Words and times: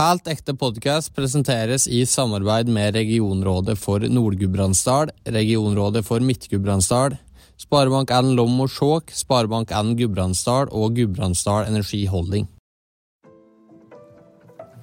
Helt 0.00 0.28
ekte 0.32 0.54
podkast 0.56 1.10
presenteres 1.12 1.84
i 1.84 1.98
samarbeid 2.08 2.70
med 2.72 2.94
regionrådet 2.96 3.74
for 3.76 4.00
Nord-Gudbrandsdal, 4.00 5.10
regionrådet 5.28 6.00
for 6.06 6.24
Midt-Gudbrandsdal, 6.24 7.18
Sparebank1 7.60 8.30
Lom 8.38 8.62
og 8.64 8.72
Skjåk, 8.72 9.12
Sparebank1 9.12 9.92
Gudbrandsdal 9.98 10.72
og 10.72 10.96
Gudbrandsdal 10.96 11.68
Energi 11.68 12.06
Holding. 12.08 12.48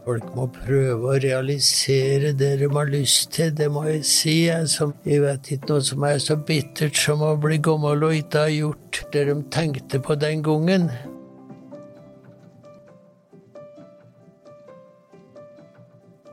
Folk 0.06 0.30
må 0.38 0.46
prøve 0.54 1.16
å 1.16 1.18
realisere 1.26 2.36
det 2.38 2.54
de 2.62 2.70
har 2.78 2.94
lyst 2.94 3.34
til, 3.40 3.58
det 3.58 3.72
må 3.74 3.88
jeg 3.90 4.06
si. 4.06 4.38
Altså, 4.54 4.92
jeg 5.02 5.26
vet 5.26 5.54
ikke 5.58 5.74
noe 5.74 5.90
som 5.90 6.06
er 6.14 6.22
så 6.22 6.38
bittert 6.38 7.06
som 7.08 7.26
å 7.26 7.34
bli 7.42 7.58
gammel 7.58 8.06
og 8.06 8.22
ikke 8.22 8.46
ha 8.46 8.54
gjort 8.54 9.06
det 9.18 9.30
de 9.34 9.42
tenkte 9.50 9.98
på 9.98 10.22
den 10.22 10.46
gangen. 10.46 10.92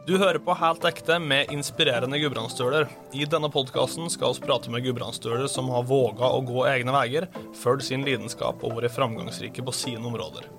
Du 0.07 0.19
hører 0.19 0.37
på 0.39 0.53
Helt 0.61 0.83
ekte 0.85 1.17
med 1.17 1.49
inspirerende 1.53 2.19
gudbrandsdøler. 2.21 2.91
I 3.17 3.25
denne 3.25 3.49
podkasten 3.49 4.11
skal 4.13 4.35
vi 4.37 4.45
prate 4.45 4.69
med 4.69 4.85
gudbrandsdøler 4.85 5.49
som 5.49 5.71
har 5.73 5.87
våga 5.89 6.29
å 6.29 6.43
gå 6.45 6.67
egne 6.69 6.93
veier, 6.93 7.27
følge 7.57 7.87
sin 7.87 8.05
lidenskap 8.05 8.61
og 8.61 8.77
vært 8.83 8.93
framgangsrike 8.93 9.65
på 9.65 9.73
sine 9.73 10.05
områder. 10.05 10.51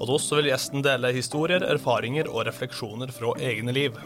Og 0.00 0.10
da 0.10 0.18
så 0.18 0.40
vil 0.40 0.50
gjesten 0.50 0.82
dele 0.82 1.14
historier, 1.14 1.62
erfaringer 1.62 2.26
og 2.26 2.48
refleksjoner 2.50 3.14
fra 3.14 3.36
egne 3.38 3.70
liv. 3.78 4.02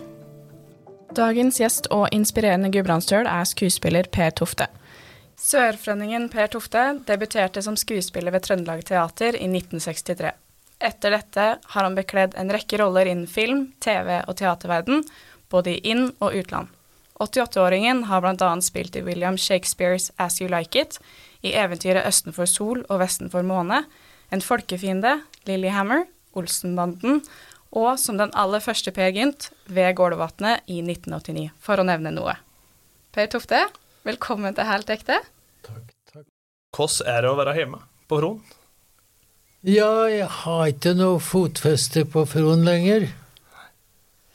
Dagens 1.17 1.62
gjest 1.62 1.89
og 1.89 2.11
inspirerende 2.12 2.69
gudbrandsdøl 2.69 3.25
er 3.33 3.48
skuespiller 3.48 4.12
Per 4.12 4.37
Tofte. 4.37 4.69
Sørfrønningen 5.41 6.29
Per 6.29 6.53
Tofte 6.53 6.91
debuterte 7.09 7.65
som 7.65 7.81
skuespiller 7.81 8.37
ved 8.37 8.45
Trøndelag 8.45 8.84
Teater 8.84 9.41
i 9.41 9.48
1963. 9.48 10.37
Etter 10.79 11.16
dette 11.16 11.45
har 11.62 11.83
han 11.87 11.97
bekledd 11.97 12.35
en 12.37 12.53
rekke 12.53 12.79
roller 12.83 13.09
innen 13.09 13.29
film, 13.30 13.71
TV 13.80 14.21
og 14.27 14.37
teaterverden, 14.41 15.05
både 15.48 15.77
i 15.77 15.93
inn- 15.93 16.12
og 16.21 16.34
utland. 16.37 16.69
88-åringen 17.23 18.05
har 18.11 18.20
bl.a. 18.20 18.50
spilt 18.61 18.97
i 18.98 19.05
William 19.06 19.39
Shakespeares 19.41 20.11
As 20.20 20.37
You 20.41 20.50
Like 20.53 20.77
It, 20.77 20.98
i 21.41 21.55
eventyret 21.56 22.05
Østen 22.05 22.34
for 22.37 22.50
sol 22.50 22.83
og 22.91 23.00
Vesten 23.00 23.33
for 23.33 23.47
måne, 23.47 23.84
En 24.34 24.41
folkefiende, 24.42 25.20
Lillehammer, 25.47 26.00
Olsenbanden 26.34 27.20
og 27.70 27.98
som 28.03 28.19
den 28.19 28.33
aller 28.34 28.62
første 28.65 28.91
Per 28.91 29.12
Gynt 29.15 29.50
ved 29.70 29.95
Gålvatnet 29.98 30.67
i 30.67 30.81
1989, 30.83 31.50
for 31.62 31.78
å 31.78 31.87
nevne 31.87 32.11
noe. 32.15 32.34
Per 33.15 33.28
Tofte, 33.33 33.61
velkommen 34.06 34.56
til 34.56 34.69
Helt 34.69 34.91
ekte. 34.93 35.20
Takk, 35.67 35.93
takk. 36.11 36.27
Hvordan 36.77 37.12
er 37.12 37.22
det 37.22 37.31
å 37.31 37.39
være 37.39 37.56
hjemme 37.61 37.83
på 38.11 38.20
Fron? 38.20 38.41
Ja, 39.67 40.06
jeg 40.06 40.28
har 40.31 40.69
ikke 40.70 40.92
noe 40.95 41.19
fotfeste 41.19 42.05
på 42.06 42.22
Fron 42.31 42.61
lenger. 42.62 43.09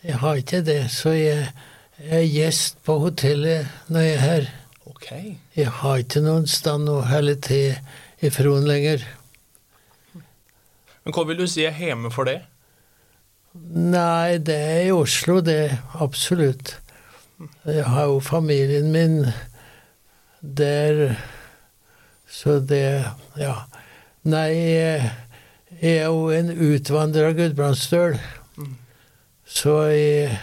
Jeg 0.03 0.17
har 0.19 0.41
ikke 0.41 0.59
det, 0.67 0.89
så 0.91 1.13
jeg 1.15 1.45
er 2.03 2.25
gjest 2.27 2.81
på 2.83 2.97
hotellet 2.99 3.69
når 3.87 4.03
jeg 4.03 4.17
er 4.17 4.25
her. 4.25 4.49
OK. 4.91 5.07
Jeg 5.55 5.71
har 5.77 6.03
ikke 6.03 6.25
noen 6.25 6.49
stand 6.51 6.91
å 6.91 6.97
helle 7.07 7.37
til 7.39 7.77
i 8.19 8.33
Fron 8.33 8.67
lenger. 8.67 9.07
Men 11.05 11.15
hva 11.15 11.23
vil 11.31 11.39
du 11.39 11.47
si 11.47 11.63
er 11.63 11.79
hjemme 11.79 12.11
for 12.11 12.27
det? 12.27 12.41
Nei, 13.55 14.35
det 14.35 14.59
er 14.59 14.83
i 14.89 14.93
Oslo, 14.97 15.39
det. 15.39 15.77
Absolutt. 16.03 16.75
Jeg 17.63 17.87
har 17.87 18.11
jo 18.11 18.19
familien 18.19 18.91
min 18.91 19.21
der, 20.41 21.15
så 22.27 22.59
det 22.59 23.05
Ja. 23.39 23.61
Nei, 24.21 24.49
jeg 24.53 25.11
er 25.81 26.05
jo 26.05 26.29
en 26.29 26.51
utvandra 26.53 27.31
gudbrandsdøl. 27.33 28.19
Så 29.45 29.73
jeg, 29.91 30.37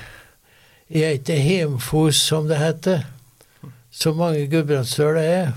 jeg 0.91 1.03
er 1.03 1.17
ikke 1.17 1.39
hjemfos, 1.42 2.19
som 2.20 2.48
det 2.50 2.58
heter, 2.58 3.06
som 3.91 4.19
mange 4.19 4.48
gudbrandsdøler 4.50 5.20
er. 5.22 5.53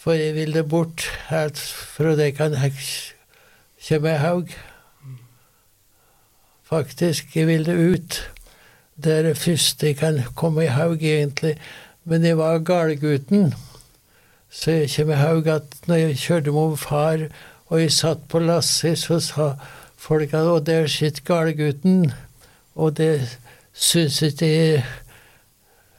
For 0.00 0.16
jeg 0.16 0.34
vil 0.34 0.54
det 0.56 0.66
bort 0.68 1.04
helt 1.28 1.58
fra 1.60 2.16
det 2.16 2.32
kan 2.38 2.56
komme 2.56 4.14
i 4.14 4.20
haug. 4.20 4.52
Faktisk, 6.64 7.36
jeg 7.36 7.46
vil 7.46 7.66
det 7.66 7.76
ut. 7.76 8.20
Det 8.96 9.12
er 9.12 9.22
det 9.22 9.38
første 9.38 9.86
jeg 9.86 9.96
kan 9.96 10.22
komme 10.34 10.64
i 10.64 10.72
haug, 10.72 11.02
egentlig. 11.02 11.56
Men 12.04 12.24
jeg 12.24 12.38
var 12.38 12.58
galgutten. 12.58 13.54
Så 14.50 14.70
jeg 14.70 14.90
kommer 14.96 15.14
i 15.14 15.20
haug 15.20 15.46
at 15.46 15.76
når 15.86 15.94
jeg 15.94 16.18
kjørte 16.18 16.52
med 16.52 16.76
far, 16.76 17.26
og 17.70 17.78
jeg 17.78 17.92
satt 17.94 18.26
på 18.28 18.40
lasset, 18.42 18.98
så 18.98 19.20
sa 19.22 19.52
folk 19.96 20.34
at 20.34 20.46
'Å, 20.46 20.58
der 20.64 20.86
sitter 20.86 21.22
galgutten'. 21.22 22.12
Og 22.74 22.96
det 22.96 23.38
syns 23.72 24.22
ikke 24.22 24.46
jeg 24.46 24.84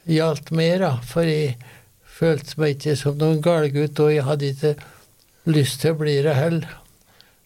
gjaldt 0.06 0.52
mer. 0.52 1.00
For 1.02 1.22
jeg 1.22 1.56
følte 2.04 2.60
meg 2.60 2.76
ikke 2.76 2.96
som 2.96 3.16
noen 3.18 3.42
galgutt, 3.42 4.00
og 4.00 4.12
jeg 4.12 4.24
hadde 4.24 4.50
ikke 4.52 4.74
lyst 5.46 5.80
til 5.80 5.94
å 5.94 6.00
bli 6.02 6.16
det 6.22 6.34
heller. 6.34 6.68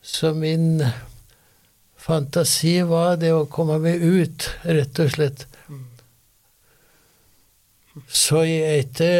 Så 0.02 0.32
min 0.34 0.82
fantasi 1.96 2.82
var 2.82 3.16
det 3.16 3.32
å 3.34 3.46
komme 3.50 3.78
meg 3.82 4.02
ut, 4.02 4.50
rett 4.64 4.98
og 5.02 5.10
slett. 5.10 5.46
Så 8.12 8.42
jeg 8.44 8.60
er 8.60 8.82
ikke 8.84 9.12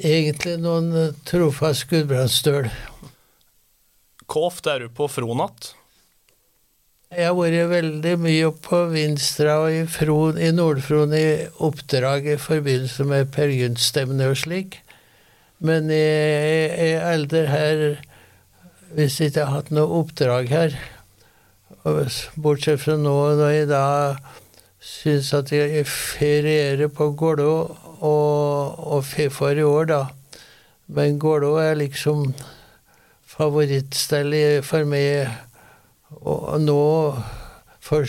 egentlig 0.00 0.56
noen 0.62 1.12
trofast 1.28 1.88
gudbrandsdøl. 1.90 2.70
Hvor 4.32 4.48
ofte 4.48 4.70
er 4.72 4.86
du 4.86 4.92
på 4.96 5.04
Fronat? 5.12 5.74
Jeg 7.12 7.26
har 7.28 7.34
vært 7.36 7.68
veldig 7.68 8.12
mye 8.24 8.48
på 8.64 8.78
Vinstra 8.88 9.58
og 9.60 9.74
i, 9.76 9.82
Fron, 9.84 10.38
i 10.40 10.48
Nord-Fron 10.56 11.12
i 11.12 11.26
oppdrag 11.60 12.30
i 12.32 12.36
forbindelse 12.40 13.04
med 13.10 13.28
Per 13.34 13.52
Gynt-stevne 13.52 14.30
og 14.32 14.38
slik. 14.40 14.78
Men 15.60 15.92
jeg 15.92 16.70
er 16.72 17.04
eldre 17.10 17.42
her 17.50 17.84
hvis 18.96 19.18
jeg 19.20 19.34
ikke 19.34 19.44
har 19.44 19.58
hatt 19.58 19.68
noe 19.76 20.00
oppdrag 20.00 20.48
her. 20.48 20.78
Bortsett 22.40 22.80
fra 22.80 22.96
nå 22.96 23.14
når 23.36 23.52
jeg 23.52 23.68
da 23.74 23.84
syns 24.80 25.28
at 25.36 25.52
jeg 25.52 25.84
ferierer 25.92 26.88
på 26.88 27.10
Gålå 27.20 27.52
og, 28.00 28.80
og 28.80 29.04
for 29.36 29.52
i 29.52 29.68
år, 29.68 29.92
da. 29.92 30.02
Men 30.88 31.20
Gålå 31.20 31.52
er 31.60 31.76
liksom 31.84 32.30
favorittstedet 33.32 34.64
for 34.66 34.88
meg. 34.88 35.30
Og 36.22 36.60
nå 36.60 36.82
For 37.82 38.06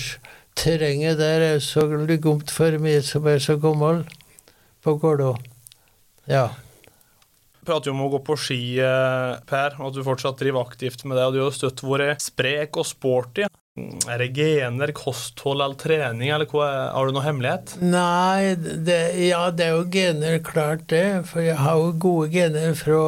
terrenget 0.60 1.18
der 1.18 1.42
er 1.48 1.64
så 1.64 1.88
lugumt 1.88 2.52
for 2.54 2.76
meg 2.84 3.02
som 3.08 3.26
er 3.28 3.40
så 3.42 3.56
gammel 3.58 4.04
på 4.84 4.94
Gålå. 5.02 5.32
Ja. 6.30 6.52
prater 7.66 7.90
jo 7.90 7.96
om 7.96 8.04
å 8.06 8.12
gå 8.12 8.20
på 8.28 8.36
ski, 8.38 8.78
eh, 8.84 9.40
Per, 9.50 9.76
og 9.80 9.88
at 9.88 9.96
du 9.96 10.04
fortsatt 10.04 10.38
driver 10.38 10.68
aktivt 10.68 11.06
med 11.06 11.18
det. 11.18 11.26
og 11.26 11.34
Du 11.34 11.42
har 11.42 11.52
støtt 11.56 11.82
vært 11.82 12.22
sprek 12.22 12.78
og 12.78 12.86
sporty. 12.86 13.48
Er 14.06 14.20
det 14.22 14.36
gener, 14.36 14.92
kosthold 14.94 15.64
eller 15.64 15.80
trening, 15.80 16.30
eller 16.30 16.46
hva 16.46 16.92
har 16.94 17.08
du 17.08 17.16
noe 17.16 17.26
hemmelighet? 17.26 17.74
Nei, 17.82 18.54
det, 18.54 19.00
ja, 19.18 19.50
det 19.50 19.66
er 19.66 19.78
jo 19.80 19.90
gener, 19.90 20.38
klart 20.46 20.86
det. 20.92 21.26
For 21.32 21.42
jeg 21.42 21.58
har 21.58 21.80
jo 21.82 21.96
gode 21.98 22.30
gener 22.36 22.76
fra 22.78 23.00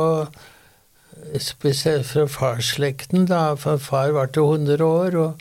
Spesielt 1.40 2.06
fra 2.06 2.26
farsslekten, 2.30 3.26
da. 3.28 3.54
For 3.60 3.78
far 3.78 4.12
var 4.16 4.26
til 4.26 4.42
100 4.42 4.84
år, 4.84 5.18
og, 5.18 5.34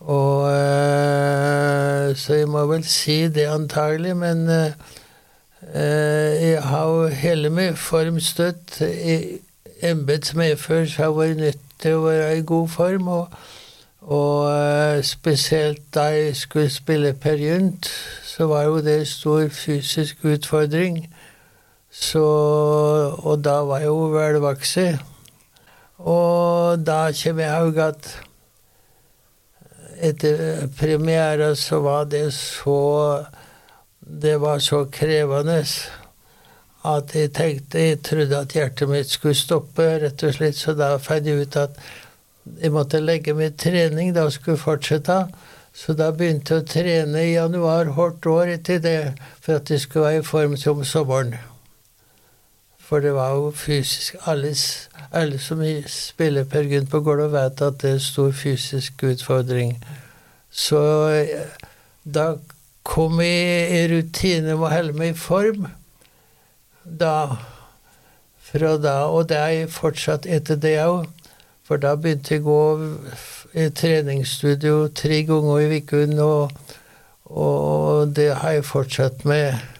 og 0.00 0.50
øh, 0.52 2.16
Så 2.16 2.34
jeg 2.34 2.48
må 2.48 2.66
vel 2.66 2.84
si 2.84 3.28
det 3.28 3.46
antagelig, 3.46 4.16
men 4.16 4.48
eh, 4.48 4.72
jeg 6.50 6.62
har 6.62 6.86
jo 6.88 7.06
hele 7.06 7.50
min 7.50 7.76
form 7.76 8.20
støtt 8.20 8.80
i 8.80 9.38
embets 9.82 10.34
medfør, 10.34 10.86
har 10.96 11.10
vært 11.10 11.36
nødt 11.36 11.58
til 11.78 11.98
å 11.98 12.06
være 12.06 12.38
i 12.38 12.46
god 12.46 12.68
form. 12.68 13.08
og 13.08 13.28
og 14.02 14.50
eh, 14.50 15.02
spesielt 15.02 15.94
da 15.94 16.00
jeg 16.10 16.36
skulle 16.36 16.70
spille 16.70 17.12
Per 17.14 17.36
Gynt, 17.38 17.86
så 18.24 18.46
var 18.46 18.62
jo 18.62 18.80
det 18.82 18.98
en 18.98 19.06
stor 19.06 19.48
fysisk 19.48 20.24
utfordring. 20.24 21.14
Så, 21.90 22.24
og 23.18 23.44
da 23.44 23.60
var 23.68 23.78
jeg 23.78 23.86
jo 23.86 24.10
velvoksen. 24.10 25.11
Og 26.02 26.82
da 26.82 27.12
kommer 27.14 27.46
jeg 27.46 27.66
òg 27.68 27.80
at 27.84 28.10
etter 30.02 30.66
premiera 30.78 31.52
så 31.54 31.78
var 31.84 32.04
det 32.10 32.32
så 32.34 33.24
Det 34.00 34.40
var 34.40 34.58
så 34.58 34.84
krevende 34.90 35.62
at 36.84 37.14
jeg 37.14 37.32
tenkte 37.32 37.78
Jeg 37.78 38.02
trodde 38.02 38.38
at 38.38 38.52
hjertet 38.52 38.88
mitt 38.88 39.10
skulle 39.10 39.34
stoppe, 39.34 39.82
rett 40.02 40.22
og 40.22 40.34
slett, 40.34 40.56
så 40.58 40.74
da 40.74 40.96
fant 40.98 41.26
jeg 41.26 41.46
ut 41.46 41.56
at 41.56 41.78
jeg 42.58 42.72
måtte 42.74 42.98
legge 42.98 43.34
med 43.34 43.54
trening, 43.58 44.10
da 44.14 44.26
skulle 44.30 44.56
jeg 44.56 44.64
fortsette. 44.64 45.18
Så 45.72 45.94
da 45.94 46.10
begynte 46.10 46.56
jeg 46.56 46.64
å 46.64 46.66
trene 46.66 47.22
i 47.22 47.36
januar 47.36 47.94
hvert 47.94 48.26
år 48.26 48.56
etter 48.56 48.82
det, 48.82 48.98
for 49.40 49.60
at 49.60 49.70
jeg 49.70 49.80
skulle 49.80 50.08
være 50.08 50.24
i 50.24 50.26
form 50.26 50.56
som 50.58 50.82
sommeren. 50.84 51.36
For 52.92 53.00
det 53.00 53.14
var 53.14 53.30
jo 53.30 53.50
fysisk 53.56 54.16
Alle, 54.26 54.50
alle 55.12 55.38
som 55.40 55.62
spiller 55.88 56.44
Per 56.44 56.66
Gynt 56.68 56.90
på 56.90 57.00
gulvet, 57.00 57.32
vet 57.32 57.62
at 57.64 57.78
det 57.80 57.88
er 57.88 57.94
en 57.96 58.00
stor 58.04 58.32
fysisk 58.36 59.04
utfordring. 59.08 59.78
Så 60.50 60.82
da 62.04 62.26
kom 62.84 63.20
jeg 63.24 63.72
i 63.78 63.88
rutine 63.94 64.58
med 64.58 64.66
å 64.68 64.74
holde 64.74 64.92
meg 64.92 65.14
i 65.14 65.16
form. 65.16 65.70
Da 66.84 67.38
Fra 68.52 68.76
da, 68.76 68.98
og 69.08 69.30
det 69.32 69.40
er 69.40 69.56
jeg 69.56 69.72
fortsatt 69.72 70.28
etter 70.28 70.60
det 70.60 70.76
òg. 70.84 71.08
For 71.64 71.80
da 71.80 71.96
begynte 71.96 72.34
jeg 72.34 72.44
å 72.44 72.50
gå 72.50 72.62
i 73.56 73.70
treningsstudio 73.72 74.90
tre 74.92 75.24
ganger 75.24 75.64
i 75.64 75.80
uken, 75.80 76.18
og, 76.20 76.76
og 77.24 78.12
det 78.12 78.34
har 78.34 78.58
jeg 78.58 78.68
fortsatt 78.68 79.24
med 79.24 79.71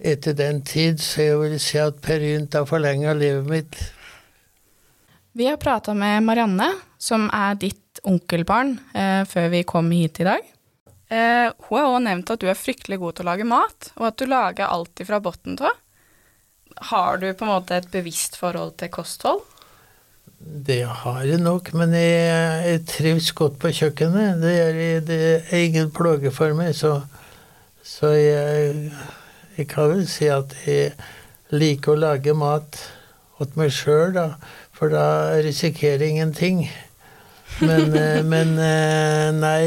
etter 0.00 0.36
den 0.36 0.62
tid, 0.66 1.00
så 1.02 1.26
jeg 1.26 1.40
vil 1.42 1.56
si 1.62 1.80
at 1.80 2.00
Per 2.04 2.22
Gynt 2.24 2.56
har 2.56 2.68
forlenga 2.68 3.14
livet 3.16 3.48
mitt. 3.50 3.80
Vi 5.36 5.46
har 5.46 5.60
prata 5.60 5.94
med 5.94 6.24
Marianne, 6.26 6.72
som 6.98 7.28
er 7.32 7.58
ditt 7.60 8.00
onkelbarn, 8.04 8.78
eh, 8.94 9.22
før 9.28 9.50
vi 9.52 9.62
kom 9.68 9.90
hit 9.94 10.20
i 10.20 10.26
dag. 10.26 10.48
Eh, 11.10 11.52
hun 11.68 11.78
har 11.78 11.86
òg 11.90 12.02
nevnt 12.06 12.30
at 12.30 12.40
du 12.40 12.48
er 12.50 12.58
fryktelig 12.58 12.98
god 13.02 13.18
til 13.18 13.26
å 13.26 13.30
lage 13.30 13.46
mat, 13.46 13.92
og 13.98 14.08
at 14.10 14.18
du 14.18 14.26
lager 14.30 14.70
alt 14.70 15.02
fra 15.06 15.20
bunnen 15.20 15.58
av. 15.60 15.78
Har 16.90 17.18
du 17.18 17.32
på 17.34 17.44
en 17.44 17.50
måte 17.50 17.76
et 17.76 17.90
bevisst 17.90 18.38
forhold 18.40 18.76
til 18.78 18.92
kosthold? 18.94 19.42
Det 20.40 20.82
har 20.86 21.24
jeg 21.28 21.42
nok, 21.42 21.72
men 21.76 21.92
jeg, 21.92 22.60
jeg 22.64 22.84
trives 22.88 23.32
godt 23.36 23.58
på 23.60 23.72
kjøkkenet. 23.76 24.40
Det 24.40 24.52
er, 24.56 25.00
det 25.04 25.18
er 25.50 25.64
ingen 25.66 25.90
plage 25.92 26.30
for 26.32 26.54
meg, 26.56 26.72
så, 26.78 27.02
så 27.84 28.14
jeg, 28.16 28.88
jeg 29.60 29.68
kan 29.70 29.92
vel 29.92 30.06
si 30.08 30.30
at 30.32 30.56
jeg 30.64 30.94
liker 31.52 31.94
å 31.94 32.02
lage 32.08 32.34
mat 32.36 32.80
åt 33.40 33.54
meg 33.56 33.72
sjøl, 33.72 34.16
da 34.16 34.26
for 34.80 34.88
da 34.88 35.36
risikerer 35.44 36.06
jeg 36.06 36.14
ingenting. 36.14 36.62
Men, 37.60 37.92
eh, 38.00 38.22
men 38.24 38.54
eh, 38.64 39.28
nei, 39.36 39.64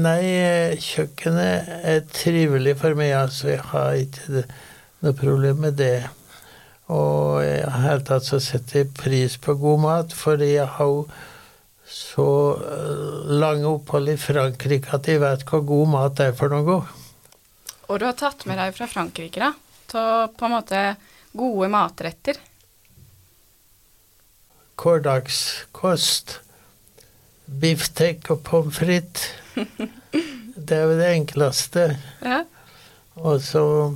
nei, 0.00 0.22
kjøkkenet 0.80 1.74
er 1.84 2.06
trivelig 2.08 2.78
for 2.80 2.96
meg, 2.96 3.12
altså. 3.18 3.52
Jeg 3.52 3.66
har 3.74 4.00
ikke 4.00 4.46
noe 5.04 5.16
problem 5.18 5.60
med 5.66 5.76
det. 5.76 6.06
Og 6.88 7.42
i 7.44 7.52
det 7.52 7.80
hele 7.82 8.06
tatt 8.06 8.24
så 8.24 8.40
setter 8.40 8.84
jeg 8.84 8.94
pris 8.96 9.36
på 9.42 9.58
god 9.60 9.82
mat, 9.84 10.16
fordi 10.16 10.54
jeg 10.54 10.70
har 10.78 10.88
jo 10.88 11.04
så 11.86 12.30
eh, 12.56 13.34
lange 13.36 13.68
opphold 13.68 14.08
i 14.14 14.16
Frankrike 14.18 14.96
at 14.96 15.10
jeg 15.10 15.20
vet 15.20 15.44
hva 15.50 15.60
god 15.68 15.92
mat 15.92 16.24
er 16.24 16.32
for 16.38 16.54
noe. 16.54 16.80
Og 17.86 18.00
du 18.00 18.06
har 18.08 18.16
tatt 18.18 18.44
med 18.48 18.58
deg 18.58 18.74
fra 18.74 18.88
Frankrike, 18.90 19.40
da, 19.40 19.52
til 19.90 20.28
på 20.34 20.48
en 20.48 20.56
måte 20.56 20.82
gode 21.36 21.70
matretter 21.70 22.40
hverdagskost. 24.76 26.40
Biftek 27.46 28.30
og 28.30 28.42
pommes 28.44 28.78
frites. 28.78 29.30
Det 30.66 30.72
er 30.72 30.86
jo 30.88 30.94
det 30.98 31.08
enkleste. 31.12 31.82
Ja. 32.24 32.40
Og 33.14 33.40
så, 33.44 33.94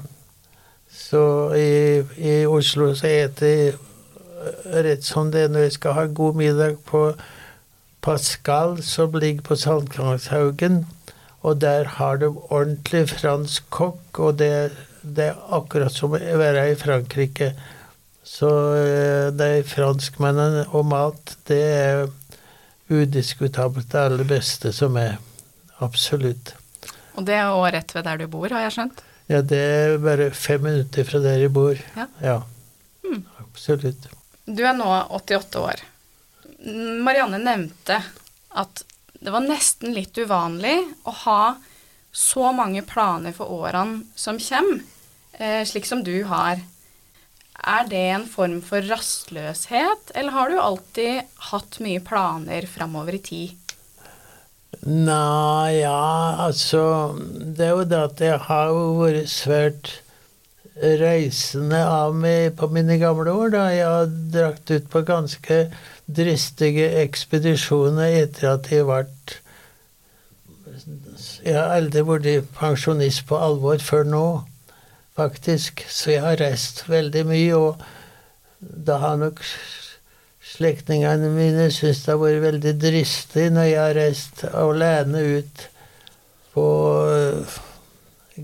så 0.92 1.22
i, 1.56 2.02
i, 2.20 2.34
Oslo 2.46 2.92
så 2.94 3.08
eter 3.08 3.48
jeg 3.48 4.84
rett 4.84 5.04
som 5.04 5.32
det 5.32 5.46
når 5.50 5.66
jeg 5.66 5.76
skal 5.78 5.96
ha 5.96 6.04
god 6.04 6.36
middag 6.36 6.76
på 6.86 7.00
Pascal, 8.04 8.82
som 8.84 9.16
ligger 9.16 9.42
på 9.42 9.56
Sankthanshaugen. 9.56 10.84
Og 11.40 11.60
der 11.62 11.88
har 11.96 12.20
de 12.20 12.28
ordentlig 12.28 13.06
fransk 13.14 13.64
kokk, 13.72 14.18
og 14.18 14.38
det, 14.42 14.72
det 15.02 15.30
er 15.30 15.44
akkurat 15.56 15.94
som 15.94 16.12
å 16.16 16.20
være 16.20 16.66
i 16.72 16.78
Frankrike. 16.78 17.54
Så 18.26 18.50
eh, 18.76 19.28
de 19.32 19.62
franskmennene 19.66 20.66
og 20.76 20.84
mat, 20.92 21.36
det 21.48 21.62
er 21.64 22.02
udiskutabelt 22.90 23.88
det 23.92 24.02
aller 24.04 24.28
beste 24.28 24.74
som 24.76 24.98
er. 25.00 25.16
Absolutt. 25.80 26.54
Og 27.16 27.24
det 27.26 27.38
er 27.38 27.54
òg 27.54 27.70
rett 27.74 27.94
ved 27.96 28.06
der 28.06 28.20
du 28.20 28.28
bor, 28.30 28.52
har 28.52 28.66
jeg 28.66 28.76
skjønt? 28.76 29.00
Ja, 29.30 29.40
det 29.46 29.60
er 29.60 29.96
bare 30.02 30.30
fem 30.34 30.62
minutter 30.66 31.06
fra 31.06 31.20
der 31.22 31.40
jeg 31.40 31.52
bor. 31.54 31.78
Ja. 31.96 32.06
ja. 32.20 32.38
Mm. 33.06 33.22
Absolutt. 33.44 34.08
Du 34.46 34.62
er 34.66 34.74
nå 34.76 34.88
88 35.16 35.60
år. 35.62 35.82
Marianne 37.04 37.38
nevnte 37.40 38.00
at 38.60 38.82
det 39.20 39.32
var 39.34 39.44
nesten 39.44 39.92
litt 39.94 40.16
uvanlig 40.18 40.78
å 41.04 41.14
ha 41.26 41.42
så 42.12 42.50
mange 42.56 42.82
planer 42.88 43.34
for 43.36 43.52
årene 43.52 44.02
som 44.18 44.40
kommer, 44.40 44.82
eh, 45.38 45.62
slik 45.64 45.86
som 45.86 46.02
du 46.02 46.24
har. 46.24 46.62
Er 47.60 47.88
det 47.88 48.04
en 48.14 48.26
form 48.26 48.60
for 48.64 48.80
rastløshet, 48.80 50.12
eller 50.14 50.32
har 50.32 50.48
du 50.48 50.58
alltid 50.58 51.22
hatt 51.50 51.80
mye 51.84 52.00
planer 52.00 52.66
framover 52.66 53.14
i 53.14 53.18
tid? 53.18 53.56
Nei, 54.86 55.82
ja, 55.82 56.36
altså 56.46 57.12
Det 57.20 57.66
er 57.66 57.74
jo 57.74 57.84
det 57.84 57.98
at 58.00 58.20
jeg 58.24 58.38
har 58.46 58.70
jo 58.72 58.84
vært 59.02 59.28
svært 59.28 59.90
reisende 60.80 61.80
av 61.84 62.14
meg 62.16 62.54
på 62.56 62.70
mine 62.72 62.96
gamle 62.96 63.32
år. 63.34 63.50
da 63.52 63.68
Jeg 63.68 63.84
har 63.84 64.06
drakt 64.32 64.70
ut 64.70 64.88
på 64.88 65.04
ganske 65.04 65.58
dristige 66.16 66.88
ekspedisjoner 67.02 68.20
etter 68.24 68.54
at 68.54 68.70
jeg 68.72 68.86
ble 68.88 69.04
Jeg 71.44 71.56
har 71.56 71.74
aldri 71.76 72.02
vært 72.06 72.52
pensjonist 72.56 73.26
på 73.28 73.36
alvor 73.36 73.82
før 73.84 74.06
nå 74.08 74.24
faktisk. 75.18 75.84
Så 75.88 76.14
jeg 76.14 76.24
har 76.24 76.40
reist 76.40 76.84
veldig 76.88 77.24
mye, 77.28 77.56
og 77.56 77.82
da 78.60 79.00
har 79.02 79.18
nok 79.20 79.42
slektningene 80.50 81.30
mine 81.34 81.68
syntes 81.72 82.04
det 82.04 82.14
har 82.14 82.22
vært 82.22 82.44
veldig 82.44 82.72
dristig 82.82 83.46
når 83.54 83.68
jeg 83.68 83.80
har 83.80 83.96
reist 83.98 84.42
alene 84.50 85.22
ut 85.38 85.66
på 86.54 86.66
eh, 87.14 87.58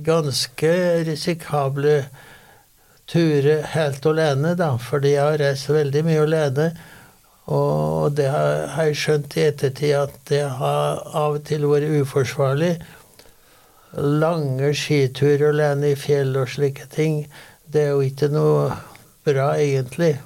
ganske 0.07 0.73
risikable 1.09 1.97
turer 3.11 3.65
helt 3.75 4.07
alene, 4.07 4.55
da, 4.59 4.75
fordi 4.83 5.15
jeg 5.15 5.25
har 5.25 5.41
reist 5.43 5.71
veldig 5.71 6.03
mye 6.07 6.23
alene. 6.27 6.69
Og 7.47 8.17
det 8.19 8.27
har 8.33 8.89
jeg 8.89 8.99
skjønt 8.99 9.37
i 9.39 9.47
ettertid 9.47 9.95
at 9.95 10.15
det 10.31 10.43
har 10.59 11.05
av 11.15 11.39
og 11.39 11.45
til 11.47 11.69
vært 11.71 11.93
uforsvarlig 12.03 12.75
lange 13.97 14.75
skiturer 14.77 15.49
alene 15.51 15.89
i 15.93 15.97
fjell 15.99 16.37
og 16.37 16.49
slike 16.53 16.87
ting, 16.93 17.27
det 17.67 17.83
er 17.87 17.91
jo 17.95 18.01
ikke 18.05 18.29
noe 18.33 18.73
bra, 19.27 19.57
egentlig. 19.59 20.19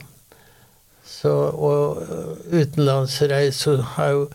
Så, 1.07 1.31
og 1.31 2.03
utenlandsreiser 2.51 3.83
har 3.97 4.11
jo 4.15 4.29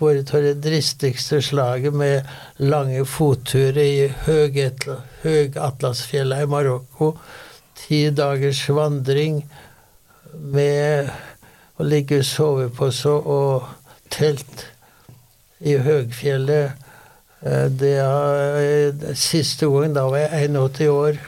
vært 0.00 0.34
av 0.36 0.42
det 0.44 0.62
dristigste 0.64 1.42
slaget 1.44 1.94
med 1.96 2.22
lange 2.60 3.04
fotturer 3.08 3.82
i 3.82 4.08
Høg-Atlasfjella 4.26 6.42
i 6.42 6.46
Marokko. 6.50 7.06
Ti 7.76 8.10
dagers 8.16 8.68
vandring 8.72 9.50
med 10.36 11.10
å 11.76 11.84
ligge 11.84 12.22
og 12.22 12.28
sove 12.28 12.68
på 12.72 12.90
så 12.94 13.18
og 13.20 13.68
telt 14.10 14.66
i 15.60 15.76
høgfjellet 15.80 16.86
Eh, 17.46 17.68
det 17.70 17.96
er, 18.00 19.14
siste 19.14 19.68
gangen, 19.70 19.94
da 19.94 20.06
var 20.10 20.24
jeg 20.24 20.50
81 20.50 20.88
år. 20.90 21.18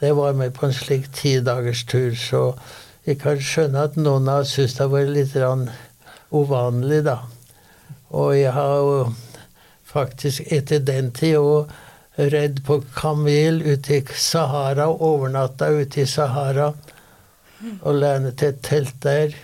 Jeg 0.00 0.16
var 0.16 0.32
med 0.36 0.52
på 0.54 0.66
en 0.66 0.74
slik 0.74 1.08
tidagerstur, 1.14 2.14
så 2.14 2.42
jeg 3.06 3.18
kan 3.22 3.40
skjønne 3.40 3.86
at 3.88 3.96
noen 3.96 4.28
av 4.28 4.44
syntes 4.46 4.76
det 4.76 4.84
har 4.84 4.92
vært 4.92 5.14
litt 5.14 5.36
uvanlig, 6.34 7.02
da. 7.06 7.18
Og 8.10 8.34
jeg 8.36 8.52
har 8.52 8.74
jo 8.76 8.98
faktisk 9.88 10.52
etter 10.52 10.84
den 10.84 11.10
tid 11.16 11.38
òg 11.38 11.72
redd 12.18 12.60
på 12.66 12.80
kamel 12.96 13.62
ute 13.62 14.00
i 14.00 14.02
Sahara, 14.12 14.88
overnatta 14.90 15.70
ute 15.70 16.02
i 16.02 16.06
Sahara 16.06 16.72
og 17.82 17.94
lene 17.94 18.34
til 18.36 18.52
et 18.52 18.62
telt 18.62 19.00
der. 19.02 19.34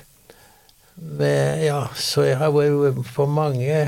Med, 0.95 1.65
ja, 1.65 1.89
så 1.99 2.23
jeg 2.29 2.39
har 2.39 2.53
vært 2.55 3.01
på 3.17 3.27
mange 3.27 3.79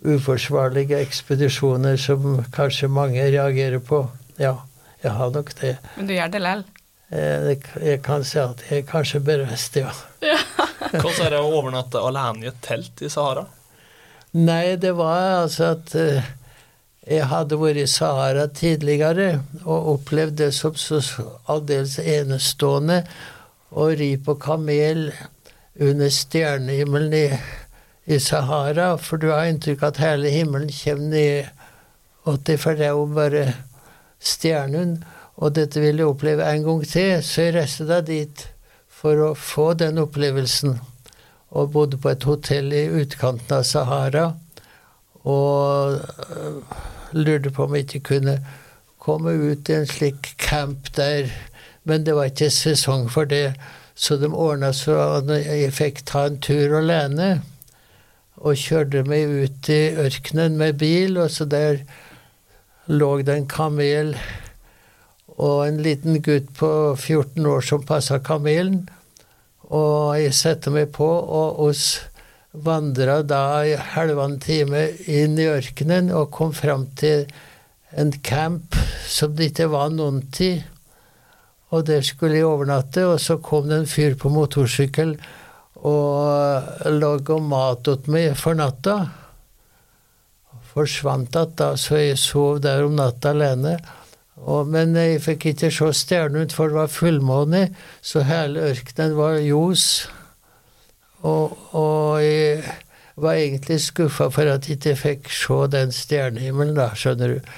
uforsvarlige 0.00 0.96
ekspedisjoner 1.04 1.98
som 2.00 2.40
kanskje 2.54 2.88
mange 2.88 3.20
reagerer 3.20 3.82
på. 3.84 4.06
Ja, 4.40 4.56
jeg 5.04 5.12
har 5.16 5.32
nok 5.34 5.52
det. 5.60 5.76
Men 5.96 6.08
du 6.08 6.14
gjør 6.16 6.32
det 6.32 6.42
lell? 6.44 6.64
Eh, 7.10 7.52
jeg 7.82 8.00
kan 8.06 8.24
si 8.24 8.38
at 8.40 8.62
jeg 8.68 8.84
er 8.84 8.88
kanskje 8.88 9.20
berest, 9.24 9.76
ja. 9.76 9.92
ja. 10.24 10.38
Hvordan 11.00 11.26
er 11.26 11.34
det 11.34 11.40
å 11.40 11.54
overnatte 11.58 12.02
alene 12.02 12.46
i 12.46 12.50
et 12.50 12.60
telt 12.64 13.02
i 13.04 13.10
Sahara? 13.12 13.44
Nei, 14.38 14.76
det 14.80 14.92
var 14.94 15.42
altså 15.42 15.72
at 15.74 15.92
uh, 15.98 16.28
jeg 17.02 17.26
hadde 17.32 17.58
vært 17.58 17.82
i 17.82 17.88
Sahara 17.90 18.46
tidligere 18.54 19.40
og 19.64 19.96
opplevd 19.96 20.38
det 20.38 20.52
som 20.54 20.76
så 20.78 21.00
aldeles 21.50 21.98
enestående 21.98 23.02
å 23.70 23.88
ri 23.98 24.12
på 24.22 24.36
kamel 24.38 25.08
under 25.78 26.08
stjernehimmelen 26.10 27.14
i 27.14 27.26
i 28.10 28.18
Sahara, 28.20 28.98
for 28.98 29.20
du 29.20 29.28
har 29.30 29.46
inntrykk 29.46 29.82
av 29.82 29.92
at 29.92 30.02
hele 30.02 30.30
himmelen 30.34 30.70
kommer 30.74 31.10
ned 31.12 32.38
til, 32.46 32.58
for 32.58 32.78
det 32.78 32.88
er 32.88 32.96
jo 32.96 33.06
bare 33.14 33.44
stjernen. 34.18 34.96
Og 35.40 35.54
dette 35.56 35.80
vil 35.80 36.02
jeg 36.02 36.10
oppleve 36.10 36.46
en 36.46 36.64
gang 36.66 36.82
til, 36.88 37.20
så 37.24 37.46
jeg 37.46 37.54
reiste 37.56 37.86
da 37.88 38.00
dit 38.04 38.46
for 39.00 39.22
å 39.24 39.34
få 39.38 39.72
den 39.78 40.00
opplevelsen. 40.02 40.80
Og 41.50 41.72
bodde 41.74 41.98
på 42.02 42.10
et 42.10 42.26
hotell 42.26 42.74
i 42.76 42.88
utkanten 43.00 43.56
av 43.56 43.64
Sahara. 43.66 44.26
Og 45.22 46.02
lurte 47.14 47.54
på 47.54 47.66
om 47.66 47.76
jeg 47.76 47.86
ikke 47.86 48.04
kunne 48.14 48.36
komme 49.00 49.32
ut 49.38 49.70
i 49.70 49.78
en 49.78 49.88
slik 49.88 50.34
camp 50.42 50.90
der. 50.98 51.30
Men 51.86 52.04
det 52.04 52.18
var 52.18 52.30
ikke 52.30 52.50
sesong 52.52 53.08
for 53.10 53.30
det, 53.30 53.54
så 54.00 54.16
de 54.16 54.30
ordna 54.32 54.70
så 54.72 54.94
jeg 55.28 55.72
fikk 55.76 56.04
ta 56.08 56.24
en 56.30 56.38
tur 56.40 56.78
alene. 56.78 57.42
Og 58.40 58.56
kjørte 58.56 59.02
meg 59.04 59.28
ut 59.28 59.68
i 59.68 59.80
ørkenen 60.00 60.56
med 60.56 60.78
bil, 60.80 61.18
og 61.20 61.28
så 61.34 61.44
der 61.44 61.82
lå 62.88 63.10
det 63.20 63.36
en 63.36 63.50
kamel 63.50 64.14
og 65.36 65.66
en 65.66 65.82
liten 65.84 66.16
gutt 66.24 66.48
på 66.56 66.70
14 66.96 67.44
år 67.46 67.60
som 67.64 67.84
passa 67.84 68.18
kamelen. 68.24 68.86
Og 69.68 70.16
jeg 70.16 70.34
satte 70.36 70.72
meg 70.72 70.90
på, 70.96 71.06
og 71.06 71.60
oss 71.68 72.00
vandra 72.52 73.20
da 73.22 73.44
i 73.68 73.76
halvannen 73.92 74.40
time 74.42 74.88
inn 75.06 75.38
i 75.38 75.46
ørkenen 75.46 76.10
og 76.10 76.32
kom 76.34 76.56
fram 76.56 76.88
til 76.98 77.28
en 78.00 78.10
camp 78.26 78.74
som 79.06 79.36
det 79.36 79.52
ikke 79.52 79.70
var 79.70 79.92
noen 79.94 80.24
tid. 80.34 80.64
Og 81.70 81.86
der 81.86 82.02
skulle 82.02 82.40
jeg 82.40 82.46
overnatte, 82.46 83.06
og 83.06 83.20
så 83.22 83.38
kom 83.38 83.68
det 83.70 83.78
en 83.78 83.90
fyr 83.90 84.16
på 84.18 84.32
motorsykkel 84.32 85.14
og 85.80 86.90
laga 86.90 87.38
mat 87.40 87.86
til 87.86 88.12
meg 88.12 88.36
for 88.38 88.58
natta. 88.58 88.98
Forsvant 90.70 91.36
att 91.36 91.56
da, 91.56 91.76
så 91.76 91.96
jeg 91.96 92.18
sov 92.18 92.60
der 92.60 92.84
om 92.84 92.94
natta 92.94 93.30
alene. 93.30 93.78
Og, 94.40 94.68
men 94.70 94.94
jeg 94.94 95.18
fikk 95.24 95.46
ikke 95.50 95.70
se 95.74 95.88
stjernene, 95.98 96.46
for 96.54 96.70
det 96.70 96.78
var 96.78 96.92
fullmåne, 96.94 97.64
så 98.00 98.22
hele 98.24 98.70
ørkenen 98.70 99.16
var 99.18 99.40
ljos. 99.42 100.06
Og, 101.26 101.58
og 101.74 102.22
jeg 102.22 102.62
var 103.20 103.34
egentlig 103.34 103.80
skuffa 103.82 104.30
for 104.32 104.48
at 104.48 104.68
jeg 104.68 104.78
ikke 104.78 104.96
fikk 104.96 105.28
se 105.34 105.58
den 105.74 105.92
stjernehimmelen, 105.92 106.78
da, 106.78 106.92
skjønner 106.94 107.34
du. 107.34 107.52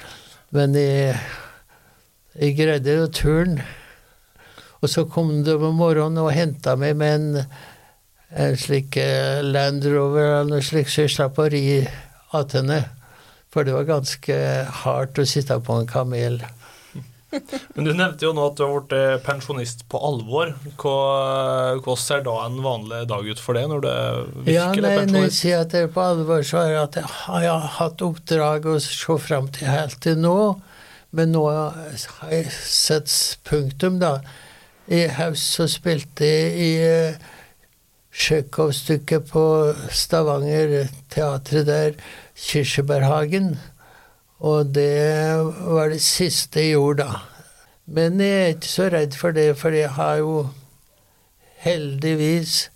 Men 0.57 0.75
jeg, 0.75 1.15
jeg 2.33 2.57
greide 2.57 2.99
å 3.05 3.07
turen. 3.13 3.61
Og 4.83 4.91
så 4.91 5.05
kom 5.07 5.31
de 5.47 5.55
om 5.55 5.77
morgenen 5.79 6.19
og 6.19 6.33
henta 6.35 6.75
meg 6.79 6.97
med 6.99 7.13
en, 7.15 7.45
en 8.35 8.57
slik 8.59 8.97
eh, 8.99 9.39
Land 9.45 9.85
Rover 9.87 10.41
eller 10.41 10.57
noe 10.57 10.65
slikt, 10.65 10.91
så 10.91 11.05
jeg 11.05 11.13
slapp 11.15 11.39
å 11.39 11.47
ri 11.53 11.63
attende. 12.35 12.81
For 13.53 13.63
det 13.63 13.77
var 13.77 13.87
ganske 13.87 14.35
hardt 14.83 15.21
å 15.21 15.25
sitte 15.29 15.55
på 15.63 15.77
en 15.79 15.87
kamel. 15.87 16.41
Men 17.73 17.87
du 17.87 17.93
nevnte 17.95 18.27
jo 18.27 18.33
nå 18.35 18.49
at 18.49 18.59
du 18.59 18.65
har 18.65 18.75
blitt 18.75 18.95
eh, 18.97 19.15
pensjonist 19.23 19.85
på 19.87 20.03
alvor. 20.03 20.51
Hva 20.83 21.95
ser 21.97 22.25
da 22.27 22.35
en 22.43 22.59
vanlig 22.65 23.05
dag 23.09 23.29
ut 23.29 23.41
for 23.41 23.57
det, 23.57 23.63
når 23.71 23.85
du 23.85 23.89
Ja, 24.51 24.67
virkelig 24.67 24.83
nei, 24.83 24.93
er 24.99 25.11
når 25.13 25.27
jeg 25.29 25.35
sier 25.39 25.63
at 25.63 25.73
det 25.73 25.87
er 25.87 25.91
på 25.95 26.03
alvor, 26.03 26.43
så 26.43 26.59
er 26.65 26.75
det 26.75 26.83
at 26.83 26.99
jeg 26.99 27.11
har 27.23 27.47
jeg 27.47 27.73
hatt 27.79 28.05
oppdrag 28.09 28.69
å 28.73 28.77
se 28.83 29.19
fram 29.29 29.49
til 29.55 29.71
helt 29.71 29.99
til 30.03 30.19
nå. 30.19 30.37
Men 31.13 31.29
nå 31.31 31.45
har 31.47 32.33
jeg 32.33 32.49
sett 32.51 33.13
punktum, 33.47 34.01
da. 34.01 34.17
I 34.91 35.05
høst 35.15 35.53
så 35.55 35.67
spilte 35.71 36.27
jeg 36.27 36.55
i 36.59 36.71
eh, 36.83 37.21
Tsjekhov-stykket 38.13 39.29
på 39.31 39.45
Stavanger, 39.89 40.89
teatret 41.09 41.69
der, 41.69 41.95
Kirsebærhagen. 42.35 43.55
Og 44.43 44.73
det 44.75 45.39
var 45.71 45.89
det 45.89 46.01
siste 46.03 46.59
jeg 46.59 46.75
gjorde 46.75 47.07
da. 47.07 47.21
Men 47.85 48.19
jeg 48.19 48.41
er 48.41 48.53
ikke 48.57 48.73
så 48.73 48.89
redd 48.91 49.15
for 49.15 49.31
det, 49.31 49.47
for 49.57 49.75
jeg 49.75 49.89
har 49.95 50.19
jo 50.19 50.35
heldigvis 51.63 52.69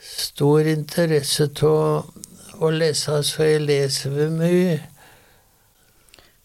stor 0.00 0.66
interesse 0.68 1.50
å, 1.68 1.78
å 2.58 2.70
lese, 2.72 3.20
så 3.28 3.44
jeg 3.44 3.64
leser 3.68 4.32
mye. 4.32 4.80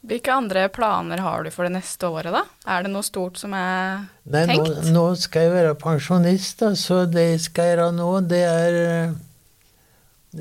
Hvilke 0.01 0.34
andre 0.34 0.63
planer 0.74 1.22
har 1.22 1.43
du 1.46 1.51
for 1.53 1.67
det 1.67 1.75
neste 1.75 2.10
året, 2.10 2.34
da? 2.34 2.41
Er 2.65 2.86
det 2.88 2.89
noe 2.93 3.05
stort 3.05 3.38
som 3.38 3.53
er 3.53 4.08
Nei, 4.25 4.48
nå, 4.50 4.63
tenkt? 4.65 4.88
nå 4.96 5.03
skal 5.22 5.46
jeg 5.46 5.53
være 5.53 5.75
pensjonist, 5.81 6.63
da, 6.63 6.72
så 6.74 7.03
det 7.05 7.27
jeg 7.27 7.43
skal 7.46 7.70
gjøre 7.70 7.91
nå, 8.00 8.08
det 8.31 8.41
er 8.48 8.79
eh, 8.81 9.13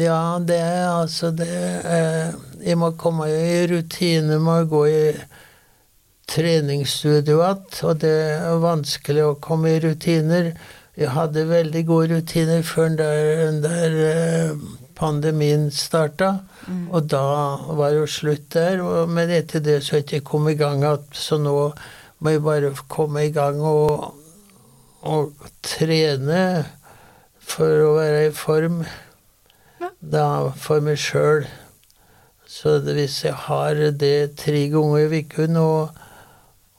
Ja, 0.01 0.39
det 0.41 0.57
er 0.65 0.87
altså 0.89 1.33
det 1.37 1.51
eh, 1.51 2.33
Jeg 2.65 2.79
må 2.81 2.93
komme 2.97 3.29
i 3.29 3.67
rutine 3.69 4.39
med 4.41 4.65
å 4.65 4.71
gå 4.71 4.83
i 4.89 5.05
treningsstudio 6.31 7.41
igjen, 7.43 7.65
og 7.85 7.97
det 8.05 8.17
er 8.39 8.61
vanskelig 8.63 9.25
å 9.27 9.39
komme 9.43 9.73
i 9.75 9.81
rutiner. 9.83 10.53
Jeg 10.97 11.11
hadde 11.17 11.49
veldig 11.49 11.83
gode 11.89 12.15
rutiner 12.21 12.63
før 12.67 12.93
den 12.93 13.01
der, 13.01 13.31
den 13.41 13.61
der 13.65 13.97
eh, 14.07 14.53
pandemien 14.97 15.69
starta. 15.75 16.41
Og 16.91 17.09
da 17.11 17.25
var 17.79 17.95
jo 17.97 18.07
slutt 18.11 18.51
der. 18.55 18.83
Men 19.11 19.33
etter 19.35 19.63
det 19.65 19.81
så 19.85 19.97
har 19.97 20.03
jeg 20.03 20.09
ikke 20.09 20.31
kommet 20.33 20.57
i 20.57 20.61
gang 20.63 20.85
igjen. 20.85 21.07
Så 21.13 21.39
nå 21.41 21.55
må 22.21 22.35
jeg 22.35 22.45
bare 22.45 22.75
komme 22.89 23.25
i 23.27 23.33
gang 23.33 23.61
og, 23.65 24.11
og 25.03 25.49
trene 25.65 26.45
for 27.41 27.87
å 27.87 27.95
være 27.97 28.27
i 28.29 28.35
form. 28.37 28.83
Ja. 29.81 29.91
Da 30.01 30.27
for 30.61 30.85
meg 30.85 31.01
sjøl. 31.01 31.47
Så 32.51 32.81
hvis 32.83 33.23
jeg 33.25 33.37
har 33.47 33.79
det 33.95 34.37
tre 34.41 34.65
ganger 34.73 35.07
i 35.07 35.21
uken, 35.23 35.57
og, 35.57 36.01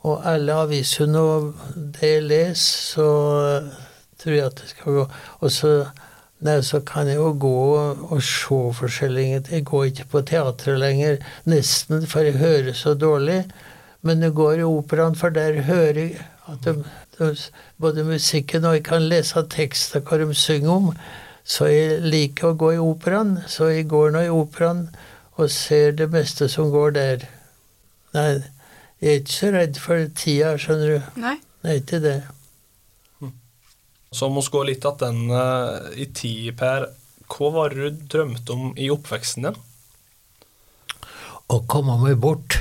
og 0.04 0.26
alle 0.28 0.58
avisene 0.66 1.22
og 1.24 1.54
det 1.96 2.10
jeg 2.18 2.26
leser, 2.28 2.58
så 2.92 3.08
tror 4.22 4.36
jeg 4.36 4.50
at 4.52 4.60
det 4.60 4.70
skal 4.74 4.98
gå. 5.00 5.06
Og 5.40 5.54
så 5.56 5.72
Nei, 6.42 6.58
så 6.66 6.80
kan 6.82 7.08
jeg 7.10 7.20
jo 7.20 7.34
gå 7.38 7.58
og, 7.78 8.22
se 8.26 8.60
forskjellige 8.74 9.44
Jeg 9.52 9.66
går 9.66 9.84
ikke 9.92 10.08
på 10.10 10.22
teatret 10.26 10.80
lenger, 10.80 11.20
nesten, 11.46 12.08
for 12.08 12.26
jeg 12.26 12.42
hører 12.42 12.74
så 12.74 12.94
dårlig. 12.94 13.44
Men 14.02 14.24
jeg 14.26 14.34
går 14.34 14.54
i 14.60 14.66
operaen, 14.66 15.16
for 15.16 15.30
der 15.30 15.62
hører 15.62 16.00
jeg 16.00 16.26
at 16.50 16.66
de, 16.66 16.84
de, 17.20 17.36
både 17.78 18.04
musikken 18.04 18.66
og 18.66 18.74
jeg 18.74 18.84
kan 18.84 19.06
lese 19.06 19.44
tekster 19.54 20.02
hva 20.02 20.18
de 20.18 20.34
synger 20.34 20.72
om. 20.72 20.90
Så 21.44 21.70
jeg 21.70 22.02
liker 22.02 22.52
å 22.52 22.58
gå 22.58 22.74
i 22.74 22.82
operaen. 22.82 23.38
Så 23.48 23.70
jeg 23.70 23.88
går 23.92 24.12
nå 24.16 24.26
i 24.26 24.34
operaen 24.34 24.88
og 25.38 25.50
ser 25.54 25.94
det 25.98 26.10
meste 26.14 26.50
som 26.50 26.74
går 26.74 26.98
der. 26.98 27.30
Nei, 28.18 28.28
jeg 29.02 29.14
er 29.14 29.22
ikke 29.22 29.38
så 29.38 29.54
redd 29.56 29.80
for 29.82 30.10
tida, 30.18 30.56
skjønner 30.62 30.96
du. 30.96 31.12
Nei. 31.22 31.38
Nei, 31.62 31.78
ikke 31.82 32.02
det. 32.02 32.20
Så 34.12 34.28
må 34.28 34.42
vi 34.44 34.52
gå 34.52 34.62
litt 34.68 34.86
at 34.88 35.00
den 35.00 35.30
eh, 35.32 36.02
i 36.04 36.06
tid, 36.12 36.52
Per. 36.60 36.90
Hva 37.32 37.52
var 37.56 37.72
det 37.72 37.94
du 37.94 38.02
drømte 38.12 38.56
om 38.58 38.74
i 38.76 38.90
oppveksten 38.92 39.48
din? 39.48 39.60
Å 41.48 41.60
komme 41.72 41.96
meg 42.02 42.18
bort. 42.20 42.58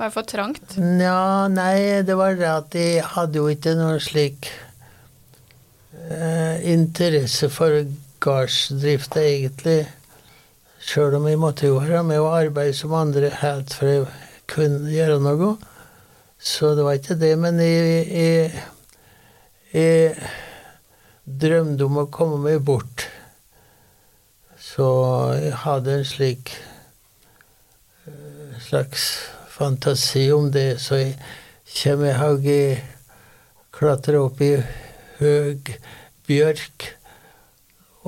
Var 0.00 0.08
det 0.08 0.14
for 0.16 0.26
trangt? 0.26 0.74
Nja, 0.80 1.46
nei, 1.52 2.02
det 2.02 2.16
var 2.18 2.34
det 2.40 2.48
at 2.50 2.74
jeg 2.74 3.04
hadde 3.12 3.38
jo 3.38 3.46
ikke 3.52 3.76
noe 3.78 4.00
slik 4.02 4.48
eh, 5.94 6.58
interesse 6.72 7.50
for 7.54 7.78
gardsdrift, 8.24 9.14
egentlig. 9.20 9.84
Sjøl 10.82 11.20
om 11.20 11.30
jeg 11.30 11.38
måtte 11.38 11.70
jo 11.70 11.78
være 11.84 12.02
med 12.10 12.18
og 12.24 12.34
arbeide 12.34 12.74
som 12.80 12.98
andre 12.98 13.30
helt 13.44 13.78
for 13.78 13.92
jeg 13.92 14.10
kunne 14.50 14.90
gjøre 14.90 15.22
noe. 15.22 15.54
Så 16.40 16.74
det 16.74 16.82
var 16.86 16.98
ikke 16.98 17.18
det. 17.20 17.34
Men 17.38 17.62
jeg, 17.62 18.06
jeg, 18.10 18.66
jeg 19.72 20.14
drømte 21.24 21.86
om 21.86 22.00
å 22.02 22.08
komme 22.12 22.40
meg 22.44 22.62
bort. 22.66 23.06
Så 24.60 24.86
jeg 25.38 25.56
hadde 25.64 25.98
en 25.98 26.06
slik 26.06 26.54
eh, 28.06 28.56
slags 28.62 29.10
fantasi 29.50 30.28
om 30.34 30.50
det, 30.54 30.80
så 30.80 31.00
jeg 31.00 31.18
kommer 31.82 32.18
haug 32.18 32.46
i 32.48 32.62
Klatra 33.70 34.24
opp 34.24 34.40
i 34.42 34.56
høg 35.20 35.74
bjørk 36.26 36.90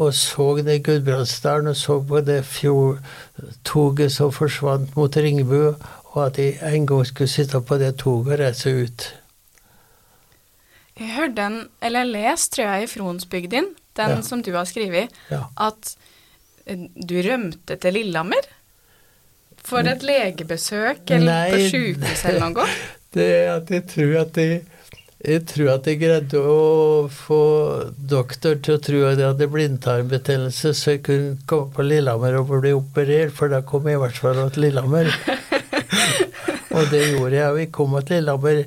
og 0.00 0.14
så 0.16 0.56
ned 0.64 0.84
Gudbrandsdalen 0.84 1.68
og 1.72 1.76
så 1.76 1.98
på 2.08 2.20
det 2.24 2.42
fjordtoget 2.48 4.12
som 4.12 4.32
forsvant 4.32 4.96
mot 4.96 5.16
Ringebu, 5.16 5.74
og 6.12 6.20
at 6.26 6.38
jeg 6.38 6.56
en 6.74 6.86
gang 6.86 7.06
skulle 7.06 7.28
sitte 7.28 7.60
på 7.60 7.78
det 7.80 7.96
toget 8.00 8.32
og 8.32 8.40
reise 8.40 8.72
ut. 8.72 9.04
Jeg 11.02 11.14
hørte 11.16 11.36
den, 11.40 11.56
eller 11.82 12.06
lest, 12.06 12.52
tror 12.54 12.68
jeg, 12.70 12.86
i 12.86 12.90
Fronsbygdin, 12.92 13.70
den 13.98 14.16
Ja. 14.16 14.20
som 14.22 14.42
du 14.42 14.52
har 14.54 14.64
skrevet, 14.70 15.10
Ja. 15.30 15.44
at 15.58 15.96
eh, 16.66 16.86
du 16.94 17.16
rømte 17.26 17.76
til 17.80 17.98
Lillehammer? 17.98 18.46
For 19.62 19.78
et 19.86 20.02
legebesøk, 20.02 21.04
eller 21.10 21.50
på 21.52 21.58
Nei, 21.58 21.68
sjukehus 21.70 22.24
eller 22.26 22.50
noe? 22.50 22.66
Det 23.14 23.26
er 23.28 23.50
at 23.58 23.68
jeg 23.70 23.84
tror 23.90 24.14
at 24.22 24.38
jeg 24.40 24.62
jeg 25.22 25.44
tror 25.46 25.68
at 25.76 25.86
jeg 25.86 26.00
greide 26.00 26.38
å 26.40 27.06
få 27.14 27.36
doktor 28.10 28.56
til 28.58 28.74
å 28.74 28.80
tro 28.82 29.02
at 29.06 29.20
jeg 29.20 29.28
hadde 29.28 29.46
blindtarmbetennelse, 29.52 30.72
så 30.74 30.96
jeg 30.96 31.02
kunne 31.06 31.36
komme 31.46 31.70
på 31.76 31.84
Lillehammer 31.86 32.40
og 32.40 32.50
bli 32.50 32.72
operert, 32.74 33.30
for 33.36 33.52
da 33.52 33.60
kom 33.62 33.86
jeg 33.86 34.00
i 34.00 34.02
hvert 34.02 34.18
fall 34.18 34.40
til 34.50 34.64
Lillehammer. 34.66 35.12
og 36.74 36.90
det 36.90 37.04
gjorde 37.12 37.36
jeg. 37.38 37.54
Vi 37.60 37.68
kom 37.78 37.94
til 38.02 38.16
Lillehammer 38.18 38.64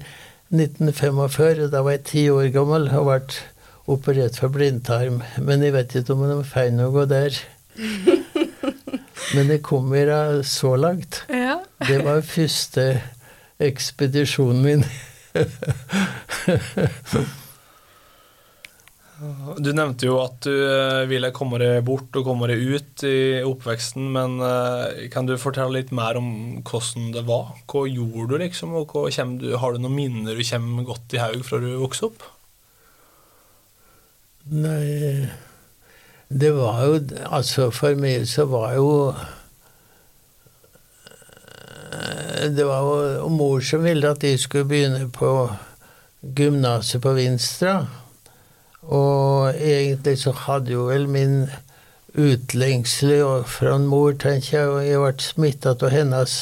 1945, 0.59 1.69
da 1.73 1.83
var 1.85 1.97
jeg 1.97 2.05
ti 2.09 2.25
år 2.33 2.49
gammel 2.53 2.89
og 2.95 3.09
ble 3.09 3.19
operert 3.91 4.39
for 4.41 4.53
blindtarm. 4.53 5.21
Men 5.37 5.63
jeg 5.63 5.75
vet 5.75 5.95
ikke 5.99 6.15
om 6.15 6.25
det 6.25 6.39
var 6.41 6.49
feil 6.49 6.73
noe 6.77 7.05
der. 7.09 7.37
Men 9.35 9.49
det 9.49 9.63
kommer 9.65 10.05
da 10.09 10.19
så 10.47 10.75
langt. 10.79 11.23
Ja. 11.29 11.59
Det 11.87 12.01
var 12.05 12.21
første 12.25 13.01
ekspedisjonen 13.59 14.63
min. 14.65 14.85
Du 19.15 19.69
nevnte 19.71 20.09
jo 20.09 20.17
at 20.19 20.43
du 20.43 20.51
eh, 20.51 21.05
ville 21.07 21.31
komme 21.35 21.55
deg 21.61 21.77
bort 21.87 22.17
og 22.19 22.25
komme 22.27 22.49
deg 22.51 22.59
ut 22.59 23.03
i 23.07 23.39
oppveksten, 23.47 24.09
men 24.11 24.41
eh, 24.43 25.05
kan 25.13 25.27
du 25.29 25.37
fortelle 25.39 25.77
litt 25.77 25.93
mer 25.95 26.19
om 26.19 26.27
hvordan 26.67 27.13
det 27.15 27.23
var? 27.29 27.53
Hva 27.71 27.85
gjorde 27.87 28.33
du, 28.33 28.43
liksom, 28.43 28.75
og 28.75 28.91
du, 29.39 29.47
har 29.61 29.75
du 29.75 29.79
noen 29.79 29.95
minner 29.95 30.35
du 30.35 30.43
kommer 30.43 30.87
godt 30.89 31.15
i 31.15 31.23
haug 31.23 31.45
fra 31.47 31.61
du 31.63 31.69
vokste 31.79 32.09
opp? 32.09 32.27
Nei 34.45 35.25
Det 36.29 36.51
var 36.53 36.83
jo 36.85 36.99
Altså, 37.33 37.71
for 37.73 37.97
meg 37.97 38.27
så 38.29 38.43
var 38.45 38.75
jo 38.75 39.15
Det 42.53 42.67
var 42.67 42.83
jo 42.83 43.29
mor 43.33 43.63
som 43.65 43.81
ville 43.87 44.11
at 44.11 44.21
jeg 44.21 44.43
skulle 44.43 44.69
begynne 44.69 45.07
på 45.09 45.31
gymnaset 46.35 47.01
på 47.01 47.13
Vinstra. 47.17 47.79
Og 48.87 49.55
egentlig 49.55 50.17
så 50.21 50.31
hadde 50.31 50.71
jo 50.71 50.85
vel 50.91 51.07
min 51.09 51.45
utlengsel 52.15 53.43
fra 53.49 53.75
en 53.75 53.87
mor, 53.89 54.11
tenker 54.11 54.57
jeg, 54.59 54.69
og 54.69 54.85
jeg 54.85 55.01
ble 55.01 55.13
smitta 55.25 55.73
av 55.75 55.89
hennes. 55.93 56.35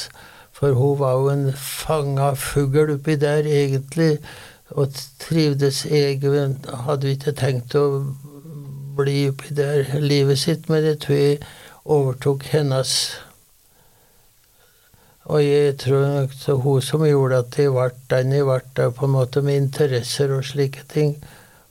For 0.54 0.76
hun 0.76 0.98
var 1.00 1.18
jo 1.18 1.30
en 1.32 1.46
fanga 1.58 2.34
fugl 2.38 2.94
oppi 2.94 3.16
der, 3.20 3.48
egentlig. 3.48 4.18
Og 4.70 4.94
trivdes 5.20 5.84
jeg 5.86 6.20
Hadde 6.24 7.06
vi 7.06 7.12
ikke 7.18 7.34
tenkt 7.36 7.74
å 7.76 7.84
bli 8.96 9.28
oppi 9.28 9.54
der 9.54 9.98
livet 10.00 10.38
sitt, 10.38 10.68
men 10.68 10.84
jeg 10.84 11.00
tror 11.02 11.18
jeg 11.18 11.38
overtok 11.84 12.46
hennes 12.54 12.92
Og 15.24 15.40
jeg 15.44 15.76
tror 15.80 16.06
nok 16.08 16.32
det 16.32 16.48
var 16.48 16.62
hun 16.64 16.82
som 16.82 17.04
gjorde 17.06 17.38
at 17.44 17.58
jeg 17.58 17.72
ble 17.72 17.90
den 18.12 18.32
jeg 18.32 18.44
ble, 18.44 18.90
på 18.92 19.06
en 19.06 19.14
måte 19.14 19.42
med 19.42 19.56
interesser 19.56 20.32
og 20.36 20.44
slike 20.44 20.84
ting. 20.92 21.16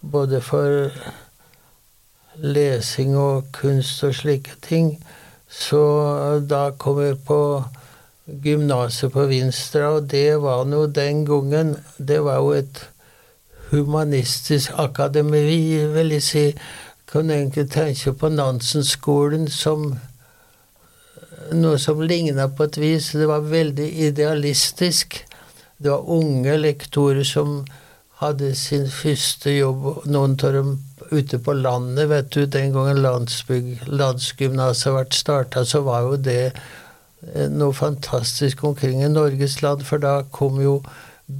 Både 0.03 0.41
for 0.43 0.91
lesing 2.35 3.17
og 3.17 3.51
kunst 3.55 4.03
og 4.03 4.15
slike 4.15 4.57
ting. 4.61 4.97
Så 5.47 5.81
da 6.49 6.69
kom 6.77 6.99
jeg 7.01 7.19
på 7.27 7.63
gymnaset 8.43 9.11
på 9.13 9.25
Vinstra, 9.29 9.93
og 9.97 10.09
det 10.11 10.41
var 10.41 10.63
nå 10.65 10.85
den 10.87 11.25
gangen 11.25 11.75
Det 11.97 12.23
var 12.23 12.39
jo 12.39 12.51
et 12.51 12.89
humanistisk 13.71 14.71
akademi, 14.77 15.85
vil 15.93 16.11
jeg 16.11 16.23
si. 16.23 16.45
Kan 17.11 17.29
egentlig 17.29 17.69
tenke 17.71 18.13
på 18.13 18.29
Nansen-skolen 18.29 19.47
som 19.47 19.93
noe 21.53 21.77
som 21.77 22.01
ligna 22.01 22.47
på 22.47 22.63
et 22.63 22.77
vis. 22.77 23.11
Det 23.11 23.27
var 23.27 23.45
veldig 23.45 23.89
idealistisk. 24.07 25.19
Det 25.77 25.91
var 25.91 26.09
unge 26.09 26.57
lektorer 26.57 27.23
som 27.27 27.63
hadde 28.21 28.53
sin 28.55 28.85
første 28.91 29.51
jobb, 29.55 29.87
noen 30.05 30.35
av 30.45 30.53
dem 30.55 30.73
ute 31.11 31.39
på 31.43 31.55
landet, 31.57 32.09
vet 32.11 32.29
du. 32.35 32.45
Den 32.45 32.73
gangen 32.75 33.01
landsgymnaset 33.03 34.93
ble 34.95 35.05
starta, 35.17 35.65
så 35.65 35.81
var 35.87 36.05
jo 36.07 36.19
det 36.29 36.43
eh, 36.51 37.47
noe 37.51 37.73
fantastisk 37.75 38.63
omkring 38.69 39.01
i 39.03 39.11
Norges 39.11 39.61
land, 39.63 39.85
for 39.87 40.03
da 40.03 40.21
kom 40.31 40.61
jo 40.63 40.81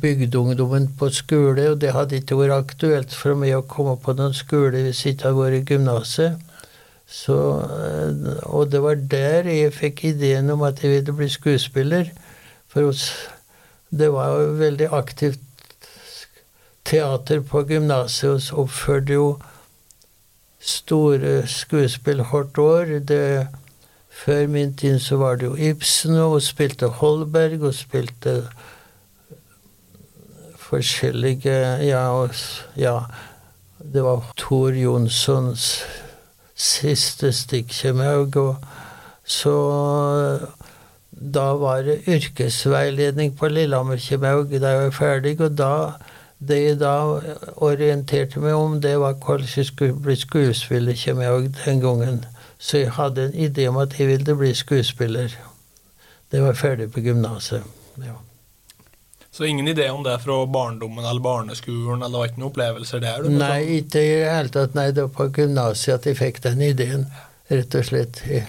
bygdeungdommen 0.01 0.87
på 0.97 1.09
skole, 1.13 1.67
og 1.71 1.81
det 1.83 1.93
hadde 1.93 2.21
ikke 2.21 2.39
vært 2.39 2.55
aktuelt 2.55 3.13
for 3.15 3.37
meg 3.37 3.57
å 3.57 3.67
komme 3.67 3.97
på 4.01 4.15
noen 4.17 4.35
skole 4.35 4.85
hvis 4.85 5.03
jeg 5.03 5.17
ikke 5.17 5.29
hadde 5.29 5.43
vært 5.43 5.59
i 5.59 5.63
gymnaset. 5.73 6.49
Så, 7.13 7.37
eh, 7.61 8.43
og 8.49 8.71
det 8.73 8.81
var 8.81 8.95
der 8.97 9.49
jeg 9.51 9.75
fikk 9.75 10.05
ideen 10.13 10.49
om 10.49 10.63
at 10.65 10.81
jeg 10.81 10.97
ville 10.97 11.17
bli 11.19 11.29
skuespiller. 11.29 12.09
For 12.73 12.89
det 13.93 14.09
var 14.09 14.31
jo 14.33 14.53
veldig 14.57 14.87
aktivt 14.97 15.43
teater 16.93 17.41
på 17.41 17.63
gymnaset, 17.65 18.29
og 18.29 18.41
så 18.41 18.61
oppførte 18.63 19.17
jo 19.17 19.27
store 20.63 21.41
skuespill 21.49 22.23
hvert 22.29 22.57
år. 22.61 22.93
Det, 23.09 23.47
før 24.09 24.47
min 24.47 24.75
tid 24.77 24.99
så 25.01 25.17
var 25.17 25.41
det 25.41 25.49
jo 25.49 25.55
Ibsen, 25.71 26.15
og 26.21 26.41
spilte 26.45 26.87
Holberg, 27.01 27.61
og 27.61 27.73
spilte 27.73 28.43
forskjellige 30.63 31.59
Ja, 31.85 32.07
og, 32.13 32.29
ja 32.77 32.99
det 33.93 34.03
var 34.03 34.31
Tor 34.37 34.71
Jonssons 34.71 35.83
siste 36.55 37.33
stikkjemaug. 37.33 38.37
Og 38.37 38.55
så 39.25 39.57
da 41.33 41.45
var 41.59 41.83
det 41.85 42.01
yrkesveiledning 42.07 43.35
på 43.37 43.49
Lillehammer-Kjemaug 43.51 44.55
da 44.59 44.77
jeg 44.77 44.93
ferdig, 44.93 45.35
og 45.41 45.57
da 45.57 45.73
det 46.47 46.59
jeg 46.63 46.79
da 46.81 46.93
orienterte 47.63 48.41
meg 48.43 48.57
om, 48.57 48.79
det 48.81 48.95
var 49.01 49.17
hvordan 49.21 49.49
jeg 49.55 49.69
skulle 49.69 49.95
bli 50.05 50.15
skuespiller, 50.19 50.97
kommer 51.05 51.23
jeg 51.29 51.55
den 51.65 51.81
gangen. 51.83 52.21
Så 52.59 52.83
jeg 52.83 52.93
hadde 52.95 53.25
en 53.27 53.39
idé 53.47 53.67
om 53.67 53.77
at 53.81 53.97
jeg 53.99 54.07
ville 54.07 54.35
bli 54.39 54.53
skuespiller. 54.55 55.33
Det 56.31 56.41
var 56.41 56.55
ferdig 56.57 56.91
på 56.93 57.03
gymnaset. 57.03 57.63
Ja. 58.01 58.15
Så 59.33 59.45
ingen 59.45 59.67
idé 59.67 59.89
om 59.89 60.03
det 60.03 60.19
fra 60.21 60.45
barndommen 60.45 61.05
eller 61.05 61.21
barneskolen, 61.21 62.01
eller 62.01 62.13
det 62.13 62.19
var 62.19 62.31
ikke 62.31 62.41
noen 62.41 62.51
opplevelser 62.51 63.01
der? 63.01 63.29
Nei, 63.29 63.61
ikke 63.79 64.01
i 64.01 64.11
det 64.21 64.27
hele 64.29 64.53
tatt. 64.53 64.75
Nei, 64.77 64.91
det 64.93 65.07
var 65.07 65.15
på 65.17 65.29
gymnaset 65.33 65.95
at 65.95 66.05
jeg 66.05 66.19
fikk 66.19 66.43
den 66.43 66.61
ideen, 66.61 67.07
rett 67.49 67.79
og 67.79 67.87
slett. 67.87 68.21
Ja. 68.29 68.45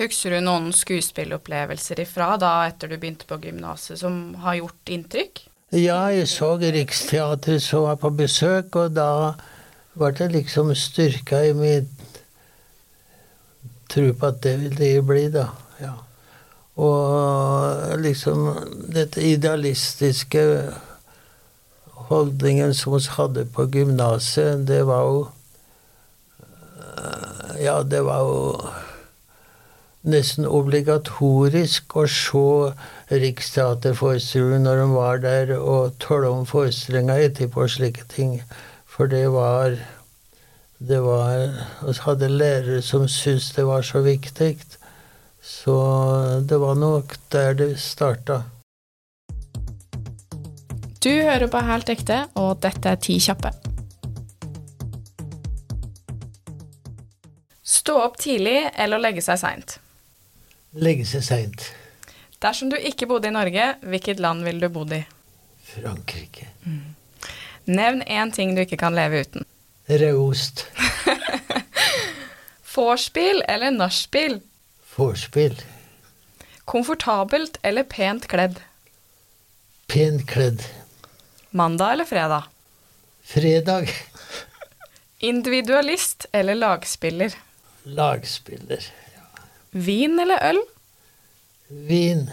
Husker 0.00 0.32
du 0.32 0.40
noen 0.40 0.70
skuespillopplevelser 0.72 2.00
ifra 2.00 2.36
da 2.40 2.52
etter 2.68 2.88
du 2.88 2.96
begynte 2.96 3.28
på 3.28 3.40
gymnaset 3.42 4.00
som 4.00 4.34
har 4.40 4.56
gjort 4.62 4.92
inntrykk? 4.94 5.42
Ja, 5.72 6.10
jeg 6.12 6.28
så 6.28 6.54
Riksteatret 6.60 7.62
som 7.64 7.86
var 7.86 7.98
på 8.00 8.10
besøk, 8.16 8.76
og 8.76 8.92
da 8.96 9.34
ble 9.96 10.10
det 10.16 10.30
liksom 10.32 10.72
styrka 10.76 11.42
i 11.48 11.52
min 11.56 11.88
tro 13.92 14.12
på 14.16 14.28
at 14.28 14.40
det 14.44 14.54
vil 14.60 14.76
det 14.76 14.92
bli, 15.08 15.26
da. 15.32 15.46
Ja. 15.80 15.92
Og 16.80 17.98
liksom 18.00 18.48
dette 18.92 19.20
idealistiske 19.20 20.44
holdningen 22.08 22.72
som 22.76 22.96
vi 22.96 23.02
hadde 23.16 23.44
på 23.52 23.68
gymnaset, 23.72 24.66
det 24.68 24.82
var 24.88 25.04
jo 25.08 25.22
Ja, 27.60 27.82
det 27.82 28.00
var 28.04 28.24
jo 28.26 28.72
nesten 30.02 30.46
obligatorisk 30.46 31.96
å 31.96 32.06
se 32.10 32.44
Riksteaterforestillingen 33.12 34.66
når 34.66 34.82
de 34.82 34.86
var 34.92 35.22
der, 35.22 35.56
og 35.58 35.98
tale 36.02 36.30
om 36.32 36.46
forestillinga 36.48 37.18
etterpå 37.26 37.66
og 37.66 37.74
slike 37.74 38.06
ting. 38.10 38.40
For 38.86 39.10
det 39.10 39.28
var 39.32 39.76
det 40.82 40.98
var 41.00 41.52
Vi 41.86 41.92
hadde 42.02 42.28
lærere 42.28 42.82
som 42.82 43.06
syntes 43.08 43.52
det 43.54 43.66
var 43.66 43.82
så 43.82 44.00
viktig. 44.02 44.56
Så 45.42 45.76
det 46.48 46.58
var 46.58 46.74
nok 46.74 47.14
der 47.32 47.54
det 47.54 47.78
starta. 47.80 48.42
Du 51.02 51.10
hører 51.10 51.48
på 51.50 51.58
Helt 51.58 51.88
ekte, 51.90 52.26
og 52.38 52.60
dette 52.62 52.88
er 52.88 52.98
Ti 53.02 53.18
kjappe. 53.18 53.50
Stå 57.62 57.96
opp 58.04 58.18
tidlig 58.22 58.60
eller 58.78 59.02
legge 59.02 59.22
seg 59.24 59.40
seint? 59.40 59.81
Legge 60.72 61.04
seg 61.04 61.24
seint. 61.26 61.66
Dersom 62.42 62.70
du 62.72 62.76
ikke 62.76 63.06
bodde 63.06 63.28
i 63.28 63.34
Norge, 63.34 63.74
hvilket 63.84 64.20
land 64.20 64.42
ville 64.46 64.64
du 64.64 64.72
bodd 64.72 64.94
i? 64.96 65.02
Frankrike. 65.72 66.48
Mm. 66.64 66.94
Nevn 67.68 68.02
én 68.02 68.32
ting 68.34 68.56
du 68.56 68.62
ikke 68.64 68.80
kan 68.80 68.96
leve 68.96 69.20
uten. 69.22 69.44
Rødost. 69.88 70.64
Vorspiel 72.74 73.42
eller 73.48 73.70
nachspiel? 73.70 74.40
Vorspiel. 74.96 75.60
Komfortabelt 76.64 77.58
eller 77.62 77.84
pent 77.84 78.26
kledd? 78.32 78.58
Pent 79.92 80.24
kledd. 80.30 80.64
Mandag 81.50 81.92
eller 81.92 82.08
fredag? 82.08 82.48
Fredag. 83.22 83.92
Individualist 85.30 86.26
eller 86.32 86.54
lagspiller? 86.54 87.36
Lagspiller. 87.84 88.88
Vin 89.72 90.20
eller 90.20 90.38
øl? 90.50 90.58
Vin. 91.88 92.26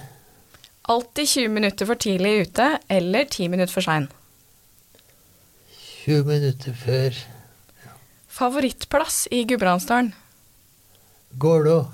Alltid 0.89 1.27
20 1.27 1.47
minutter 1.53 1.85
for 1.85 1.95
tidlig 1.95 2.41
ute 2.41 2.65
eller 2.89 3.23
10 3.31 3.47
minutter 3.47 3.73
for 3.73 3.85
sein? 3.85 4.09
20 6.05 6.23
minutter 6.27 6.73
før. 6.73 7.15
Favorittplass 8.27 9.27
i 9.31 9.43
Gudbrandsdalen? 9.47 10.13
Gålå. 11.39 11.85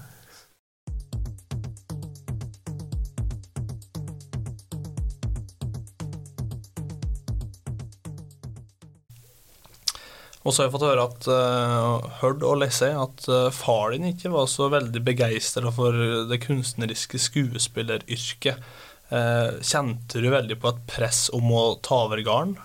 Og 10.45 10.53
så 10.53 10.62
har 10.62 10.67
jeg 10.67 10.75
fått 10.75 10.86
høre 10.86 11.05
at 11.10 11.27
uh, 11.27 12.10
hørt 12.21 12.43
og 12.45 12.60
lese 12.62 12.91
at 12.93 13.25
uh, 13.31 13.49
far 13.53 13.95
din 13.95 14.12
ikke 14.12 14.29
var 14.34 14.45
så 14.51 14.69
veldig 14.69 15.01
begeistra 15.05 15.71
for 15.73 15.97
det 16.29 16.38
kunstneriske 16.43 17.17
skuespilleryrket. 17.23 18.62
Uh, 19.10 19.58
kjente 19.65 20.21
du 20.21 20.29
veldig 20.29 20.60
på 20.62 20.69
et 20.69 20.86
press 20.89 21.27
om 21.34 21.49
å 21.49 21.65
ta 21.86 22.03
over 22.05 22.21
gården? 22.25 22.55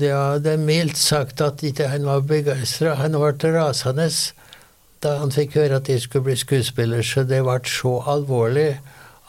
Ja, 0.00 0.38
det 0.40 0.56
er 0.56 0.64
mildt 0.64 1.00
sagt 1.00 1.40
at 1.44 1.62
ikke 1.64 1.88
han 1.92 2.08
var 2.08 2.24
begeistra. 2.28 2.96
Han 3.00 3.16
ble 3.16 3.52
rasende 3.52 4.08
da 5.04 5.18
han 5.20 5.32
fikk 5.34 5.58
høre 5.58 5.80
at 5.80 5.88
jeg 5.90 6.00
skulle 6.00 6.30
bli 6.30 6.36
skuespiller, 6.40 7.04
så 7.04 7.26
det 7.28 7.42
ble 7.44 7.58
så 7.68 7.98
alvorlig 8.08 8.70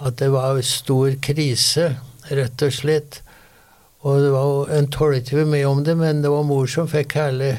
at 0.03 0.17
det 0.19 0.29
var 0.31 0.59
stor 0.63 1.15
krise, 1.23 1.95
rett 2.31 2.63
og 2.63 2.75
slett. 2.75 3.19
Og 4.05 4.21
det 4.21 4.31
var, 4.31 4.69
En 4.69 4.87
tålte 4.93 5.35
vi 5.35 5.45
mye 5.49 5.65
om 5.65 5.83
det, 5.83 5.95
men 5.97 6.21
det 6.21 6.29
var 6.29 6.45
mor 6.45 6.67
som 6.69 6.87
fikk 6.87 7.17
hele 7.17 7.55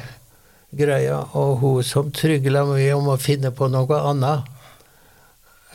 greia, 0.71 1.19
og 1.35 1.59
hun 1.59 1.83
som 1.83 2.11
trygla 2.11 2.63
mye 2.69 2.93
om 2.95 3.09
å 3.11 3.17
finne 3.19 3.51
på 3.51 3.67
noe 3.71 3.99
annet 3.99 4.47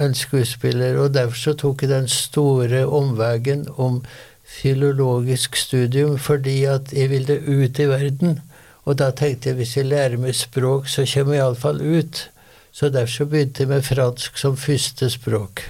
enn 0.00 0.16
skuespiller. 0.16 0.96
Og 0.96 1.12
derfor 1.12 1.36
så 1.36 1.54
tok 1.60 1.84
jeg 1.84 1.92
den 1.92 2.08
store 2.08 2.86
omveien 2.88 3.66
om 3.76 4.00
filologisk 4.48 5.56
studium, 5.60 6.16
fordi 6.18 6.62
at 6.68 6.92
jeg 6.96 7.12
ville 7.12 7.36
ut 7.36 7.78
i 7.78 7.88
verden. 7.88 8.40
Og 8.88 8.98
da 8.98 9.12
tenkte 9.12 9.52
jeg 9.52 9.60
hvis 9.60 9.76
jeg 9.76 9.90
lærer 9.92 10.18
meg 10.20 10.34
språk, 10.36 10.88
så 10.88 11.04
kommer 11.06 11.36
jeg 11.36 11.44
iallfall 11.44 11.80
ut. 11.84 12.26
Så 12.72 12.88
derfor 12.88 13.12
så 13.12 13.28
begynte 13.28 13.62
jeg 13.62 13.70
med 13.70 13.84
fransk 13.84 14.38
som 14.40 14.56
første 14.56 15.10
språk. 15.12 15.66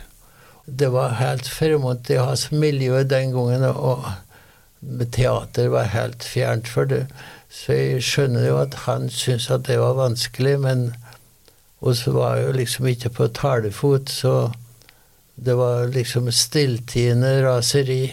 Det 0.66 0.92
var 0.94 1.18
helt 1.18 1.48
fremmed 1.50 2.10
i 2.10 2.22
hans 2.22 2.52
miljø 2.54 3.02
den 3.02 3.34
gangen. 3.34 3.64
og 3.66 4.06
teater 5.14 5.68
var 5.72 5.92
helt 5.92 6.24
fjernt 6.24 6.68
for 6.68 6.88
det. 6.90 7.06
Så 7.52 7.76
jeg 7.76 8.02
skjønner 8.06 8.48
jo 8.48 8.58
at 8.62 8.74
han 8.86 9.10
syntes 9.12 9.50
at 9.52 9.66
det 9.68 9.78
var 9.80 9.98
vanskelig, 9.98 10.58
men 10.60 10.92
Og 11.82 11.96
så 11.98 12.12
var 12.14 12.36
jeg 12.36 12.46
jo 12.46 12.52
liksom 12.54 12.86
ikke 12.86 13.10
på 13.10 13.26
talefot, 13.34 14.06
så 14.08 14.52
det 15.34 15.56
var 15.58 15.90
liksom 15.90 16.28
stilltiende 16.30 17.42
raseri 17.42 18.12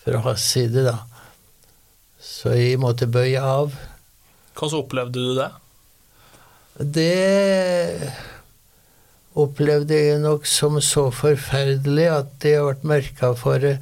fra 0.00 0.22
hans 0.24 0.46
side, 0.54 0.86
da. 0.88 0.96
Så 2.16 2.54
jeg 2.56 2.80
måtte 2.80 3.10
bøye 3.12 3.42
av. 3.44 3.76
Hvordan 4.56 4.78
opplevde 4.80 5.20
du 5.20 5.36
det? 5.36 5.50
Det 6.80 8.12
opplevde 9.36 10.00
jeg 10.00 10.24
nok 10.24 10.48
som 10.48 10.80
så 10.80 11.10
forferdelig 11.12 12.08
at 12.08 12.32
det 12.40 12.56
har 12.56 12.70
vært 12.70 12.88
merka 12.88 13.34
for 13.36 13.60
det 13.60 13.76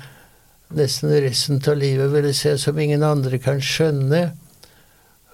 nesten 0.76 1.14
resten 1.24 1.62
av 1.68 1.78
livet, 1.80 2.10
vil 2.12 2.28
jeg 2.28 2.36
si, 2.36 2.54
som 2.60 2.78
ingen 2.78 3.04
andre 3.06 3.40
kan 3.40 3.62
skjønne. 3.64 4.28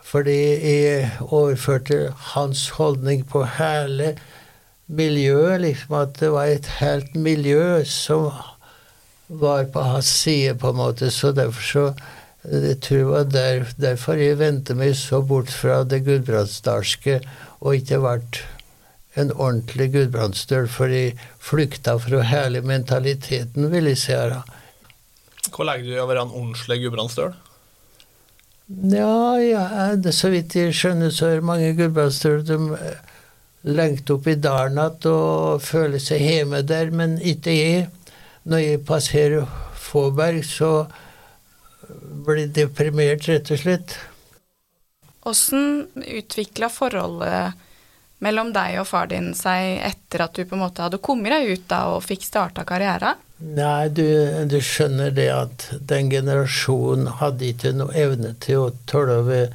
Fordi 0.05 0.39
jeg 0.63 1.11
overførte 1.25 2.13
hans 2.35 2.69
holdning 2.77 3.25
på 3.27 3.43
hele 3.57 4.15
miljøet, 4.87 5.61
liksom 5.65 5.97
at 5.99 6.19
det 6.21 6.31
var 6.35 6.51
et 6.51 6.69
helt 6.79 7.15
miljø 7.17 7.83
som 7.89 8.29
var 9.29 9.65
på 9.73 9.81
hans 9.83 10.11
side, 10.23 10.55
på 10.61 10.71
en 10.71 10.83
måte. 10.83 11.11
Så 11.11 11.33
derfor 11.33 11.63
så 11.63 11.87
jeg 12.45 12.81
tror 12.81 12.97
det 12.97 13.07
var 13.07 13.23
der, 13.33 13.63
derfor 13.81 14.21
jeg 14.21 14.39
vendte 14.39 14.75
meg 14.77 14.93
så 15.01 15.23
bort 15.25 15.49
fra 15.49 15.79
det 15.89 16.03
gudbrandsdalske 16.05 17.23
og 17.65 17.79
ikke 17.79 18.03
vært 18.05 18.43
en 19.17 19.31
ordentlig 19.33 19.87
gudbrandsdøl, 19.95 20.69
for 20.69 20.93
jeg 20.93 21.15
flykta 21.41 21.95
fra 22.03 22.21
hele 22.29 22.61
mentaliteten, 22.61 23.71
vil 23.73 23.89
jeg 23.89 23.99
si. 24.03 24.13
her. 24.13 24.43
Hva 25.55 25.67
legger 25.69 25.87
du 25.87 25.95
i 25.95 26.03
å 26.03 26.09
være 26.11 26.25
en 26.27 26.35
ordentlig 26.35 26.81
gudbrandsdøl? 26.83 27.35
Ja, 28.91 29.39
ja, 29.39 29.65
det, 30.01 30.15
så 30.17 30.31
vidt 30.33 30.57
jeg 30.57 30.75
skjønner, 30.75 31.13
så 31.15 31.29
er 31.31 31.45
mange 31.45 31.75
gudbrandsdøl 31.79 32.41
de 32.49 32.59
lengter 33.65 34.17
opp 34.17 34.27
i 34.29 34.37
dalen 34.41 34.81
igjen 34.81 35.11
og 35.13 35.63
føler 35.65 36.03
seg 36.03 36.25
hjemme 36.25 36.63
der, 36.67 36.91
men 36.91 37.19
ikke 37.21 37.55
jeg. 37.55 37.85
Når 38.45 38.61
jeg 38.61 38.81
passerer 38.85 39.47
Fåberg, 39.81 40.43
så 40.45 40.87
blir 42.25 42.43
jeg 42.43 42.55
deprimert, 42.59 43.29
rett 43.29 43.53
og 43.55 43.61
slett. 43.61 43.95
Åssen 45.25 45.87
utvikla 45.97 46.69
forholdet 46.73 47.55
mellom 48.25 48.53
deg 48.53 48.81
og 48.81 48.89
far 48.89 49.09
din 49.13 49.33
seg 49.37 49.79
etter 49.85 50.27
at 50.27 50.37
du 50.37 50.45
på 50.45 50.57
en 50.57 50.65
måte 50.65 50.85
hadde 50.85 51.01
kommet 51.05 51.33
deg 51.33 51.55
ut 51.55 51.69
da 51.71 51.81
og 51.95 52.05
fikk 52.05 52.27
starta 52.27 52.65
karrieren? 52.69 53.21
Nei, 53.39 53.89
du, 53.89 54.07
du, 54.47 54.61
skjønner 54.63 55.11
det 55.11 55.29
at 55.35 55.69
den 55.91 56.11
generasjonen 56.13 57.09
hadde 57.19 57.51
ikke 57.51 57.75
noe 57.75 57.95
evne 57.99 58.35
til 58.41 58.63
å 58.63 58.75
tåle 58.89 59.19
over 59.25 59.49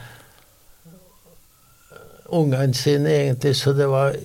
ungene 2.30 2.76
sine, 2.78 3.10
egentlig, 3.24 3.56
så 3.58 3.74
det 3.74 3.88
var 3.89 4.18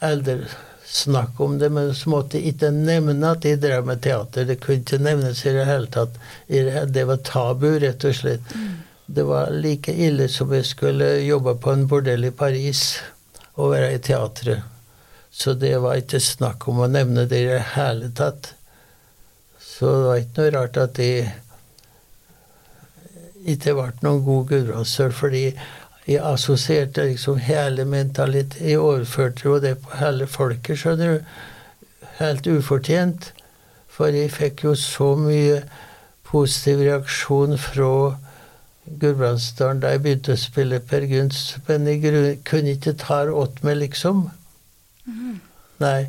eldre 0.00 0.46
snakk 0.90 1.40
om 1.40 1.58
det, 1.58 1.68
men 1.70 1.94
så 1.94 2.10
måtte 2.10 2.38
jeg 2.38 2.54
ikke 2.54 2.70
nevne 2.74 3.34
at 3.34 3.42
de 3.44 3.54
drev 3.60 3.86
med 3.86 4.02
teater. 4.02 4.46
Det 4.48 4.58
kunne 4.62 4.82
ikke 4.82 4.98
nevnes 5.02 5.44
i 5.46 5.52
det 5.54 5.66
hele 5.68 5.90
tatt. 5.92 6.16
Det 6.48 7.04
var 7.06 7.20
tabu, 7.26 7.68
rett 7.78 8.06
og 8.06 8.16
slett. 8.16 8.54
Mm. 8.54 8.72
Det 9.06 9.26
var 9.26 9.50
like 9.54 9.92
ille 9.92 10.28
som 10.30 10.52
jeg 10.54 10.66
skulle 10.66 11.12
jobbe 11.26 11.56
på 11.62 11.74
en 11.74 11.86
bordell 11.90 12.26
i 12.26 12.34
Paris 12.34 13.00
og 13.54 13.74
være 13.74 13.94
i 13.94 14.02
teatret. 14.02 14.66
Så 15.30 15.54
det 15.54 15.76
var 15.82 15.98
ikke 16.00 16.20
snakk 16.22 16.66
om 16.70 16.82
å 16.82 16.90
nevne 16.90 17.26
det 17.30 17.42
i 17.44 17.50
det 17.52 17.62
hele 17.76 18.10
tatt. 18.16 18.54
Så 19.70 19.90
det 19.94 20.06
var 20.06 20.20
ikke 20.20 20.40
noe 20.40 20.54
rart 20.56 20.80
at 20.82 20.96
de 20.98 21.10
ikke 23.48 23.74
ble 23.76 23.90
noen 24.04 24.24
god 24.26 24.48
gudbrandsdøl, 24.50 25.12
fordi 25.16 25.44
jeg 26.10 26.22
assosierte 26.26 27.04
liksom 27.06 27.38
hele 27.44 27.84
mentalitet 27.84 28.60
Jeg 28.60 28.78
overførte 28.80 29.44
jo 29.44 29.58
det 29.62 29.76
på 29.78 29.96
hele 30.00 30.26
folket, 30.26 30.78
skjønner 30.78 31.12
du. 31.14 31.36
Helt 32.18 32.46
ufortjent. 32.50 33.30
For 33.88 34.12
jeg 34.12 34.32
fikk 34.32 34.64
jo 34.64 34.74
så 34.74 35.12
mye 35.18 35.60
positiv 36.26 36.82
reaksjon 36.86 37.58
fra 37.60 37.92
Gudbrandsdalen 38.90 39.82
da 39.82 39.92
jeg 39.94 40.02
begynte 40.02 40.34
å 40.34 40.40
spille 40.40 40.80
Per 40.82 41.04
Gunst, 41.10 41.58
men 41.68 41.86
jeg 41.86 42.40
kunne 42.48 42.74
ikke 42.74 42.96
ta 42.98 43.22
det 43.28 43.34
åt 43.36 43.60
meg, 43.66 43.76
liksom. 43.84 44.24
Mm. 45.06 45.36
Nei. 45.82 46.00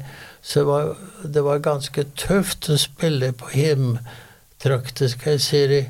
Så 0.41 0.59
det 0.59 0.67
var, 0.67 0.95
det 1.23 1.43
var 1.43 1.57
ganske 1.57 2.05
tøft 2.17 2.69
å 2.69 2.77
spille 2.81 3.31
på 3.37 3.51
hjemtrakter, 3.53 5.11
skal 5.13 5.37
jeg 5.37 5.45
si 5.45 5.61
det. 5.69 5.83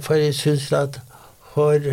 For 0.00 0.16
jeg 0.16 0.34
syns 0.38 0.72
at 0.72 1.00
for, 1.52 1.92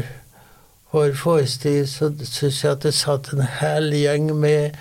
for 0.92 1.14
forestilling 1.18 1.90
så 1.90 2.12
syns 2.24 2.64
jeg 2.64 2.72
at 2.72 2.88
det 2.88 2.94
satt 2.96 3.34
en 3.34 3.46
hel 3.60 3.92
gjeng 3.94 4.32
med 4.40 4.80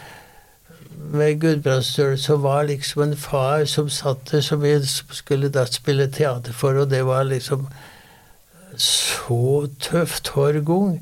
med 1.10 1.40
Gudbrandsdølen 1.40 2.18
som 2.18 2.42
var 2.42 2.66
liksom 2.68 3.02
en 3.02 3.16
far 3.16 3.64
som 3.64 3.88
satt 3.88 4.30
der, 4.30 4.40
som 4.40 4.64
jeg 4.64 4.84
skulle 4.86 5.48
da 5.48 5.64
spille 5.66 6.10
teater 6.12 6.52
for, 6.52 6.76
og 6.76 6.90
det 6.90 7.02
var 7.06 7.24
liksom 7.24 7.66
så 8.76 9.66
tøft 9.80 10.30
hver 10.34 10.60
gang. 10.66 11.00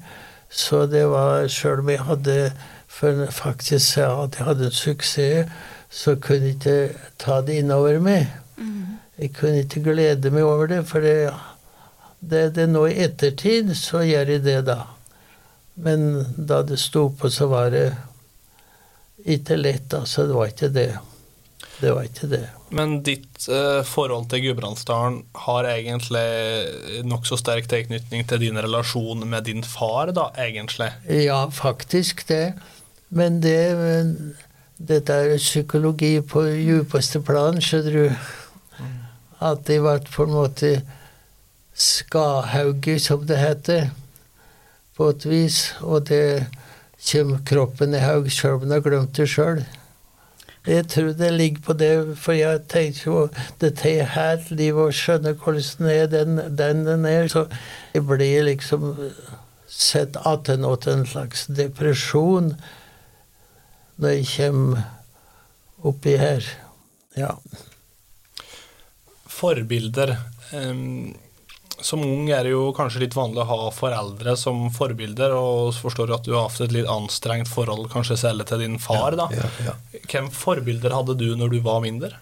Så 0.51 0.87
det 0.87 1.05
var 1.11 1.49
Sjøl 1.49 1.83
om 1.83 1.91
jeg 1.93 2.05
hadde 2.05 2.37
for 2.99 3.29
faktisk 3.31 3.95
sa 3.95 4.09
at 4.25 4.39
jeg 4.39 4.47
hadde 4.49 4.69
en 4.69 4.75
suksess, 4.75 5.51
så 5.89 6.17
kunne 6.21 6.51
jeg 6.51 6.59
ikke 6.59 7.13
ta 7.21 7.41
det 7.47 7.61
innover 7.63 8.01
meg. 8.03 8.27
Mm. 8.59 8.99
Jeg 9.19 9.33
kunne 9.39 9.63
ikke 9.63 9.85
glede 9.87 10.33
meg 10.35 10.47
over 10.47 10.69
det, 10.71 10.83
for 10.91 11.05
det, 11.05 11.31
det, 12.21 12.49
det 12.59 12.69
nå 12.71 12.85
i 12.91 12.99
ettertid 13.07 13.71
så 13.79 14.03
gjør 14.07 14.35
jeg 14.35 14.45
det, 14.45 14.61
da. 14.69 14.83
Men 15.79 16.09
da 16.35 16.65
det 16.67 16.81
sto 16.83 17.09
på, 17.15 17.31
så 17.31 17.47
var 17.51 17.71
det 17.75 17.87
ikke 19.29 19.59
lett, 19.59 19.95
altså. 19.95 20.27
Det 20.27 20.35
var 20.35 20.51
ikke 20.51 20.73
det. 20.75 20.91
Det 21.79 21.93
var 21.95 22.07
ikke 22.07 22.31
det. 22.31 22.47
Men 22.75 22.99
ditt 23.07 23.47
eh, 23.49 23.81
forhold 23.87 24.27
til 24.33 24.43
Gudbrandsdalen 24.45 25.21
har 25.47 25.69
egentlig 25.71 27.05
nokså 27.07 27.39
sterk 27.39 27.69
tilknytning 27.71 28.27
til 28.29 28.43
din 28.43 28.59
relasjon 28.61 29.23
med 29.23 29.47
din 29.49 29.63
far, 29.65 30.11
da, 30.17 30.29
egentlig? 30.37 30.91
Ja, 31.07 31.45
faktisk 31.55 32.27
det. 32.29 32.59
Men 33.11 33.41
det 33.41 33.63
Dette 34.79 35.11
er 35.13 35.41
psykologi 35.43 36.21
på 36.23 36.45
djupeste 36.47 37.19
plan, 37.27 37.57
skjønner 37.59 37.97
du. 37.97 38.29
At 39.43 39.65
de 39.67 39.81
ble 39.83 39.97
på 40.07 40.27
en 40.27 40.37
måte 40.37 40.71
skahauget, 41.75 43.03
som 43.03 43.25
det 43.27 43.41
heter, 43.41 43.91
på 44.95 45.11
et 45.11 45.27
vis. 45.27 45.59
Og 45.83 46.07
det 46.07 46.47
kommer 47.11 47.43
kroppen 47.51 47.99
i 47.99 48.05
haug 48.05 48.31
sjøl 48.31 48.61
om 48.61 48.69
den 48.69 48.77
har 48.77 48.87
glemt 48.87 49.19
det 49.19 49.27
sjøl. 49.35 49.65
Jeg 50.69 50.87
tror 50.93 51.13
det 51.19 51.35
ligger 51.35 51.67
på 51.67 51.79
det, 51.81 51.93
for 52.23 52.39
jeg 52.39 52.63
tenker 52.71 53.03
jo 53.07 53.29
det 53.59 53.75
tar 53.83 54.15
helt 54.15 54.51
livet, 54.55 54.93
å 54.93 54.95
skjønne 54.95 55.35
hvordan 55.43 55.91
er, 55.91 56.07
den, 56.13 56.43
den 56.55 56.87
den 56.87 57.07
er. 57.09 57.27
Så 57.27 57.49
jeg 57.95 58.07
blir 58.07 58.47
liksom 58.47 58.93
sett 59.67 60.15
attåt 60.23 60.87
en 60.87 61.07
slags 61.07 61.49
depresjon 61.51 62.55
når 63.99 64.15
jeg 64.17 64.29
kommer 64.37 64.87
oppi 65.89 66.17
her. 66.19 66.45
Ja. 67.19 67.33
Forbilder. 69.39 70.17
Som 71.79 72.03
ung 72.03 72.31
er 72.35 72.47
det 72.47 72.53
jo 72.55 72.73
kanskje 72.75 73.05
litt 73.05 73.15
vanlig 73.15 73.45
å 73.45 73.49
ha 73.49 73.59
foreldre 73.75 74.35
som 74.39 74.65
forbilder, 74.75 75.35
og 75.39 75.77
forstår 75.79 76.15
at 76.17 76.27
du 76.27 76.33
har 76.35 76.49
hatt 76.49 76.63
et 76.65 76.75
litt 76.75 76.89
anstrengt 76.91 77.51
forhold 77.51 77.91
kanskje 77.93 78.19
selv 78.19 78.47
til 78.51 78.65
din 78.65 78.79
far. 78.83 79.19
da. 79.19 79.29
Ja, 79.35 79.51
ja. 79.67 79.77
Hvem 80.09 80.33
forbilder 80.35 80.95
hadde 80.95 81.19
du 81.19 81.29
når 81.39 81.55
du 81.55 81.61
var 81.67 81.85
mindre? 81.85 82.17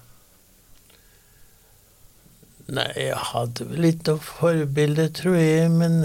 Nei, 2.67 2.89
jeg 2.99 3.17
hadde 3.31 3.69
vel 3.71 3.85
litt 3.85 4.09
av 4.11 4.19
forbilde, 4.27 5.07
tror 5.15 5.37
jeg, 5.39 5.71
men 5.71 6.03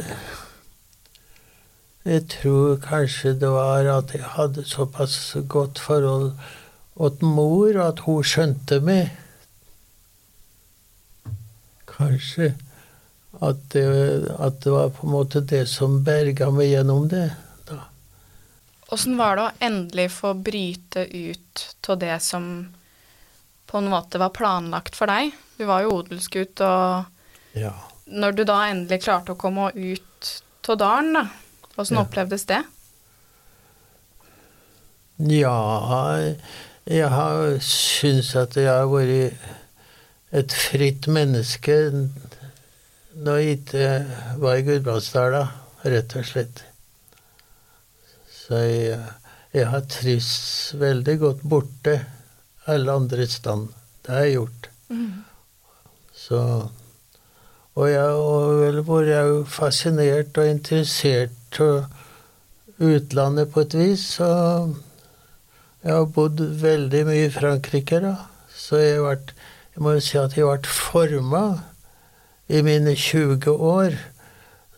jeg 2.05 2.27
tror 2.33 2.79
kanskje 2.81 3.35
det 3.39 3.49
var 3.53 3.85
at 3.97 4.13
jeg 4.15 4.23
hadde 4.35 4.63
såpass 4.65 5.35
godt 5.47 5.79
forhold 5.79 6.31
til 6.97 7.25
mor 7.25 7.77
at 7.81 7.99
hun 8.05 8.23
skjønte 8.25 8.79
meg. 8.85 9.11
Kanskje 11.89 12.51
at 13.41 13.61
det, 13.73 13.85
at 14.37 14.59
det 14.63 14.73
var 14.73 14.91
på 14.93 15.07
en 15.07 15.13
måte 15.15 15.41
det 15.47 15.63
som 15.71 16.01
berga 16.05 16.49
meg 16.53 16.71
gjennom 16.73 17.07
det. 17.09 17.29
da. 17.69 17.79
Åssen 18.93 19.17
var 19.17 19.37
det 19.37 19.45
å 19.45 19.55
endelig 19.69 20.09
få 20.13 20.33
bryte 20.37 21.05
ut 21.07 21.65
av 21.89 22.01
det 22.01 22.17
som 22.21 22.45
på 23.71 23.79
en 23.79 23.89
måte 23.93 24.19
var 24.19 24.33
planlagt 24.35 24.97
for 24.99 25.09
deg? 25.09 25.31
Du 25.57 25.65
var 25.69 25.85
jo 25.85 26.01
odelsgutt, 26.01 26.61
og 26.61 27.05
Ja. 27.55 27.73
når 28.05 28.35
du 28.35 28.43
da 28.43 28.59
endelig 28.67 29.03
klarte 29.03 29.33
å 29.33 29.39
komme 29.39 29.71
ut 29.73 30.41
av 30.69 30.77
dalen, 30.77 31.13
da, 31.13 31.25
åssen 31.77 31.97
Ja. 31.97 32.03
opplevdes 32.03 32.45
det? 32.49 32.63
Ja, 35.21 36.33
jeg 36.89 37.09
har 37.13 37.57
syntes 37.61 38.35
at 38.35 38.55
jeg 38.57 38.67
har 38.71 38.87
vært 38.89 39.37
et 40.33 40.53
fritt 40.55 41.07
menneske 41.11 41.75
når 43.21 43.37
jeg 43.37 43.57
ikke 43.59 43.89
var 44.41 44.55
i 44.57 44.63
Gudbrandsdala, 44.65 45.41
rett 45.85 46.15
og 46.17 46.25
slett. 46.25 46.63
Så 48.31 48.57
jeg, 48.63 48.97
jeg 49.53 49.67
har 49.69 49.83
trivs 49.91 50.31
veldig 50.79 51.17
godt 51.21 51.43
borte 51.43 51.97
alle 52.71 52.91
andre 52.91 53.27
steder. 53.27 53.67
Det 54.01 54.15
har 54.15 54.23
jeg 54.25 54.33
gjort. 54.39 54.69
Så 56.17 56.39
Og 57.75 57.87
jeg 57.87 58.01
har 58.01 58.81
vært 58.83 59.47
fascinert 59.47 60.37
og 60.37 60.47
interessert 60.49 61.31
av 61.59 61.89
utlandet 62.81 63.51
på 63.51 63.65
et 63.65 63.75
vis. 63.75 64.05
Så 64.17 64.27
jeg 65.81 65.95
har 65.95 66.07
bodd 66.15 66.41
veldig 66.61 67.03
mye 67.07 67.25
i 67.27 67.33
Frankrike, 67.33 67.99
da. 68.03 68.15
Så 68.55 68.79
jeg 68.81 68.99
har 68.99 69.09
vært 69.15 69.35
Jeg 69.71 69.83
må 69.85 69.93
jo 69.95 70.01
si 70.03 70.17
at 70.19 70.33
jeg 70.35 70.43
har 70.43 70.57
vært 70.57 70.67
forma 70.67 71.43
i 72.51 72.59
mine 72.61 72.91
20 72.91 73.53
år. 73.55 73.93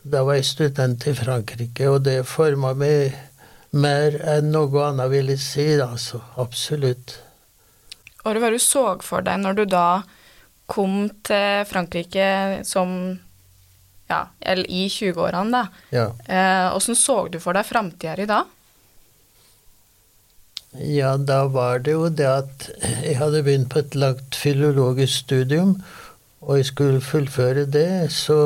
Da 0.05 0.21
var 0.21 0.38
jeg 0.38 0.45
student 0.45 1.07
i 1.09 1.15
Frankrike, 1.17 1.88
og 1.89 2.03
det 2.05 2.19
forma 2.29 2.75
meg 2.77 3.15
mer 3.73 4.19
enn 4.21 4.51
noe 4.53 4.83
annet, 4.86 5.09
vil 5.09 5.33
jeg 5.33 5.41
si. 5.41 5.65
Altså, 5.81 6.21
absolutt. 6.38 7.15
Og 8.23 8.38
hva 8.38 8.51
du 8.53 8.59
så 8.62 8.86
for 9.01 9.25
deg 9.25 9.41
når 9.41 9.57
du 9.57 9.65
da 9.73 9.88
kom 10.69 11.09
til 11.25 11.65
Frankrike 11.67 12.62
som 12.69 13.17
ja, 14.13 14.21
eller 14.39 14.69
i 14.69 14.86
20-årene, 14.91 15.52
da. 15.52 15.63
Ja. 15.93 16.06
Eh, 16.26 16.76
Åssen 16.76 16.97
så 16.97 17.23
du 17.32 17.39
for 17.43 17.58
deg 17.58 17.67
framtida 17.67 18.15
di 18.19 18.28
da? 18.30 18.43
Ja, 20.73 21.17
da 21.17 21.43
var 21.54 21.84
det 21.86 21.93
jo 21.93 22.08
det 22.10 22.30
at 22.30 22.69
jeg 23.06 23.19
hadde 23.19 23.43
begynt 23.45 23.69
på 23.73 23.84
et 23.84 23.97
langt 23.97 24.38
filologisk 24.38 25.26
studium, 25.26 25.76
og 26.41 26.58
jeg 26.60 26.69
skulle 26.71 27.04
fullføre 27.06 27.67
det, 27.69 28.10
så 28.12 28.39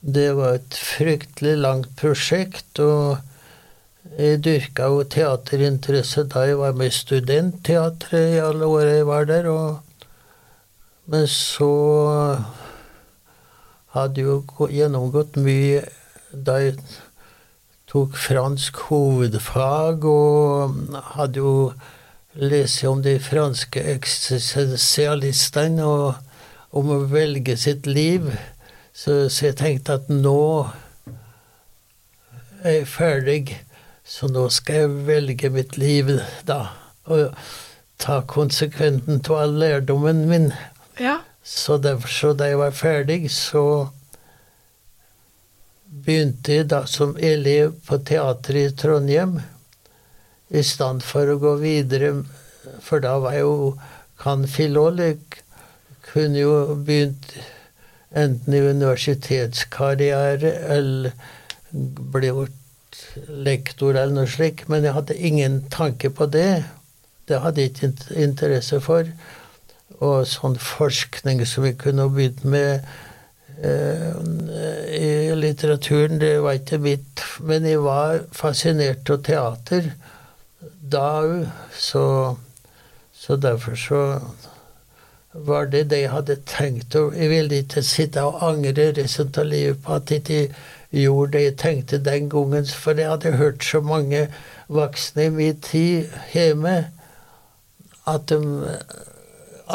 det 0.00 0.30
var 0.36 0.58
et 0.58 0.76
fryktelig 0.76 1.56
langt 1.60 1.90
prosjekt, 2.00 2.80
og 2.80 3.18
jeg 4.18 4.40
dyrka 4.44 4.88
jo 4.92 5.04
teaterinteresse 5.08 6.26
da 6.28 6.44
jeg 6.48 6.58
var 6.60 6.76
med 6.76 6.92
i 6.92 6.96
studentteatret 6.98 8.36
i 8.36 8.42
alle 8.44 8.68
åra 8.68 8.98
jeg 8.98 9.08
var 9.08 9.28
der, 9.28 9.48
og 9.48 9.86
men 11.10 11.26
så 11.26 11.70
hadde 13.94 14.24
jo 14.26 14.68
gjennomgått 14.70 15.38
mye 15.40 15.84
da 16.30 16.58
jeg 16.62 16.76
tok 17.90 18.14
fransk 18.14 18.76
hovedfag 18.86 20.04
og 20.06 20.76
hadde 21.16 21.42
jo 21.42 21.54
lest 22.38 22.84
om 22.86 23.02
de 23.02 23.16
franske 23.22 23.82
eksistensialistene 23.96 25.86
og 25.86 26.14
om 26.70 26.92
å 26.94 27.00
velge 27.10 27.56
sitt 27.58 27.88
liv. 27.90 28.30
Så, 28.94 29.26
så 29.32 29.50
jeg 29.50 29.58
tenkte 29.58 29.98
at 29.98 30.10
nå 30.12 30.68
er 32.62 32.80
jeg 32.80 32.86
ferdig, 32.92 33.42
så 34.04 34.28
nå 34.30 34.46
skal 34.54 34.84
jeg 34.84 35.06
velge 35.08 35.50
mitt 35.50 35.78
liv, 35.80 36.12
da. 36.46 36.60
Og 37.10 37.34
ta 38.00 38.20
konsekventen 38.28 39.22
av 39.26 39.42
all 39.42 39.58
lærdommen 39.62 40.28
min. 40.30 40.50
Ja. 41.00 41.18
Så 41.50 41.78
det, 41.82 41.96
så 42.06 42.30
da 42.38 42.46
jeg 42.46 42.58
var 42.60 42.74
ferdig, 42.78 43.24
så 43.34 43.88
begynte 45.90 46.60
jeg 46.60 46.68
da 46.70 46.84
som 46.86 47.16
elev 47.18 47.72
på 47.88 47.98
teatret 48.06 48.70
i 48.70 48.76
Trondheim, 48.78 49.40
i 50.50 50.62
stand 50.66 51.02
for 51.06 51.26
å 51.30 51.40
gå 51.42 51.56
videre, 51.58 52.12
for 52.86 53.02
da 53.02 53.16
var 53.22 53.34
jeg 53.34 53.42
jo 53.48 53.72
cand.philol. 54.22 55.02
Jeg 55.02 55.18
kunne 56.06 56.38
jo 56.38 56.54
begynt 56.86 57.34
enten 58.14 58.54
i 58.54 58.62
universitetskarriere 58.70 60.54
eller 60.76 61.12
blitt 61.70 63.02
lektor 63.26 63.94
eller 63.94 64.14
noe 64.22 64.30
slikt, 64.30 64.68
men 64.70 64.86
jeg 64.86 64.94
hadde 64.94 65.18
ingen 65.18 65.60
tanke 65.70 66.14
på 66.14 66.30
det. 66.30 66.62
Det 67.26 67.42
hadde 67.42 67.62
jeg 67.62 67.74
ikke 67.74 68.22
interesse 68.22 68.78
for 68.82 69.10
og 69.98 70.26
sånn 70.28 70.56
forskning 70.60 71.42
som 71.48 71.66
vi 71.66 71.74
kunne 71.76 72.08
begynt 72.12 72.44
med 72.48 72.86
eh, 73.62 74.14
i 74.96 75.10
litteraturen, 75.36 76.20
det 76.22 76.38
var 76.44 76.60
ikke 76.60 76.80
mitt. 76.80 77.24
Men 77.44 77.66
jeg 77.68 77.82
var 77.84 78.22
fascinert 78.36 79.10
av 79.10 79.24
teater 79.26 79.90
da 80.90 81.04
òg, 81.20 81.34
så, 81.76 82.04
så 83.12 83.36
derfor 83.36 83.76
så 83.78 84.02
var 85.32 85.68
det 85.70 85.84
det 85.90 86.02
jeg 86.04 86.14
hadde 86.14 86.40
tenkt. 86.48 86.96
Og 86.96 87.14
jeg 87.16 87.30
ville 87.30 87.62
ikke 87.62 87.84
sitte 87.86 88.24
og 88.26 88.40
angre 88.46 88.90
resten 88.96 89.32
av 89.38 89.50
livet 89.50 89.82
på 89.84 89.98
at 89.98 90.10
jeg 90.10 90.48
gjorde 90.90 91.36
det 91.36 91.44
jeg 91.44 91.58
tenkte 91.60 92.00
den 92.02 92.30
gangen, 92.30 92.66
for 92.66 92.98
jeg 92.98 93.10
hadde 93.10 93.36
hørt 93.38 93.64
så 93.64 93.80
mange 93.80 94.26
voksne 94.68 95.28
i 95.28 95.34
min 95.34 95.60
tid 95.60 96.10
hjemme 96.32 96.90
at 98.10 98.26
de 98.30 98.40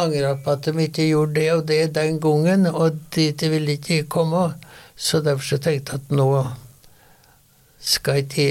angra 0.02 0.36
på 0.42 0.56
at 0.56 0.68
de 0.68 0.86
ikke 0.86 1.08
gjorde 1.10 1.40
det 1.40 1.50
og 1.54 1.66
det 1.70 1.82
den 1.96 2.20
gangen, 2.24 2.68
og 2.68 3.00
dit 3.16 3.42
ville 3.42 3.78
ikke 3.78 4.04
komme. 4.12 4.48
Så 4.96 5.22
derfor 5.24 5.44
så 5.44 5.60
tenkte 5.60 5.96
jeg 5.96 6.06
at 6.06 6.16
nå 6.16 6.30
skal 7.86 8.24
ikke 8.24 8.50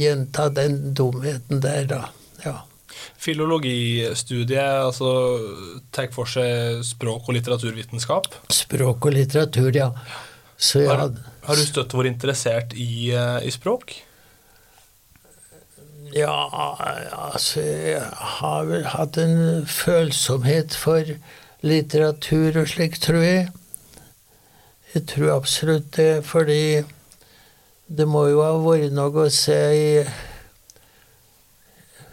gjenta 0.00 0.48
den 0.50 0.92
dumheten 0.96 1.62
der, 1.62 1.86
da. 1.90 2.02
Ja. 2.42 2.56
Filologistudiet 3.22 4.58
altså, 4.62 5.10
tar 5.94 6.10
for 6.14 6.28
seg 6.30 6.82
språk- 6.86 7.28
og 7.28 7.36
litteraturvitenskap. 7.36 8.32
Språk 8.52 9.06
og 9.06 9.14
litteratur, 9.14 9.70
ja. 9.76 9.90
Så 10.56 10.82
jeg 10.82 10.90
Har, 10.90 11.12
har 11.46 11.58
du 11.58 11.66
støtt 11.66 11.94
vært 11.94 12.10
interessert 12.10 12.74
i, 12.74 13.10
eh, 13.14 13.38
i 13.46 13.50
språk? 13.54 13.94
Ja, 16.14 16.48
altså 17.32 17.60
Jeg 17.60 18.02
har 18.12 18.64
vel 18.68 18.84
hatt 18.84 19.16
en 19.16 19.66
følsomhet 19.66 20.74
for 20.76 21.08
litteratur 21.64 22.58
og 22.60 22.68
slik, 22.68 22.98
tror 23.00 23.22
jeg. 23.24 23.46
Jeg 24.94 25.06
tror 25.08 25.36
absolutt 25.36 25.96
det, 25.96 26.24
fordi 26.24 26.82
det 27.88 28.08
må 28.08 28.26
jo 28.28 28.42
ha 28.44 28.52
vært 28.60 28.92
noe 28.92 29.24
å 29.24 29.32
se 29.32 29.56
i 29.72 29.88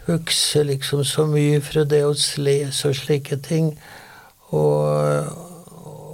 husker 0.08 0.64
liksom 0.64 1.04
så 1.04 1.26
mye 1.28 1.60
fra 1.60 1.84
det 1.84 2.00
å 2.06 2.14
lese 2.40 2.88
og 2.88 2.96
slike 2.96 3.36
ting. 3.44 3.74
Og, 4.50 5.28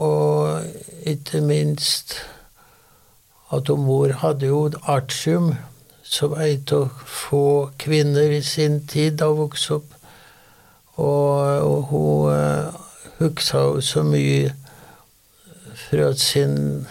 og 0.03 1.07
ikke 1.07 1.41
minst 1.41 2.19
at 3.55 3.71
mor 3.79 4.11
hadde 4.25 4.51
jo 4.51 4.67
artium 4.83 5.55
som 6.07 6.31
var 6.37 6.75
å 6.77 6.83
få 7.11 7.47
kvinner 7.83 8.31
i 8.31 8.43
sin 8.43 8.81
tid 8.87 9.19
da 9.21 9.31
vokste 9.35 9.81
opp. 9.81 9.95
Og, 10.97 11.41
og 11.67 11.81
hun 11.91 12.31
uh, 12.33 12.77
huska 13.19 13.65
jo 13.67 13.83
så 13.85 14.05
mye 14.07 14.55
fra 15.77 16.13
sin 16.17 16.87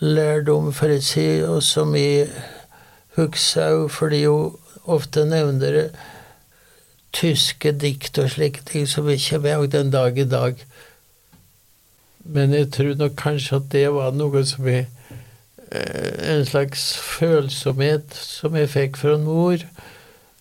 lærdom, 0.00 0.72
for 0.72 0.90
å 0.90 1.02
si, 1.04 1.26
og 1.44 1.60
som 1.62 1.94
jeg 1.94 2.30
husker 3.18 3.76
jo 3.76 3.84
fordi 3.92 4.24
hun 4.24 4.56
ofte 4.90 5.26
nevner 5.28 5.76
det, 5.76 5.86
tyske 7.14 7.72
dikt 7.74 8.18
og 8.22 8.30
slike 8.30 8.62
ting 8.66 8.86
som 8.88 9.06
vi 9.06 9.16
kommer 9.18 9.60
med 9.60 9.72
den 9.74 9.90
dag 9.90 10.18
i 10.18 10.24
dag. 10.24 10.60
Men 12.24 12.54
jeg 12.54 12.70
tror 12.72 12.94
nok 12.94 13.16
kanskje 13.18 13.56
at 13.58 13.70
det 13.72 13.86
var 13.92 14.14
noe 14.14 14.44
som 14.46 14.66
jeg 14.70 14.86
eh, 14.86 14.99
En 15.70 16.44
slags 16.46 16.96
følsomhet 16.98 18.14
som 18.16 18.56
jeg 18.58 18.72
fikk 18.72 18.96
fra 18.98 19.16
mor. 19.22 19.62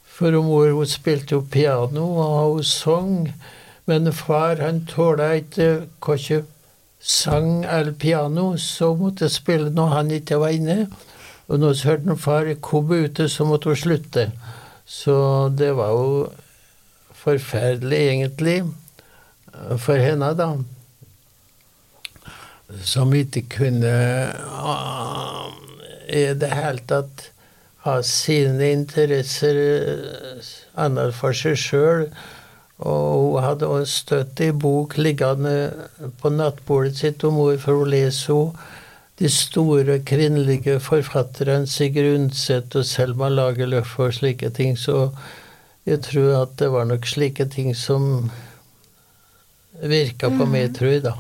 For 0.04 0.34
mor 0.44 0.72
hun 0.74 0.90
spilte 0.90 1.38
jo 1.38 1.44
piano, 1.52 2.06
og 2.18 2.56
hun 2.56 2.64
sang. 2.66 3.12
Men 3.86 4.10
far 4.14 4.62
han 4.62 4.86
tåla 4.90 5.36
ikke 5.38 5.70
ikke 6.02 6.44
sang 7.00 7.64
eller 7.64 7.94
piano, 7.94 8.58
så 8.58 8.94
måtte 8.96 9.26
jeg 9.26 9.38
spille 9.38 9.70
når 9.70 9.94
han 9.94 10.12
ikke 10.12 10.40
var 10.42 10.58
inne. 10.58 10.88
Og 11.48 11.60
når 11.60 11.74
så 11.74 11.90
hørte 11.90 12.18
far 12.18 12.50
komme 12.62 13.06
ute, 13.06 13.30
så 13.30 13.46
måtte 13.46 13.70
hun 13.70 13.76
slutte. 13.76 14.32
Så 14.86 15.50
det 15.58 15.76
var 15.78 15.94
jo 15.94 16.28
forferdelig, 17.14 17.98
egentlig, 17.98 18.64
for 19.78 19.96
henne, 19.96 20.34
da 20.38 20.56
som 22.86 23.14
ikke 23.16 23.46
kunne 23.50 23.94
uh, 24.30 25.50
i 26.10 26.26
det 26.38 26.50
hele 26.54 26.84
tatt 26.90 27.30
ha 27.86 28.00
sine 28.06 28.72
interesser 28.74 29.60
uh, 29.60 30.52
annet 30.80 31.16
for 31.18 31.36
seg 31.36 31.58
sjøl. 31.60 32.10
Og 32.80 33.36
hun 33.36 33.44
hadde 33.44 33.68
også 33.68 34.04
støtt 34.06 34.42
ei 34.44 34.54
bok 34.56 34.96
liggende 34.98 35.56
på 36.22 36.32
nattbordet 36.32 37.02
sitt 37.02 37.26
om 37.28 37.36
hvorfor 37.42 37.82
hun 37.82 37.92
leser 37.92 38.54
de 39.20 39.28
store 39.28 39.98
kvinnelige 40.08 40.78
forfatterne 40.80 41.68
Sigrid 41.68 42.16
Undset 42.16 42.76
og 42.80 42.86
Selma 42.88 43.28
Lagerlöf 43.28 43.98
og 44.00 44.14
slike 44.16 44.50
ting. 44.56 44.78
Så 44.80 45.10
jeg 45.86 46.00
tror 46.08 46.44
at 46.44 46.56
det 46.60 46.72
var 46.72 46.88
nok 46.88 47.08
slike 47.08 47.50
ting 47.52 47.74
som 47.76 48.30
virka 49.84 50.30
på 50.32 50.46
meg, 50.46 50.70
mm. 50.70 50.78
tror 50.80 50.94
jeg, 50.94 51.04
da. 51.04 51.18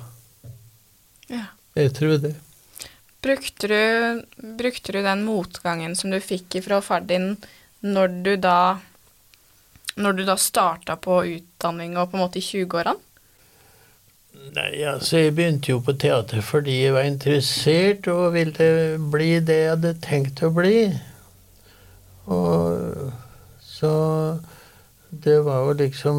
Jeg 1.79 1.95
tror 1.95 2.19
det. 2.19 2.35
Brukte 3.23 3.67
du, 3.67 4.21
brukte 4.59 4.95
du 4.95 5.01
den 5.03 5.25
motgangen 5.27 5.95
som 5.95 6.11
du 6.11 6.19
fikk 6.23 6.59
fra 6.63 6.79
far 6.83 7.03
din, 7.07 7.33
når 7.83 8.15
du 8.23 8.35
da 8.39 8.59
når 9.99 10.15
du 10.15 10.23
da 10.27 10.35
starta 10.39 10.95
på 10.95 11.21
utdanning 11.27 11.97
og 11.97 12.11
på 12.11 12.17
en 12.17 12.23
måte 12.23 12.39
i 12.39 12.45
20-årene? 12.45 12.95
Nei, 14.55 14.69
altså 14.87 15.19
jeg 15.19 15.35
begynte 15.35 15.73
jo 15.73 15.81
på 15.83 15.93
teater 15.99 16.41
fordi 16.45 16.77
jeg 16.85 16.95
var 16.95 17.05
interessert 17.05 18.07
og 18.09 18.33
ville 18.37 18.69
bli 19.11 19.33
det 19.45 19.57
jeg 19.57 19.73
hadde 19.73 19.91
tenkt 20.05 20.41
å 20.45 20.51
bli. 20.55 20.87
Og 22.31 23.11
så 23.65 23.91
det 25.09 25.39
var 25.41 25.63
jo 25.65 25.71
liksom 25.79 26.17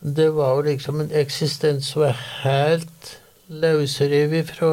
Det 0.00 0.26
var 0.34 0.56
jo 0.56 0.64
liksom 0.66 1.00
en 1.00 1.12
eksistens 1.14 1.92
som 1.92 2.02
var 2.02 2.18
helt 2.42 3.14
løsrevet 3.48 4.50
fra 4.54 4.70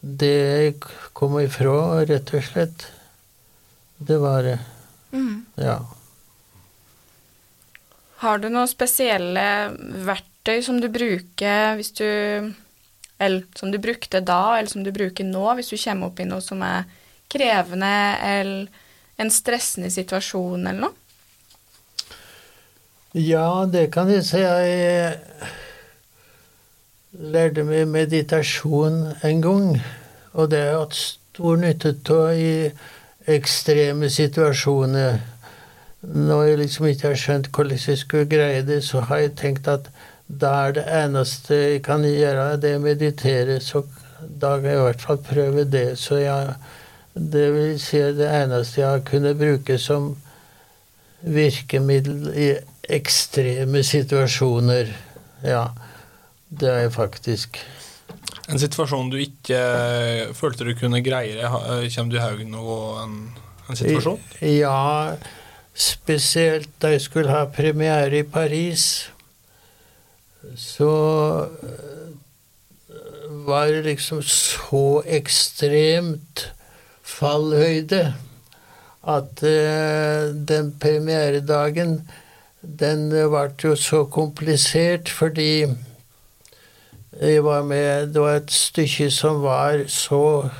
det 0.00 0.34
jeg 0.34 0.74
kom 1.16 1.36
ifra, 1.42 2.04
rett 2.08 2.34
og 2.36 2.44
slett. 2.44 2.86
Det 4.00 4.16
var 4.20 4.44
det. 4.46 4.58
Mm. 5.12 5.44
Ja. 5.60 5.78
Har 8.20 8.40
du 8.40 8.48
noen 8.48 8.68
spesielle 8.68 9.44
verktøy 10.06 10.60
som 10.64 10.80
du 10.80 10.88
bruker 10.92 11.76
hvis 11.78 11.92
du 11.96 12.06
Eller 13.20 13.44
som 13.56 13.72
du 13.72 13.76
brukte 13.76 14.22
da, 14.24 14.56
eller 14.56 14.70
som 14.70 14.84
du 14.84 14.92
bruker 14.96 15.26
nå, 15.28 15.44
hvis 15.58 15.68
du 15.68 15.76
kommer 15.76 16.08
opp 16.08 16.20
i 16.22 16.24
noe 16.24 16.40
som 16.40 16.62
er 16.64 16.86
krevende, 17.28 18.16
eller 18.24 19.20
en 19.20 19.30
stressende 19.30 19.90
situasjon, 19.92 20.64
eller 20.64 20.86
noe? 20.86 20.94
Ja, 23.12 23.66
det 23.68 23.90
kan 23.92 24.08
jeg 24.08 24.24
si. 24.24 24.40
Jeg 24.40 25.18
lærte 27.12 27.64
meg 27.66 27.88
meditasjon 27.90 29.00
en 29.26 29.42
gang, 29.42 29.80
og 30.32 30.50
det 30.50 30.58
har 30.60 30.68
jeg 30.68 30.78
hatt 30.78 30.98
stor 31.00 31.56
nytte 31.58 31.94
av 32.14 32.38
i 32.38 32.52
ekstreme 33.30 34.10
situasjoner. 34.10 35.18
Når 36.00 36.44
jeg 36.44 36.60
liksom 36.60 36.86
ikke 36.86 37.08
har 37.08 37.18
skjønt 37.18 37.50
hvordan 37.54 37.82
jeg 37.86 37.98
skulle 37.98 38.30
greie 38.30 38.62
det, 38.66 38.82
så 38.86 39.02
har 39.10 39.24
jeg 39.24 39.34
tenkt 39.40 39.68
at 39.68 39.90
da 40.30 40.52
er 40.68 40.76
det 40.78 40.86
eneste 40.86 41.54
jeg 41.58 41.82
kan 41.82 42.06
gjøre, 42.06 42.56
det 42.62 42.76
å 42.78 42.84
meditere. 42.84 43.58
Så 43.60 43.82
da 44.20 44.54
kan 44.56 44.70
jeg 44.70 44.78
i 44.78 44.86
hvert 44.86 45.02
fall 45.02 45.20
prøve 45.26 45.66
det. 45.66 45.98
Så 45.98 46.22
jeg, 46.22 46.54
det 47.14 47.46
vil 47.56 47.76
si 47.82 48.00
det 48.16 48.30
eneste 48.30 48.80
jeg 48.80 48.88
har 48.88 49.06
kunnet 49.10 49.38
bruke 49.40 49.78
som 49.82 50.12
virkemiddel 51.20 52.30
i 52.32 52.50
ekstreme 52.88 53.82
situasjoner. 53.84 54.94
Ja. 55.44 55.66
Det 56.50 56.68
er 56.68 56.80
jeg 56.84 56.92
faktisk. 56.92 57.60
En 58.50 58.58
situasjon 58.58 59.12
du 59.12 59.18
ikke 59.22 59.58
uh, 59.58 60.32
følte 60.34 60.66
du 60.66 60.72
kunne 60.78 61.02
greie 61.06 61.46
uh, 61.46 61.86
kommer 61.94 62.10
du 62.10 62.16
i 62.18 62.22
hodet 62.22 62.48
nå 62.50 62.64
en, 63.04 63.12
en, 63.68 63.78
situasjon? 63.78 64.18
Ja, 64.42 65.14
spesielt 65.74 66.72
da 66.82 66.90
jeg 66.96 67.04
skulle 67.04 67.30
ha 67.30 67.44
premiere 67.54 68.24
i 68.24 68.26
Paris, 68.26 69.10
så 70.58 70.94
uh, 71.46 72.96
var 73.46 73.70
det 73.70 73.84
liksom 73.86 74.24
så 74.26 75.04
ekstremt 75.06 76.48
fallhøyde 77.06 78.02
at 79.10 79.40
den 79.40 80.66
premieredagen 80.76 81.94
den 82.60 83.06
ble 83.08 83.46
jo 83.64 83.72
så 83.80 84.02
komplisert 84.12 85.08
fordi 85.08 85.64
jeg 87.18 87.42
var 87.42 87.62
med 87.62 88.14
Det 88.14 88.20
var 88.20 88.36
et 88.38 88.50
stykke 88.50 89.10
som 89.10 89.42
var 89.42 89.84
så 89.88 90.50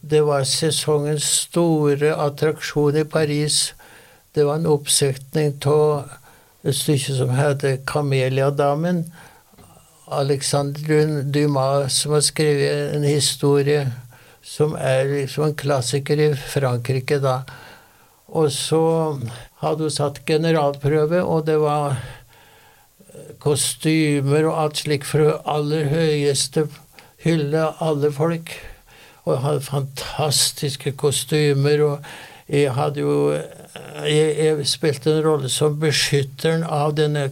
Det 0.00 0.22
var 0.24 0.44
sesongens 0.44 1.24
store 1.24 2.14
attraksjon 2.16 2.96
i 2.96 3.04
Paris. 3.04 3.74
Det 4.34 4.44
var 4.44 4.58
en 4.58 4.66
oppsetning 4.66 5.54
av 5.66 6.10
et 6.64 6.74
stykke 6.74 7.14
som 7.16 7.30
heter 7.30 7.76
'Kameliadamen'. 7.76 9.04
Alexandre 10.08 11.22
Dumas 11.22 11.92
som 11.92 12.12
har 12.12 12.20
skrevet 12.20 12.94
en 12.94 13.04
historie 13.04 13.92
som 14.42 14.74
er 14.74 15.04
liksom 15.04 15.44
en 15.44 15.54
klassiker 15.54 16.20
i 16.20 16.34
Frankrike 16.34 17.18
da. 17.22 17.42
Og 18.28 18.52
så 18.52 19.18
hadde 19.62 19.86
hun 19.86 19.90
satt 19.90 20.24
generalprøve, 20.26 21.22
og 21.22 21.46
det 21.46 21.58
var 21.60 21.96
kostymer 23.42 24.46
og 24.48 24.58
alt 24.64 24.82
slikt 24.84 25.08
fra 25.08 25.38
aller 25.48 25.88
høyeste 25.90 26.66
hylle, 27.24 27.68
alle 27.80 28.12
folk. 28.12 28.54
Og 29.22 29.38
hadde 29.44 29.62
fantastiske 29.62 30.92
kostymer, 30.98 31.84
og 31.86 32.06
jeg 32.48 32.72
hadde 32.74 33.00
jo 33.00 33.38
Jeg, 34.02 34.34
jeg 34.36 34.66
spilte 34.66 35.12
en 35.12 35.24
rolle 35.24 35.48
som 35.48 35.78
beskytteren 35.80 36.64
av 36.64 36.92
denne 36.96 37.30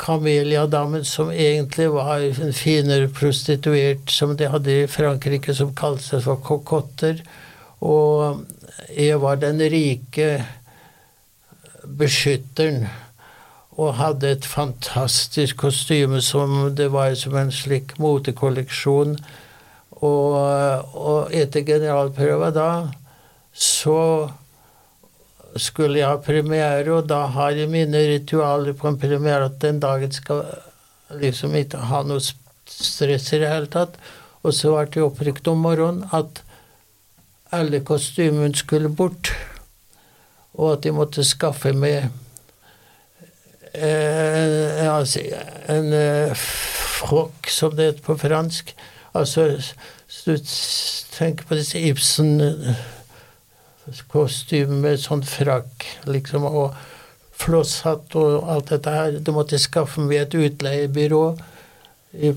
Camelia-damen, 0.00 1.04
som 1.04 1.30
egentlig 1.30 1.90
var 1.92 2.24
en 2.24 2.54
finere 2.56 3.10
prostituert 3.12 4.10
som 4.10 4.32
de 4.36 4.48
hadde 4.48 4.72
i 4.72 4.88
Frankrike, 4.90 5.54
som 5.54 5.74
kalte 5.76 6.02
seg 6.06 6.24
for 6.24 6.40
kokotter. 6.42 7.20
Og 7.84 8.40
jeg 8.96 9.20
var 9.20 9.38
den 9.42 9.60
rike 9.60 10.30
beskytteren 11.84 12.88
og 13.80 13.96
hadde 13.96 14.34
et 14.34 14.44
fantastisk 14.44 15.62
kostyme 15.62 16.20
som 16.24 16.74
det 16.76 16.90
var 16.92 17.14
som 17.16 17.36
en 17.40 17.52
slik 17.54 17.94
motekolleksjon. 18.02 19.14
Og, 20.00 20.36
og 20.96 21.32
etter 21.36 21.64
generalprøva 21.64 22.50
da 22.56 22.68
så 23.56 24.00
skulle 25.58 25.98
jeg 25.98 26.08
ha 26.08 26.18
premiere, 26.22 26.86
og 26.94 27.08
da 27.10 27.24
har 27.34 27.56
jeg 27.58 27.70
mine 27.72 28.04
ritualer 28.12 28.76
på 28.76 28.88
en 28.88 29.00
premiere 29.00 29.48
at 29.48 29.58
den 29.62 29.80
dagen 29.82 30.12
skal 30.14 30.44
liksom 31.20 31.56
ikke 31.58 31.80
ha 31.90 32.04
noe 32.06 32.22
stress 32.22 33.32
i 33.34 33.40
det 33.42 33.50
hele 33.50 33.70
tatt. 33.72 33.96
Og 34.44 34.54
så 34.56 34.72
ble 34.76 34.86
jeg 34.94 35.08
opprykt 35.08 35.50
om 35.50 35.64
morgenen 35.66 36.06
at 36.16 36.42
alle 37.52 37.80
kostymene 37.82 38.54
skulle 38.54 38.92
bort, 38.94 39.32
og 40.54 40.76
at 40.76 40.86
jeg 40.86 40.94
måtte 40.94 41.26
skaffe 41.26 41.72
meg 41.74 42.12
eh, 43.72 44.94
altså, 44.94 45.20
en 45.68 45.92
eh, 45.94 46.34
frokk, 46.36 47.50
som 47.50 47.76
det 47.76 47.84
heter 47.86 48.02
på 48.06 48.16
fransk. 48.20 48.76
Altså, 49.14 49.62
du 50.26 50.36
tenker 51.16 51.44
på 51.48 51.54
disse 51.58 51.78
Ibsen-kostymene 51.90 54.80
med 54.82 54.98
sånn 55.02 55.24
frakk, 55.26 55.86
liksom, 56.10 56.42
og 56.46 56.74
flosshatt 57.40 58.14
og 58.20 58.30
alt 58.52 58.70
dette 58.74 58.90
her. 58.94 59.10
Du 59.24 59.30
måtte 59.36 59.58
skaffe 59.58 60.00
meg 60.04 60.16
et 60.20 60.34
utleiebyrå 60.36 61.24
i 62.20 62.28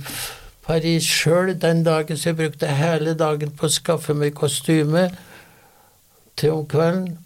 Paris 0.63 1.03
sjøl 1.03 1.59
den 1.59 1.83
dagen, 1.83 2.17
så 2.17 2.29
jeg 2.29 2.39
brukte 2.39 2.67
hele 2.71 3.13
dagen 3.19 3.51
på 3.51 3.67
å 3.67 3.73
skaffe 3.73 4.13
meg 4.15 4.33
kostyme 4.37 5.09
til 6.39 6.49
om 6.55 6.65
kvelden. 6.69 7.22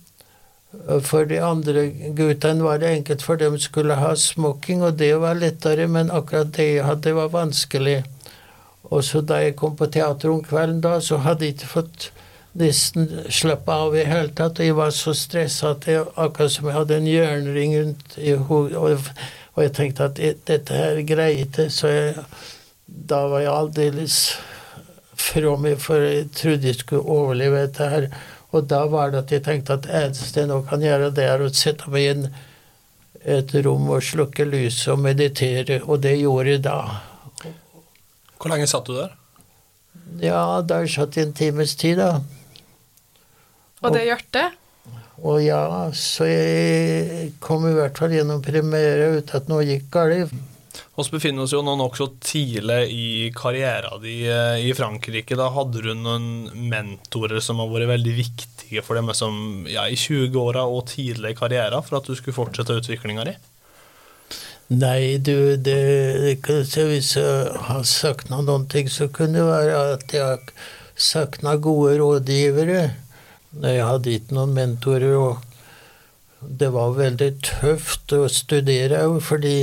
For 1.07 1.25
de 1.25 1.39
andre 1.41 1.87
guttene 2.15 2.65
var 2.65 2.81
det 2.81 2.91
enkelt, 2.91 3.23
for 3.23 3.39
de 3.39 3.49
skulle 3.59 3.95
ha 3.95 4.11
smoking, 4.19 4.83
og 4.83 4.97
det 4.99 5.13
var 5.21 5.39
lettere, 5.39 5.87
men 5.87 6.11
akkurat 6.11 6.51
det 6.57 6.67
jeg 6.73 6.85
hadde, 6.85 7.15
var 7.15 7.31
vanskelig. 7.33 8.01
Og 8.83 9.03
så 9.03 9.21
da 9.21 9.41
jeg 9.43 9.55
kom 9.59 9.75
på 9.79 9.87
teateret 9.91 10.33
om 10.33 10.43
kvelden 10.43 10.81
da, 10.83 10.97
så 11.03 11.21
hadde 11.23 11.47
jeg 11.47 11.57
ikke 11.57 11.71
fått 11.71 12.09
nesten 12.57 13.07
slappe 13.33 13.73
av 13.73 13.95
i 13.95 14.05
hele 14.07 14.33
tatt. 14.35 14.59
Og 14.59 14.69
jeg 14.69 14.77
var 14.77 14.93
så 14.95 15.13
stressa 15.17 15.73
at 15.75 15.87
jeg 15.89 16.05
akkurat 16.15 16.53
som 16.53 16.69
jeg 16.69 16.77
hadde 16.77 16.99
en 16.99 17.09
jernring 17.11 17.75
rundt 17.79 18.19
i 18.19 18.35
hodet. 18.35 18.77
Og, 18.77 19.11
og, 19.55 19.63
jeg 19.63 19.73
tenkte 19.77 20.07
at 20.11 20.21
dette 20.47 20.79
her 20.83 21.01
greier 21.07 21.43
ikke, 21.47 21.69
så 21.73 21.91
jeg, 21.91 22.25
da 22.85 23.23
var 23.31 23.43
jeg 23.43 23.53
aldeles 23.53 24.21
fra 25.17 25.55
meg, 25.59 25.79
for 25.81 26.03
jeg 26.03 26.27
trodde 26.37 26.69
jeg 26.69 26.81
skulle 26.81 27.17
overleve 27.17 27.65
dette 27.65 27.91
her. 27.91 28.09
Og 28.57 28.65
da 28.69 28.83
var 28.89 29.13
det 29.13 29.23
at 29.25 29.33
jeg 29.35 29.45
tenkte 29.45 29.77
at 29.77 29.89
eneste 29.89 30.41
jeg 30.41 30.49
nå 30.49 30.63
kan 30.69 30.81
gjøre, 30.81 31.11
det 31.13 31.27
er 31.29 31.43
å 31.43 31.49
sette 31.53 31.91
meg 31.93 32.11
inn 32.13 32.29
et 33.27 33.51
rom 33.65 33.89
og 33.91 34.05
slukke 34.05 34.45
lyset 34.47 34.93
og 34.93 35.01
meditere, 35.03 35.81
og 35.85 36.01
det 36.05 36.15
gjorde 36.17 36.55
jeg 36.55 36.63
da. 36.65 36.77
Hvor 38.37 38.53
lenge 38.53 38.69
satt 38.69 38.87
du 38.89 38.95
der? 38.97 39.15
Ja, 40.23 40.61
der 40.65 40.87
satt 40.89 41.17
jeg 41.17 41.29
en 41.29 41.35
times 41.37 41.75
tid, 41.77 41.99
da. 41.99 42.21
Og 43.83 43.93
det 43.93 44.07
hjertet? 44.07 44.55
Og 45.17 45.41
ja, 45.41 45.61
så 45.97 46.27
jeg 46.29 47.31
kom 47.41 47.65
i 47.67 47.73
hvert 47.75 47.97
fall 47.97 48.13
gjennom 48.13 48.41
premiere 48.45 49.17
uten 49.17 49.41
at 49.41 49.49
noe 49.49 49.65
gikk 49.65 49.89
galt. 49.93 50.33
Vi 50.97 51.11
befinner 51.13 51.45
oss 51.45 51.53
jo 51.53 51.59
nå 51.61 51.75
nokså 51.77 52.07
tidlig 52.25 52.79
i 52.89 53.09
karrieren 53.35 54.01
din 54.01 54.31
eh, 54.33 54.63
i 54.65 54.71
Frankrike. 54.73 55.37
Da 55.37 55.51
hadde 55.53 55.83
du 55.85 55.91
noen 55.93 56.47
mentorer 56.71 57.37
som 57.43 57.61
har 57.61 57.69
vært 57.69 57.91
veldig 57.91 58.15
viktige 58.17 58.81
for 58.81 58.97
deg 58.97 59.13
som 59.17 59.67
ja, 59.69 59.85
i 59.85 59.93
20-åra 59.93 60.65
og 60.65 60.87
tidlig 60.89 61.35
i 61.35 61.37
karrieren 61.37 61.85
for 61.85 61.99
at 61.99 62.09
du 62.09 62.17
skulle 62.17 62.39
fortsette 62.39 62.79
utviklinga 62.81 63.27
di? 63.29 63.35
Nei, 64.73 65.15
du, 65.21 65.55
det, 65.55 65.77
Hvis 66.43 67.13
jeg 67.15 67.61
har 67.69 67.85
savna 67.87 68.41
noen 68.41 68.65
ting, 68.67 68.89
så 68.89 69.07
kunne 69.07 69.37
det 69.37 69.45
være 69.47 69.77
at 69.93 70.17
jeg 70.17 70.41
savna 70.97 71.55
gode 71.61 71.99
rådgivere. 72.01 72.81
Jeg 73.61 73.85
hadde 73.85 74.17
ikke 74.17 74.35
noen 74.35 74.57
mentorer, 74.57 75.13
og 75.15 75.45
det 76.41 76.73
var 76.73 76.97
veldig 76.97 77.35
tøft 77.45 78.17
å 78.17 78.25
studere 78.33 79.05
òg, 79.05 79.21
fordi 79.23 79.59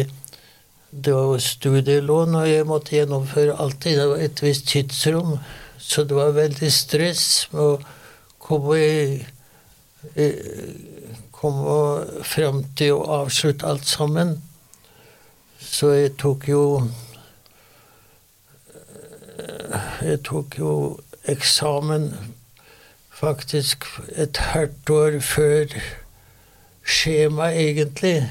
det 1.03 1.15
var 1.15 1.39
studielån, 1.39 2.35
og 2.35 2.49
jeg 2.49 2.67
måtte 2.67 2.95
gjennomføre 2.95 3.57
alltid. 3.59 3.99
Det 3.99 4.09
var 4.09 4.21
et 4.23 4.43
visst 4.43 4.69
tidsrom, 4.71 5.39
så 5.79 6.05
det 6.05 6.17
var 6.17 6.37
veldig 6.37 6.71
stress 6.73 7.25
med 7.53 7.63
å 7.63 7.79
komme, 8.39 8.79
i, 10.15 10.29
komme 11.35 12.23
fram 12.23 12.63
til 12.79 12.95
å 12.95 13.09
avslutte 13.25 13.67
alt 13.67 13.89
sammen. 13.91 14.37
Så 15.59 15.91
jeg 15.97 16.15
tok 16.21 16.49
jo 16.49 16.65
Jeg 20.05 20.21
tok 20.23 20.55
jo 20.61 20.71
eksamen 21.27 22.13
faktisk 23.11 23.85
et 24.15 24.39
halvt 24.53 24.91
år 24.91 25.17
før 25.25 25.75
skjema, 26.87 27.49
egentlig. 27.51 28.29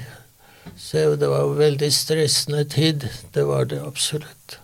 Så 0.78 1.16
det 1.20 1.30
var 1.30 1.46
jo 1.46 1.58
veldig 1.58 1.90
stressende 1.94 2.64
tid. 2.70 3.08
Det 3.34 3.44
var 3.48 3.68
det 3.70 3.82
absolutt. 3.84 4.60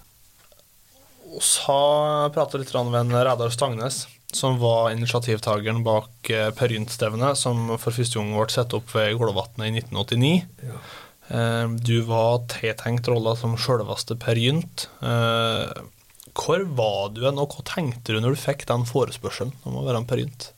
Vi 1.30 1.42
har 1.68 2.32
pratet 2.34 2.64
litt 2.64 2.74
med 2.74 2.98
en 3.00 3.14
Reidar 3.14 3.54
Stangnes, 3.54 4.08
som 4.34 4.58
var 4.60 4.90
initiativtakeren 4.92 5.84
bak 5.86 6.30
eh, 6.34 6.50
Per 6.56 6.74
Gynt-stevnet, 6.74 7.38
som 7.38 7.70
for 7.78 7.94
første 7.96 8.20
gang 8.20 8.34
ble 8.34 8.50
satt 8.52 8.74
opp 8.78 8.90
ved 8.96 9.16
Glåvatnet 9.22 9.70
i 9.70 9.84
1989. 9.84 10.34
Ja. 10.66 10.82
Eh, 11.30 11.70
du 11.86 12.02
var 12.10 12.44
tiltenkt 12.50 13.08
rolla 13.08 13.36
som 13.38 13.58
sjølveste 13.58 14.18
Per 14.20 14.42
Gynt. 14.42 14.88
Eh, 15.06 15.70
hvor 16.40 16.64
var 16.78 17.10
du 17.14 17.26
og 17.30 17.40
hva 17.40 17.66
tenkte 17.68 18.16
du 18.16 18.22
når 18.24 18.36
du 18.36 18.42
fikk 18.42 18.66
den 18.70 18.86
forespørselen 18.90 19.54
om 19.68 19.80
å 19.80 19.86
være 19.86 20.02
en 20.02 20.10
Per 20.10 20.24
Gynt? 20.24 20.52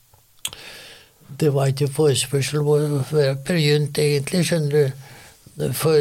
Det 1.40 1.52
var 1.52 1.72
ikke 1.72 1.92
forespørsel 1.92 2.60
om 2.60 2.72
å 2.74 2.78
være 3.12 3.38
Per 3.44 3.60
Gynt, 3.60 4.00
egentlig, 4.00 4.44
skjønner 4.48 4.72
du. 4.76 5.08
For 5.56 5.96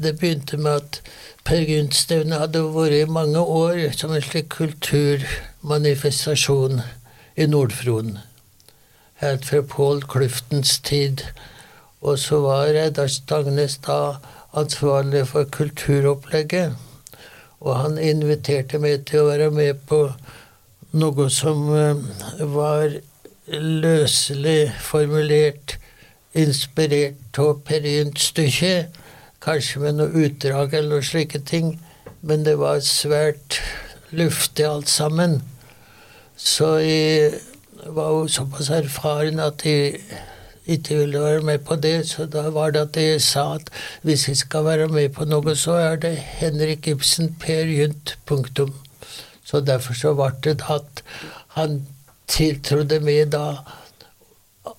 det 0.00 0.18
begynte 0.18 0.56
med 0.56 0.72
at 0.80 1.02
Per 1.44 1.60
Gynt-stevnet 1.68 2.38
hadde 2.40 2.72
vært 2.72 2.92
i 2.96 3.04
mange 3.10 3.40
år 3.40 3.92
som 3.92 4.12
en 4.16 4.22
slik 4.24 4.48
kulturmanifestasjon 4.54 6.80
i 7.36 7.46
Nord-Fron. 7.50 8.18
Helt 9.20 9.44
fra 9.50 9.60
Pål 9.60 10.02
Kluftens 10.08 10.78
tid. 10.80 11.22
Og 12.00 12.18
så 12.18 12.40
var 12.40 12.72
Reidar 12.72 13.06
Stangnes 13.12 13.76
da 13.84 14.16
ansvarlig 14.56 15.28
for 15.28 15.44
kulturopplegget. 15.44 16.72
Og 17.60 17.76
han 17.80 17.98
inviterte 17.98 18.78
meg 18.80 19.04
til 19.08 19.20
å 19.20 19.28
være 19.30 19.50
med 19.52 19.74
på 19.88 20.12
noe 20.96 21.30
som 21.32 21.74
eh, 21.76 21.96
var 22.54 22.88
løselig 23.52 24.72
formulert, 24.80 25.76
inspirert 26.34 27.38
av 27.38 27.60
Per 27.66 27.86
Gynt 27.86 28.20
Stykje. 28.20 28.74
Kanskje 29.44 29.82
med 29.82 29.98
noe 30.00 30.26
utdrag 30.26 30.74
eller 30.74 30.96
noen 30.96 31.06
slike 31.06 31.40
ting. 31.46 31.74
Men 32.22 32.44
det 32.46 32.56
var 32.58 32.82
svært 32.84 33.60
luftig 34.14 34.66
alt 34.66 34.90
sammen. 34.90 35.40
Så 36.36 36.76
jeg 36.82 37.34
var 37.94 38.10
jo 38.14 38.28
såpass 38.28 38.70
erfaren 38.72 39.42
at 39.42 39.62
jeg 39.66 40.00
ikke 40.66 40.96
ville 40.96 41.20
være 41.20 41.42
med 41.44 41.58
på 41.68 41.76
det, 41.76 42.08
så 42.08 42.24
da 42.26 42.48
var 42.50 42.70
det 42.72 42.80
at 42.80 42.96
jeg 42.96 43.20
sa 43.22 43.54
at 43.54 43.68
hvis 44.02 44.28
jeg 44.28 44.36
skal 44.40 44.64
være 44.64 44.88
med 44.88 45.12
på 45.12 45.26
noe, 45.28 45.56
så 45.56 45.76
er 45.76 45.96
det 46.00 46.16
Henrik 46.16 46.88
Ibsen, 46.88 47.34
Per 47.40 47.68
Gynt, 47.68 48.16
punktum. 48.26 48.72
Så 49.44 49.60
derfor 49.60 49.94
så 49.94 50.14
ble 50.16 50.32
det 50.44 50.64
at 50.72 51.04
han 51.58 51.82
tiltrodde 52.26 53.00
meg 53.04 53.28
da 53.34 53.60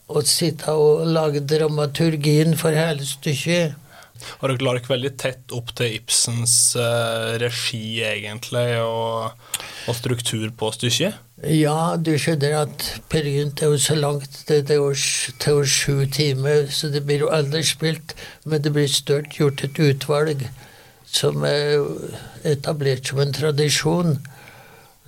å 0.07 0.21
sitte 0.25 0.73
og 0.73 1.07
lage 1.09 1.41
dramaturgien 1.41 2.55
for 2.59 2.75
hele 2.77 3.05
stykket. 3.05 3.81
Har 4.39 4.49
dere 4.51 4.63
lagt 4.63 4.89
veldig 4.89 5.11
tett 5.19 5.53
opp 5.53 5.73
til 5.75 5.97
Ibsens 5.97 6.55
uh, 6.79 7.35
regi, 7.41 8.01
egentlig, 8.05 8.79
og, 8.81 9.35
og 9.89 9.97
struktur 9.97 10.47
på 10.57 10.71
stykket? 10.75 11.21
Ja, 11.51 11.97
du 11.99 12.13
skjønner 12.17 12.61
at 12.61 12.85
Per 13.11 13.27
Gynt 13.27 13.61
er 13.61 13.73
jo 13.73 13.79
så 13.81 13.97
langt. 13.99 14.45
Det, 14.47 14.61
det 14.69 14.77
er 14.77 15.49
jo 15.51 15.65
sju 15.67 16.05
timer, 16.07 16.69
så 16.71 16.87
det 16.93 17.03
blir 17.05 17.25
jo 17.25 17.33
aldri 17.33 17.61
spilt. 17.67 18.15
Men 18.45 18.63
det 18.63 18.71
blir 18.73 18.87
størt 18.89 19.35
gjort 19.35 19.65
et 19.67 19.81
utvalg 19.83 20.47
som 21.05 21.43
er 21.47 21.83
etablert 22.47 23.11
som 23.11 23.19
en 23.23 23.35
tradisjon. 23.35 24.15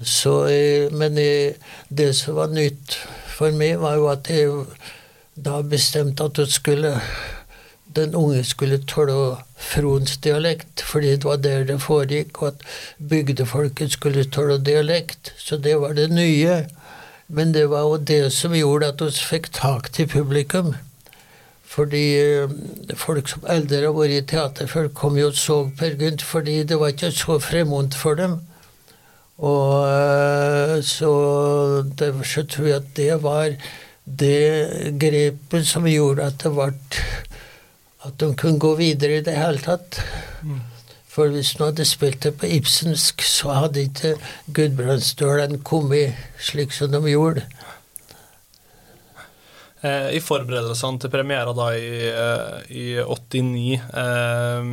Så, 0.03 0.33
eh, 0.51 0.91
men 0.93 1.17
eh, 1.17 1.55
det 1.89 2.11
som 2.19 2.37
var 2.37 2.51
nytt 2.53 2.99
for 3.38 3.53
meg, 3.53 3.77
var 3.81 3.97
jo 3.99 4.07
at 4.11 4.29
jeg 4.33 4.53
da 5.38 5.61
bestemte 5.61 6.25
at 6.25 6.39
skulle 6.49 6.95
den 7.97 8.15
unge 8.15 8.43
skulle 8.43 8.79
tåle 8.85 9.38
Frons 9.57 10.17
dialekt, 10.21 10.81
fordi 10.85 11.15
det 11.15 11.25
var 11.25 11.39
der 11.41 11.63
det 11.65 11.79
foregikk, 11.81 12.41
og 12.41 12.47
at 12.47 12.65
bygdefolket 13.09 13.91
skulle 13.91 14.25
tåle 14.29 14.57
dialekt. 14.61 15.33
Så 15.38 15.57
det 15.57 15.79
var 15.81 15.93
det 15.93 16.09
nye. 16.11 16.65
Men 17.27 17.53
det 17.53 17.69
var 17.69 17.81
jo 17.81 17.97
det 17.97 18.33
som 18.33 18.53
gjorde 18.55 18.88
at 18.93 19.01
vi 19.01 19.11
fikk 19.11 19.49
tak 19.53 19.91
til 19.93 20.07
publikum. 20.07 20.75
Fordi 21.67 22.03
eh, 22.19 22.53
folk 22.95 23.27
som 23.27 23.43
aldri 23.49 23.81
har 23.83 23.95
vært 23.97 24.15
i 24.15 24.21
teater 24.29 24.69
før, 24.71 24.88
kom 24.88 25.17
jo 25.19 25.27
og 25.33 25.35
så 25.35 25.57
Per 25.79 25.97
Gynt, 25.99 26.23
fordi 26.23 26.61
det 26.63 26.79
var 26.79 26.93
ikke 26.93 27.11
så 27.11 27.39
fremmed 27.43 27.97
for 27.97 28.15
dem. 28.15 28.39
Og 29.38 29.85
eh, 29.85 30.77
så 30.81 31.11
derfor 31.99 32.25
så 32.25 32.45
tror 32.49 32.71
jeg 32.71 32.81
at 32.81 32.95
det 32.97 33.11
var 33.21 33.51
det 34.07 34.95
grepet 34.97 35.67
som 35.67 35.85
gjorde 35.89 36.25
at 36.25 36.39
det 36.41 36.53
ble 36.55 36.71
at 38.07 38.15
de 38.21 38.31
kunne 38.39 38.61
gå 38.61 38.73
videre 38.79 39.19
i 39.19 39.25
det 39.25 39.35
hele 39.35 39.61
tatt. 39.61 39.99
Mm. 40.41 40.61
For 41.11 41.33
hvis 41.33 41.55
de 41.57 41.65
hadde 41.65 41.85
spilt 41.89 42.21
det 42.23 42.35
på 42.38 42.49
ibsensk, 42.59 43.23
så 43.25 43.55
hadde 43.63 43.88
ikke 43.88 44.15
Gudbrandsdølen 44.53 45.59
kommet 45.65 46.17
slik 46.39 46.75
som 46.75 46.93
de 46.93 47.01
gjorde. 47.09 47.43
Eh, 49.81 50.13
I 50.17 50.21
forberedelsene 50.23 51.01
til 51.01 51.13
premiera 51.13 51.53
da 51.57 51.71
i, 51.77 51.89
eh, 52.09 52.69
i 52.69 52.85
89 53.01 53.81
eh, 54.03 54.71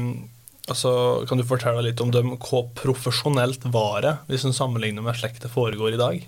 altså, 0.69 1.25
Kan 1.29 1.41
du 1.41 1.47
fortelle 1.49 1.83
litt 1.87 2.01
om 2.01 2.13
dem, 2.15 2.37
hvor 2.39 2.69
profesjonelt 2.79 3.67
var 3.75 4.01
det, 4.05 4.15
hvis 4.29 4.47
en 4.47 4.57
sammenligner 4.57 5.05
med 5.05 5.19
slik 5.19 5.41
det 5.43 5.53
foregår 5.53 5.95
i 5.95 6.01
dag? 6.01 6.25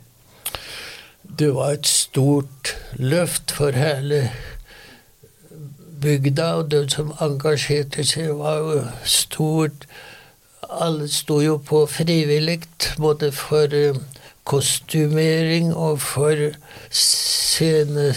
Det 1.27 1.55
var 1.55 1.75
et 1.75 1.87
stort 1.87 2.77
løft 2.97 3.51
for 3.57 3.75
hele 3.75 4.31
bygda, 6.01 6.53
og 6.61 6.71
de 6.71 6.85
som 6.93 7.15
engasjerte 7.21 8.05
seg, 8.07 8.31
var 8.39 8.61
jo 8.63 8.85
stort. 9.09 9.89
Alle 10.67 11.09
sto 11.11 11.41
jo 11.43 11.57
på 11.59 11.85
frivillig, 11.91 12.61
både 12.99 13.33
for 13.35 13.73
uh, 13.75 13.99
kostymering 14.47 15.73
og 15.75 16.01
for 16.01 16.51
scene 16.91 18.13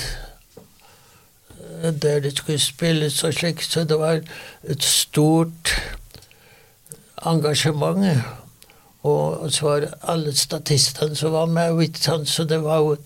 der 1.80 2.20
det 2.20 2.38
skulle 2.38 2.60
spilles 2.60 3.24
og 3.24 3.34
slikt, 3.34 3.64
så 3.64 3.84
det 3.88 4.00
var 4.00 4.20
et 4.68 4.84
stort 4.84 5.72
engasjement. 7.26 8.24
Og 9.04 9.52
så 9.52 9.66
var 9.66 9.88
alle 10.12 10.36
statistene 10.36 11.16
som 11.16 11.32
var 11.32 11.46
med, 11.46 11.98
så 12.28 12.44
det 12.44 12.64
var 12.64 12.78
jo 12.84 12.98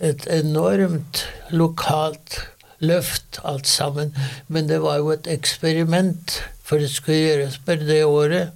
et, 0.00 0.26
enormt 0.30 1.24
lokalt 1.50 2.38
løft, 2.78 3.40
alt 3.44 3.66
sammen. 3.66 4.14
Men 4.48 4.68
det 4.68 4.82
var 4.82 4.96
jo 4.96 5.10
et 5.10 5.26
eksperiment, 5.26 6.42
for 6.62 6.78
det 6.78 6.90
skulle 6.90 7.18
gjøres 7.18 7.58
bare 7.66 7.86
det 7.86 8.04
året. 8.04 8.50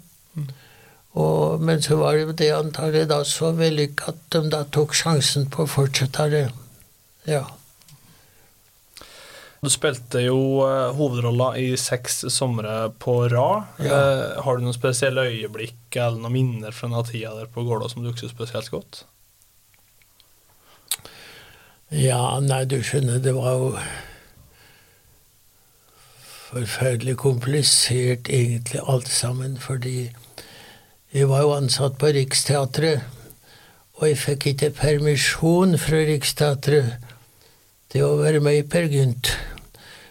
Og, 1.18 1.60
men 1.60 1.82
så 1.82 1.96
var 1.96 2.12
det 2.12 2.22
jo 2.22 2.32
det 2.32 2.50
antallet 2.54 3.08
da 3.10 3.24
så 3.24 3.50
vellykka 3.52 4.12
at 4.12 4.18
de 4.32 4.50
da 4.52 4.62
tok 4.62 4.94
sjansen 4.94 5.48
på 5.50 5.64
å 5.64 5.70
fortsette 5.70 6.28
det. 6.30 6.48
Ja. 7.26 7.42
Du 9.58 9.66
spilte 9.72 10.20
jo 10.22 10.38
uh, 10.62 10.94
hovedrolla 10.94 11.50
i 11.58 11.72
seks 11.80 12.20
somre 12.30 12.92
på 13.02 13.16
rad. 13.32 13.66
Ja. 13.82 13.96
Eh, 13.96 14.42
har 14.44 14.58
du 14.58 14.62
noen 14.62 14.76
spesielle 14.76 15.26
øyeblikk 15.26 15.96
eller 15.96 16.20
noen 16.22 16.36
minner 16.36 16.74
fra 16.74 16.90
den 16.92 17.08
tida 17.08 17.34
der 17.34 17.50
på 17.50 17.64
Gålå 17.66 17.88
som 17.90 18.04
du 18.04 18.12
husker 18.12 18.30
spesielt 18.30 18.70
godt? 18.70 19.02
Ja, 21.90 22.38
nei, 22.44 22.62
du 22.68 22.76
skjønner, 22.84 23.18
det 23.24 23.32
var 23.34 23.54
jo 23.56 23.68
forferdelig 26.48 27.16
komplisert 27.20 28.28
egentlig 28.28 28.82
alt 28.86 29.08
sammen, 29.08 29.56
fordi 29.60 30.10
jeg 31.12 31.28
var 31.28 31.42
jo 31.44 31.54
ansatt 31.56 31.96
på 31.98 32.12
Riksteatret, 32.12 33.08
og 33.98 34.04
jeg 34.06 34.20
fikk 34.20 34.46
ikke 34.52 34.74
permisjon 34.76 35.78
fra 35.80 36.04
Riksteatret 36.12 37.07
til 37.92 38.04
å 38.04 38.18
være 38.20 38.40
med 38.44 38.58
i 38.58 38.66
Per 38.68 38.88
Gynt, 38.92 39.32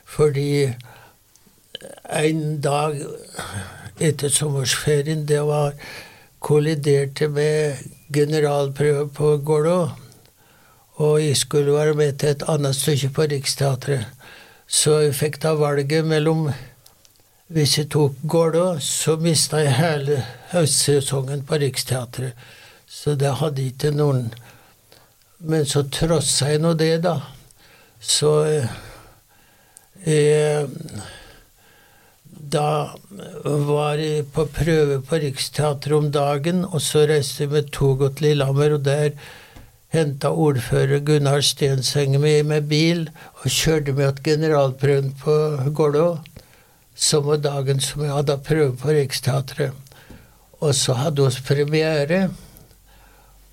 fordi 0.05 0.73
en 2.09 2.61
dag 2.61 2.97
etter 3.99 4.29
sommerferien, 4.33 5.25
det 5.29 5.41
var 5.45 5.73
kolliderte 6.39 7.27
med 7.27 7.77
generalprøve 8.13 9.07
på 9.13 9.37
Gålå, 9.45 9.79
og 10.97 11.21
jeg 11.21 11.37
skulle 11.37 11.73
være 11.73 11.93
med 11.93 12.17
til 12.19 12.29
et 12.29 12.45
annet 12.49 12.75
stykke 12.75 13.09
på 13.13 13.27
Riksteatret. 13.33 14.05
Så 14.67 14.97
jeg 15.05 15.15
fikk 15.15 15.41
da 15.43 15.53
valget 15.55 16.05
mellom 16.05 16.49
Hvis 17.47 17.77
jeg 17.77 17.87
tok 17.87 18.11
Gålå, 18.27 18.79
så 18.83 19.15
mista 19.15 19.61
jeg 19.63 19.77
hele 19.77 20.17
høstsesongen 20.51 21.45
på 21.47 21.55
Riksteatret. 21.61 22.33
Så 22.87 23.15
det 23.15 23.37
hadde 23.39 23.63
ikke 23.69 23.93
noen 23.95 24.33
Men 25.39 25.65
så 25.65 25.85
trossa 25.87 26.49
jeg 26.51 26.59
nå 26.59 26.73
det, 26.73 27.03
da. 27.05 27.36
Så 27.99 28.31
eh, 30.05 30.67
Da 32.27 32.69
var 33.43 33.97
jeg 33.99 34.27
på 34.31 34.45
prøve 34.53 35.01
på 35.03 35.19
Riksteatret 35.23 35.97
om 35.97 36.11
dagen, 36.13 36.63
og 36.65 36.81
så 36.81 37.03
reiste 37.09 37.43
jeg 37.43 37.51
med 37.51 37.71
toget 37.75 38.17
til 38.17 38.29
Lillehammer, 38.29 38.77
og 38.77 38.85
der 38.85 39.11
henta 39.91 40.31
ordfører 40.31 41.01
Gunnar 41.03 41.41
Stenseng 41.41 42.17
meg 42.21 42.45
med 42.47 42.67
bil 42.69 43.07
og 43.41 43.51
kjørte 43.51 43.95
meg 43.97 44.17
til 44.17 44.33
generalprøven 44.33 45.13
på 45.21 45.35
Gålå, 45.75 46.07
som 46.95 47.27
var 47.27 47.43
dagen 47.43 47.79
som 47.83 48.03
jeg 48.03 48.15
hadde 48.15 48.37
prøve 48.47 48.75
på 48.79 48.95
Riksteatret. 48.95 49.71
Og 50.59 50.73
så 50.75 50.95
hadde 50.97 51.27
vi 51.27 51.43
premiere, 51.47 52.21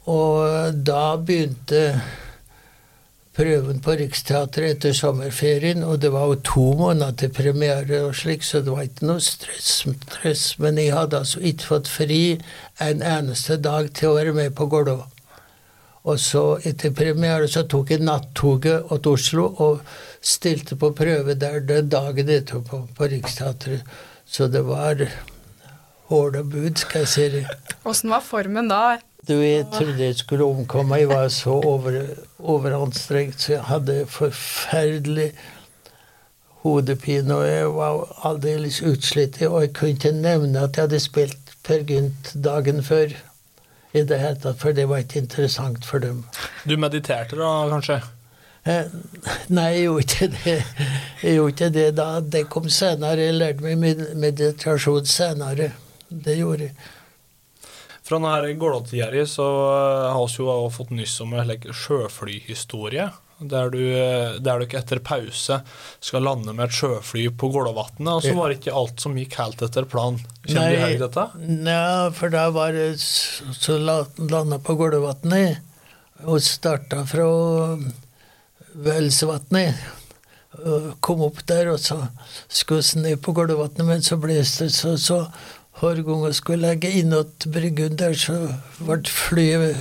og 0.07 0.77
da 0.87 1.17
begynte 1.17 1.83
prøven 3.35 3.81
på 3.83 3.97
Riksteatret 3.99 4.77
etter 4.77 4.95
sommerferien, 4.95 5.83
og 5.83 5.99
det 6.03 6.13
var 6.15 6.29
jo 6.31 6.37
to 6.47 6.67
måneder 6.79 7.17
til 7.19 7.33
premiere 7.35 8.05
og 8.07 8.15
slik, 8.15 8.45
så 8.47 8.61
det 8.63 8.71
var 8.71 8.87
ikke 8.87 9.09
noe 9.09 9.23
stress. 9.25 10.45
Men 10.63 10.79
jeg 10.79 10.95
hadde 10.95 11.25
altså 11.25 11.43
ikke 11.43 11.71
fått 11.73 11.91
fri 11.91 12.23
en 12.85 13.03
eneste 13.03 13.59
dag 13.63 13.91
til 13.95 14.13
å 14.13 14.17
være 14.21 14.37
med 14.37 14.55
på 14.55 14.69
Gålå. 14.71 15.01
Og 16.05 16.21
så 16.21 16.43
etter 16.69 16.93
premiere 16.93 17.49
så 17.49 17.65
tok 17.65 17.95
jeg 17.95 18.05
nattoget 18.05 18.91
til 18.93 19.15
Oslo 19.15 19.47
og 19.65 19.81
stilte 20.21 20.77
på 20.77 20.93
prøve 20.97 21.35
der 21.41 21.65
den 21.65 21.89
dagen 21.89 22.29
etterpå 22.29 22.83
på 22.97 23.09
Riksteatret. 23.09 23.83
Så 24.25 24.47
det 24.53 24.63
var 24.69 25.01
hål 26.13 26.37
og 26.37 26.53
bud, 26.53 26.77
skal 26.77 27.07
jeg 27.07 27.09
si. 27.09 27.43
Åssen 27.89 28.13
var 28.13 28.23
formen 28.25 28.69
da? 28.69 28.99
Du, 29.29 29.35
jeg 29.41 29.67
trodde 29.73 30.05
jeg 30.05 30.17
skulle 30.19 30.45
omkomme. 30.45 30.99
Jeg 31.01 31.09
var 31.09 31.29
så 31.33 31.51
over, 31.51 32.01
overanstrengt, 32.39 33.41
så 33.41 33.53
jeg 33.53 33.63
hadde 33.71 34.07
forferdelig 34.07 35.31
hodepine, 36.65 37.35
og 37.35 37.47
jeg 37.49 37.71
var 37.77 38.27
aldeles 38.29 38.83
utslitt. 38.83 39.41
Og 39.49 39.63
jeg 39.63 39.73
kunne 39.77 39.95
ikke 39.97 40.13
nevne 40.13 40.67
at 40.67 40.77
jeg 40.77 40.89
hadde 40.89 41.01
spilt 41.01 41.55
Per 41.65 41.87
Gynt 41.89 42.35
dagen 42.45 42.83
før. 42.85 43.15
I 43.95 44.03
det 44.03 44.19
hele 44.19 44.41
tatt, 44.43 44.59
for 44.59 44.75
det 44.75 44.89
var 44.91 45.05
ikke 45.05 45.23
interessant 45.23 45.87
for 45.87 46.03
dem. 46.03 46.25
Du 46.67 46.75
mediterte 46.77 47.39
da, 47.39 47.53
kanskje? 47.71 48.01
Eh, 48.65 48.89
nei, 49.53 49.69
jeg 49.77 49.85
gjorde 49.85 50.05
ikke 50.05 50.29
det. 50.35 50.57
Jeg 51.23 51.37
gjorde 51.37 51.53
ikke 51.55 51.71
det 51.77 51.87
da. 51.97 52.09
Det 52.21 52.43
kom 52.51 52.69
senere. 52.73 53.29
Jeg 53.29 53.39
lærte 53.39 53.63
meg 53.65 54.03
meditasjon 54.19 55.07
senere. 55.07 55.71
Det 56.09 56.37
gjorde 56.41 56.69
jeg. 56.69 56.77
Fra 58.05 58.19
denne 58.21 58.55
Gålå-tida 58.61 59.25
så 59.27 59.45
eh, 59.73 60.09
har 60.13 60.29
vi 60.29 60.45
jo 60.45 60.71
fått 60.75 60.91
nyss 60.93 61.21
om 61.25 61.33
en 61.39 61.47
like, 61.49 61.73
sjøflyhistorie. 61.73 63.11
Der 63.45 63.71
du, 63.73 63.81
eh, 63.99 64.37
der 64.45 64.61
du 64.63 64.77
etter 64.79 65.01
pause 65.05 65.57
skal 66.05 66.23
lande 66.23 66.53
med 66.55 66.69
et 66.69 66.77
sjøfly 66.77 67.25
på 67.35 67.49
Gålåvatnet. 67.53 68.13
Og 68.13 68.23
så 68.23 68.35
var 68.37 68.53
det 68.53 68.61
ikke 68.61 68.77
alt 68.77 69.01
som 69.03 69.17
gikk 69.19 69.35
helt 69.41 69.65
etter 69.67 69.89
planen. 69.91 70.21
Kjenner 70.47 70.77
du 70.77 70.85
deg 70.85 71.01
dette? 71.03 71.25
Nei, 71.65 72.11
for 72.15 72.33
da 72.33 72.45
var 72.55 72.77
det 72.77 72.93
så 73.01 73.79
la- 73.81 74.07
landa 74.21 74.61
på 74.63 74.77
Gålåvatnet 74.79 75.59
og 76.29 76.39
starta 76.45 77.03
fra 77.11 77.27
Velsvatnet. 78.75 79.75
Kom 81.03 81.25
opp 81.27 81.41
der, 81.51 81.73
og 81.75 81.81
så 81.83 81.99
skulle 82.49 82.85
vi 82.87 83.01
ned 83.09 83.23
på 83.25 83.35
Gålåvatnet, 83.35 83.85
men 83.89 84.03
så 84.07 84.17
blåste 84.23 84.69
det 84.69 84.77
så, 84.77 84.95
så 84.99 85.19
hver 85.79 86.03
gang 86.07 86.25
jeg 86.27 86.39
skulle 86.39 86.69
legge 86.69 86.93
innåt 87.01 87.47
bryggen 87.53 87.99
der, 87.99 88.15
så 88.15 88.37
ble 88.79 89.01
flyet 89.11 89.81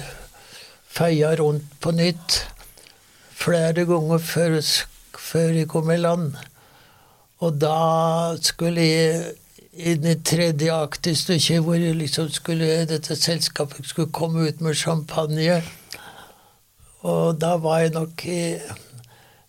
feia 0.93 1.33
rundt 1.39 1.69
på 1.81 1.93
nytt 1.95 2.39
flere 3.43 3.85
ganger 3.89 4.21
før, 4.21 4.57
før 5.17 5.55
jeg 5.59 5.69
kom 5.71 5.91
i 5.91 5.99
land. 6.01 6.33
Og 7.43 7.57
da 7.61 8.35
skulle 8.41 8.83
jeg 8.83 9.33
inn 9.73 10.05
i 10.05 10.15
tredje 10.21 10.73
akt 10.73 11.09
i 11.09 11.15
stykket, 11.17 11.63
hvor 11.65 11.81
liksom 11.81 12.29
skulle, 12.31 12.85
dette 12.89 13.17
selskapet 13.17 13.89
skulle 13.89 14.13
komme 14.13 14.47
ut 14.47 14.61
med 14.61 14.77
champagne. 14.77 15.61
Og 17.03 17.39
da 17.41 17.55
var 17.59 17.83
jeg 17.83 17.95
nok 17.97 18.25
i 18.29 18.43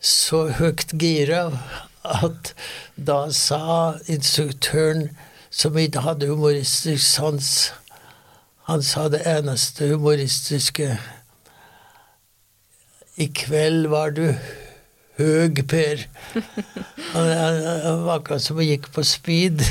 så 0.04 0.46
høyt 0.58 0.96
gira 1.00 1.46
at 2.04 2.52
da 2.96 3.28
sa 3.32 3.94
instruktøren, 4.10 5.08
som 5.54 5.78
ikke 5.78 6.02
hadde 6.02 6.30
humoristisk 6.30 7.04
sans 7.06 7.48
Han 8.68 8.82
sa 8.82 9.08
det 9.12 9.22
eneste 9.28 9.90
humoristiske 9.92 10.88
I 13.20 13.26
kveld 13.30 13.86
var 13.92 14.14
du 14.16 14.24
høg, 15.18 15.60
Per. 15.70 16.00
Han, 17.14 17.28
han, 17.28 17.58
han 17.84 18.00
var 18.02 18.16
akkurat 18.18 18.42
som 18.42 18.58
han 18.58 18.66
gikk 18.66 18.88
på 18.90 19.04
speed. 19.06 19.60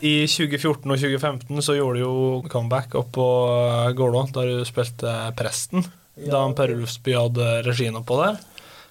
I 0.00 0.14
2014 0.24 0.88
og 0.88 0.96
2015 0.96 1.60
så 1.66 1.76
gjorde 1.76 1.98
du 1.98 2.04
jo 2.06 2.14
comeback 2.48 2.94
opp 2.96 3.10
på 3.18 3.26
eh, 3.58 3.90
Gålå, 3.98 4.22
der 4.32 4.48
du 4.48 4.64
spilte 4.64 5.12
Presten. 5.36 5.84
Da 6.16 6.40
Per 6.56 6.72
Ulfsby 6.78 7.12
hadde 7.16 7.50
regien 7.68 8.00
oppå 8.00 8.16
der. 8.22 8.40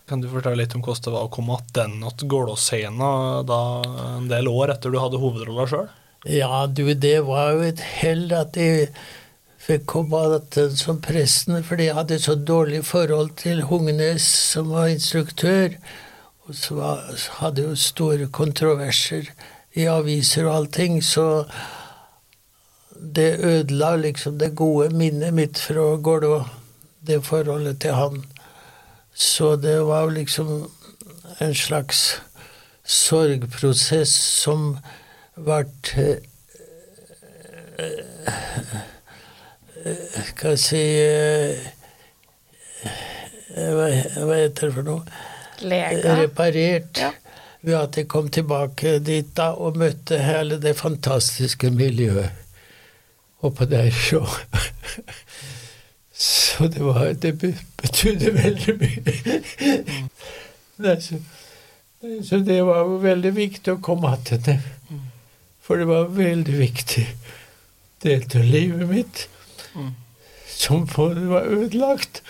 Kan 0.09 0.23
du 0.23 0.29
fortelle 0.31 0.63
litt 0.63 0.73
om 0.73 0.81
hvordan 0.81 1.05
det 1.05 1.11
var 1.13 1.27
å 1.27 1.29
komme 1.29 1.59
tilbake 1.69 2.17
til 2.17 2.29
Gålåsscena 2.33 3.09
en 4.17 4.29
del 4.31 4.47
år 4.49 4.73
etter 4.73 4.89
du 4.89 4.97
hadde 4.97 5.21
hovedrolla 5.21 5.67
sjøl? 5.69 5.89
Ja, 6.25 6.65
du, 6.65 6.81
det 6.97 7.19
var 7.27 7.53
jo 7.53 7.67
et 7.67 7.83
hell 8.01 8.25
at 8.33 8.57
jeg 8.57 8.89
fikk 9.61 9.85
komme 9.93 10.23
tilbake 10.25 10.79
som 10.81 10.97
presten, 11.05 11.59
fordi 11.63 11.91
jeg 11.91 11.97
hadde 11.99 12.17
så 12.23 12.33
dårlig 12.35 12.81
forhold 12.89 13.35
til 13.37 13.61
Hungnes, 13.69 14.25
som 14.25 14.73
var 14.73 14.89
instruktør. 14.89 15.77
Og 16.49 16.57
så 16.57 16.79
var, 16.79 17.05
hadde 17.43 17.67
jo 17.67 17.77
store 17.77 18.31
kontroverser 18.33 19.29
i 19.77 19.85
aviser 19.85 20.49
og 20.49 20.55
allting, 20.55 21.03
så 21.05 21.45
det 22.99 23.29
ødela 23.45 23.93
liksom 24.01 24.41
det 24.41 24.55
gode 24.57 24.89
minnet 24.89 25.37
mitt 25.37 25.61
fra 25.61 25.93
Gålå, 26.01 26.41
det 27.05 27.21
forholdet 27.29 27.77
til 27.85 27.93
han. 27.93 28.23
Så 29.19 29.55
det 29.59 29.75
var 29.83 30.11
liksom 30.11 30.71
en 31.39 31.55
slags 31.55 32.21
sorgprosess 32.87 34.13
som 34.15 34.77
ble 35.35 35.65
Hva 40.39 40.55
si 40.59 40.83
hva 43.59 44.35
heter 44.37 44.69
det 44.69 44.73
for 44.75 44.87
noe? 44.87 45.03
Lega. 45.59 46.15
Reparert. 46.21 46.99
Ja. 47.01 47.11
Ved 47.61 47.75
at 47.75 47.97
jeg 47.99 48.07
kom 48.11 48.29
tilbake 48.31 48.99
dit 49.03 49.33
da 49.35 49.51
og 49.59 49.79
møtte 49.79 50.19
hele 50.23 50.59
det 50.63 50.77
fantastiske 50.79 51.71
miljøet 51.75 52.31
oppå 53.43 53.67
der. 53.67 53.91
Så, 53.91 54.23
så 56.19 56.67
det 56.67 56.83
var 56.83 57.13
Det 57.13 57.33
betydde 57.39 58.33
veldig 58.35 58.73
mye. 58.79 59.13
Nei, 60.83 60.95
så, 61.01 61.19
så 62.27 62.39
det 62.43 62.59
var 62.67 62.83
veldig 63.03 63.31
viktig 63.35 63.73
å 63.73 63.81
komme 63.83 64.11
tilbake. 64.27 64.59
For 65.63 65.77
det 65.79 65.87
var 65.87 66.11
veldig 66.17 66.57
viktig. 66.59 67.05
Del 68.03 68.23
av 68.35 68.43
livet 68.43 68.87
mitt. 68.89 69.29
Som 70.49 70.87
på 70.87 71.13
det 71.13 71.27
var 71.29 71.41
ødelagt. 71.47 72.23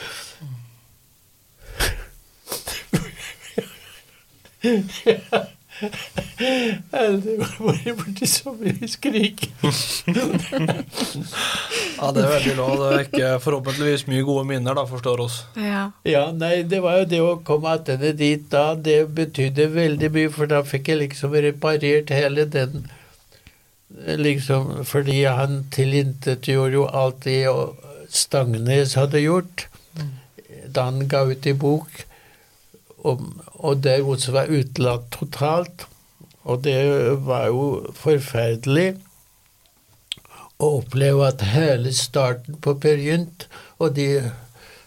Det 4.62 5.59
var 5.80 7.54
bare 7.64 7.94
borti 7.96 8.28
så 8.28 8.54
mye 8.58 8.88
skrik. 8.92 9.46
Ja, 12.00 12.12
det 12.16 12.24
er 12.24 12.34
veldig 12.34 12.56
lov. 12.58 12.76
Det 12.80 12.90
er 12.92 13.06
ikke 13.06 13.32
forhåpentligvis 13.44 14.06
mye 14.12 14.26
gode 14.28 14.46
minner, 14.50 14.76
da, 14.78 14.86
forstår 14.90 15.24
oss. 15.26 15.42
Ja. 15.56 15.90
Ja, 16.08 16.26
nei, 16.36 16.62
det 16.68 16.82
var 16.84 17.02
jo 17.02 17.10
det 17.14 17.22
å 17.24 17.34
komme 17.48 17.78
tilbake 17.84 18.14
dit 18.20 18.46
da, 18.52 18.74
det 18.76 19.02
betydde 19.16 19.70
veldig 19.74 20.12
mye, 20.16 20.32
for 20.34 20.52
da 20.52 20.64
fikk 20.68 20.92
jeg 20.94 21.04
liksom 21.06 21.36
reparert 21.48 22.14
hele 22.16 22.48
den 22.50 22.90
Liksom 23.90 24.84
fordi 24.86 25.24
han 25.26 25.64
tilintetgjorde 25.74 26.76
jo 26.76 26.84
alt 26.94 27.24
det 27.26 27.50
Stangnes 28.14 28.94
hadde 29.00 29.24
gjort 29.24 29.66
da 30.70 30.84
han 30.92 31.08
ga 31.10 31.24
ut 31.26 31.48
i 31.50 31.54
bok, 31.58 32.04
og, 33.08 33.24
og 33.54 33.84
det 33.84 34.02
godset 34.04 34.36
var 34.36 34.52
utelatt 34.52 35.08
totalt. 35.16 35.86
Og 36.43 36.64
det 36.64 36.80
var 37.28 37.47
jo 37.52 37.93
forferdelig 37.95 38.93
å 40.60 40.70
oppleve 40.82 41.28
at 41.28 41.43
hele 41.54 41.91
starten 41.95 42.58
på 42.64 42.76
Per 42.84 43.00
Gynt 43.00 43.45
og 43.80 43.95
de 43.95 44.10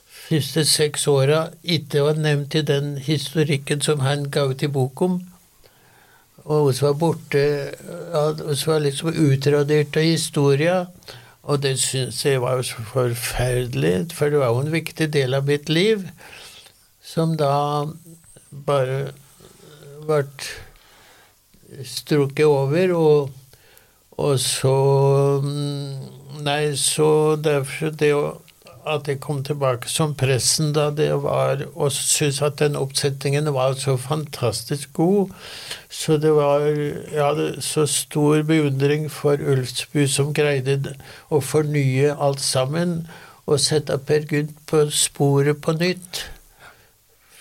første 0.06 0.64
seks 0.68 1.06
åra 1.08 1.46
ikke 1.62 2.04
var 2.06 2.20
nevnt 2.20 2.56
i 2.58 2.64
den 2.66 2.96
historikken 3.00 3.84
som 3.84 4.02
han 4.04 4.28
ga 4.32 4.46
ut 4.50 4.64
i 4.64 4.72
bok 4.72 5.04
om. 5.06 5.20
Og 6.42 6.72
vi 6.72 6.78
var 6.82 6.96
borte 6.98 7.42
ja, 7.70 8.22
Som 8.58 8.72
var 8.72 8.80
liksom 8.82 9.14
utradert 9.14 9.96
av 9.96 10.02
historia. 10.02 10.78
Og 11.42 11.62
det 11.62 11.76
syns 11.82 12.24
jeg 12.24 12.40
var 12.42 12.58
jo 12.58 12.84
forferdelig, 12.90 14.12
for 14.14 14.30
det 14.30 14.38
var 14.42 14.50
jo 14.50 14.62
en 14.62 14.74
viktig 14.74 15.08
del 15.14 15.34
av 15.34 15.46
mitt 15.46 15.68
liv 15.68 16.04
som 17.02 17.34
da 17.36 17.84
bare 18.52 19.12
vært 20.08 20.48
strukket 21.88 22.46
over, 22.46 22.94
og, 22.96 23.30
og 24.20 24.40
så 24.40 24.76
mm, 25.44 26.10
Nei, 26.42 26.72
så 26.80 27.36
derfor 27.38 27.92
det 28.00 28.10
at 28.88 29.06
jeg 29.06 29.20
kom 29.22 29.42
tilbake 29.46 29.86
som 29.90 30.14
pressen 30.18 30.72
da 30.74 30.88
det 30.90 31.10
var 31.22 31.60
Og 31.74 31.92
syntes 31.94 32.40
at 32.42 32.58
den 32.58 32.74
oppsetningen 32.76 33.52
var 33.54 33.76
så 33.78 33.96
fantastisk 33.96 34.92
god. 34.92 35.30
Så 35.88 36.16
det 36.16 36.32
var 36.34 36.66
Jeg 36.66 37.22
hadde 37.22 37.62
så 37.62 37.86
stor 37.86 38.42
beundring 38.42 39.10
for 39.10 39.38
Ulfsbu 39.38 40.06
som 40.10 40.34
greide 40.34 40.96
å 41.30 41.40
fornye 41.40 42.16
alt 42.18 42.40
sammen 42.40 43.04
og 43.46 43.60
sette 43.60 43.98
Per 44.06 44.26
Gynt 44.30 44.54
på 44.70 44.84
sporet 44.94 45.60
på 45.62 45.74
nytt. 45.74 46.26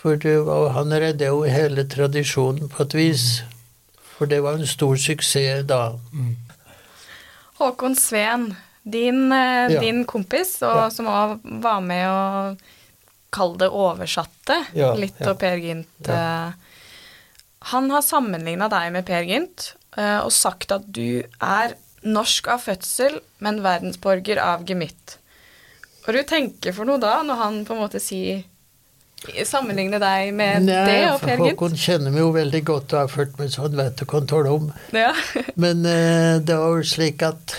For 0.01 0.17
det 0.17 0.39
var, 0.47 0.71
han 0.73 0.89
redde 0.97 1.27
jo 1.29 1.43
hele 1.45 1.83
tradisjonen 1.85 2.69
på 2.73 2.83
et 2.87 2.93
vis. 2.97 3.25
For 4.17 4.25
det 4.29 4.39
var 4.41 4.57
en 4.57 4.65
stor 4.69 4.97
suksess 4.97 5.63
da. 5.69 5.93
Håkon 7.61 7.95
Sveen, 7.95 8.55
din, 8.83 9.31
eh, 9.31 9.69
Ja. 9.75 9.79
din 9.79 10.05
kompis, 10.05 10.61
og 10.63 10.75
Ja. 10.75 10.89
som 10.89 11.05
òg 11.05 11.39
var 11.61 11.81
med 11.81 12.07
å 12.07 12.57
kalle 13.31 13.57
det 13.57 13.69
oversatte 13.69 14.65
Ja, 14.73 14.93
litt 14.95 15.21
av 15.21 15.37
Per 15.37 15.57
Gynt. 15.57 16.09
eh. 16.09 16.51
Han 17.63 17.89
har 17.91 18.01
sammenligna 18.01 18.67
deg 18.69 18.91
med 18.91 19.05
Per 19.05 19.21
Gynt 19.23 19.73
eh, 19.97 20.19
og 20.19 20.31
sagt 20.31 20.71
at 20.71 20.91
du 20.91 21.23
er 21.41 21.75
norsk 22.03 22.47
av 22.47 22.59
fødsel, 22.61 23.19
men 23.39 23.61
verdensborger 23.61 24.39
av 24.39 24.65
gemytt. 24.65 25.17
Og 26.07 26.13
du 26.15 26.23
tenker 26.23 26.73
for 26.73 26.85
noe 26.85 26.97
da, 26.97 27.21
når 27.21 27.35
han 27.37 27.65
på 27.65 27.73
en 27.75 27.81
måte 27.87 28.01
sier 28.01 28.43
Sammenligne 29.45 29.99
deg 30.01 30.31
med 30.33 30.65
det 30.65 30.95
og 31.11 31.19
Per 31.21 31.35
Gynt? 31.35 31.51
Håkon 31.53 31.75
kjenner 31.77 32.13
meg 32.13 32.23
jo 32.23 32.31
veldig 32.33 32.61
godt 32.65 32.95
og 32.95 33.03
har 33.03 33.11
fulgt 33.11 33.37
meg 33.37 33.51
sånn 33.53 33.77
vet 33.77 33.99
du 34.01 34.07
kan 34.09 34.25
tåle 34.29 34.53
om. 34.55 34.71
Ja. 34.97 35.11
Men 35.61 35.85
eh, 35.85 36.39
det 36.41 36.57
var 36.57 36.79
jo 36.79 36.87
slik 36.89 37.21
at 37.25 37.53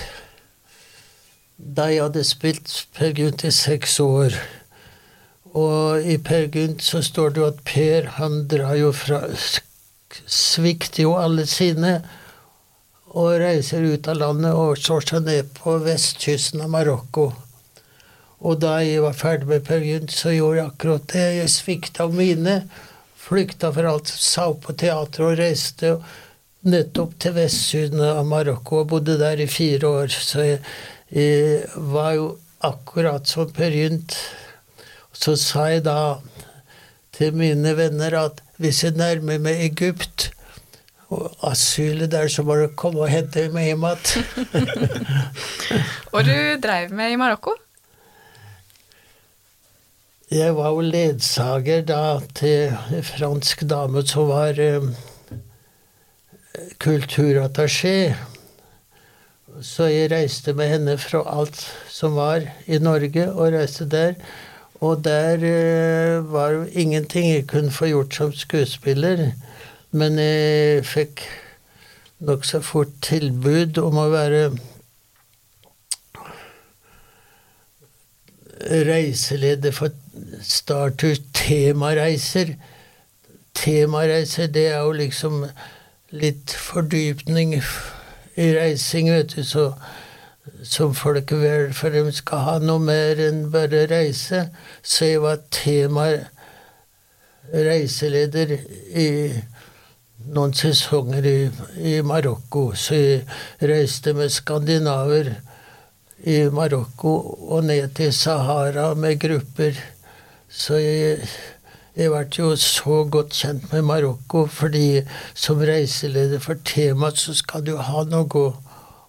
da 1.63 1.87
jeg 1.93 2.03
hadde 2.03 2.25
spilt 2.27 2.73
Per 2.97 3.15
Gynt 3.15 3.45
i 3.47 3.53
seks 3.55 4.01
år 4.03 4.35
Og 5.55 6.03
i 6.03 6.17
Per 6.19 6.49
Gynt 6.51 6.83
så 6.83 6.99
står 7.05 7.31
det 7.31 7.43
jo 7.43 7.47
at 7.53 7.61
Per 7.69 8.09
han 8.17 8.41
drar 8.51 8.75
jo 8.81 8.91
fra 8.97 9.21
Svikter 10.27 11.07
jo 11.07 11.15
alle 11.17 11.47
sine 11.47 12.01
og 13.13 13.37
reiser 13.41 13.85
ut 13.85 14.09
av 14.09 14.19
landet 14.19 14.57
og 14.57 14.81
slår 14.81 15.07
seg 15.09 15.25
ned 15.27 15.51
på 15.59 15.75
vestkysten 15.85 16.63
av 16.65 16.71
Marokko. 16.73 17.27
Og 18.43 18.59
da 18.63 18.79
jeg 18.83 19.03
var 19.05 19.15
ferdig 19.15 19.47
med 19.51 19.65
Per 19.67 19.85
Gynt, 19.87 20.13
så 20.15 20.33
gjorde 20.35 20.59
jeg 20.59 20.71
akkurat 20.73 21.07
det. 21.13 21.27
Jeg 21.39 21.53
svikta 21.55 22.09
mine. 22.11 22.57
Flykta 23.23 23.71
for 23.75 23.87
alt, 23.87 24.11
sa 24.11 24.49
opp 24.51 24.65
på 24.67 24.75
teatret 24.83 25.27
og 25.29 25.39
reiste 25.39 25.95
nettopp 26.67 27.15
til 27.23 27.37
vestsyden 27.37 28.03
av 28.03 28.27
Marokko 28.27 28.83
og 28.83 28.91
bodde 28.93 29.17
der 29.21 29.41
i 29.43 29.49
fire 29.51 29.95
år. 30.03 30.11
Så 30.15 30.47
jeg, 30.47 30.61
jeg 31.15 31.63
var 31.95 32.17
jo 32.19 32.29
akkurat 32.67 33.31
som 33.31 33.51
Per 33.55 33.75
Gynt. 33.75 34.19
Så 35.13 35.37
sa 35.39 35.69
jeg 35.71 35.87
da 35.87 36.19
til 37.15 37.35
mine 37.39 37.77
venner 37.79 38.19
at 38.19 38.43
hvis 38.63 38.83
jeg 38.85 38.99
nærmer 38.99 39.39
meg 39.43 39.63
Egypt 39.71 40.31
og 41.13 41.35
asylet 41.45 42.11
der, 42.11 42.31
så 42.33 42.43
må 42.47 42.57
du 42.57 42.71
komme 42.79 43.05
og 43.05 43.11
hente 43.13 43.49
meg 43.53 43.69
hjem 43.69 43.85
igjen. 43.91 44.25
Og 46.15 46.25
du 46.25 46.37
dreiv 46.63 46.95
med 46.97 47.13
i 47.13 47.19
Marokko? 47.21 47.53
Jeg 50.33 50.55
var 50.57 50.71
jo 50.73 50.81
ledsager 50.81 51.83
da 51.85 52.17
til 52.33 52.71
fransk 53.05 53.67
dame 53.69 54.01
som 54.09 54.31
var 54.31 54.57
eh, 54.57 54.87
kulturattaché. 56.81 58.15
Så 59.61 59.91
jeg 59.93 60.09
reiste 60.09 60.55
med 60.57 60.71
henne 60.71 60.95
fra 60.97 61.21
alt 61.29 61.59
som 61.93 62.17
var 62.17 62.47
i 62.65 62.79
Norge, 62.81 63.27
og 63.29 63.53
reiste 63.53 63.85
der. 63.85 64.15
Og 64.81 65.05
der 65.05 65.45
eh, 65.45 66.25
var 66.33 66.57
jo 66.57 66.65
ingenting 66.73 67.29
jeg 67.35 67.47
kunne 67.51 67.71
få 67.71 67.91
gjort 67.91 68.17
som 68.17 68.33
skuespiller. 68.33 69.35
Men 69.91 70.17
jeg 70.17 70.87
fikk 70.89 71.27
nokså 72.25 72.63
fort 72.65 72.95
tilbud 73.05 73.83
om 73.85 74.01
å 74.01 74.09
være 74.15 74.47
reiseleder 78.89 79.77
for 79.77 79.93
Startur 80.43 81.17
temareiser. 81.35 82.55
Temareiser, 83.55 84.47
det 84.53 84.67
er 84.73 84.81
jo 84.85 84.93
liksom 84.97 85.45
litt 86.13 86.53
fordypning 86.53 87.55
i 87.57 88.49
reising, 88.57 89.11
vet 89.13 89.37
du, 89.37 89.43
så 89.45 89.73
som 90.65 90.95
folk 90.95 91.33
vel 91.33 91.73
for 91.77 91.95
de 91.95 92.13
skal 92.15 92.45
ha 92.47 92.55
noe 92.63 92.83
mer 92.83 93.21
enn 93.23 93.47
bare 93.53 93.87
reise. 93.91 94.47
Så 94.83 95.13
jeg 95.13 95.23
var 95.23 95.43
tema 95.55 96.09
reiseleder 97.53 98.57
i 98.99 99.09
noen 100.33 100.55
sesonger 100.55 101.27
i, 101.27 101.39
i 101.79 101.95
Marokko. 102.07 102.71
Så 102.79 102.99
jeg 102.99 103.71
reiste 103.73 104.15
med 104.19 104.33
skandinaver 104.33 105.35
i 106.23 106.39
Marokko 106.55 107.17
og 107.51 107.65
ned 107.67 107.95
til 107.99 108.13
Sahara 108.15 108.93
med 108.95 109.19
grupper. 109.23 109.79
Så 110.53 110.77
jeg, 110.77 111.29
jeg 111.97 112.13
ble 112.13 112.27
jo 112.37 112.51
så 112.61 112.99
godt 113.09 113.33
kjent 113.37 113.73
med 113.73 113.87
Marokko, 113.89 114.45
fordi 114.47 115.03
som 115.35 115.63
reiseleder 115.65 116.43
for 116.45 116.61
temaet 116.69 117.23
så 117.23 117.35
skal 117.39 117.65
du 117.67 117.79
ha 117.81 118.05
noe 118.11 118.45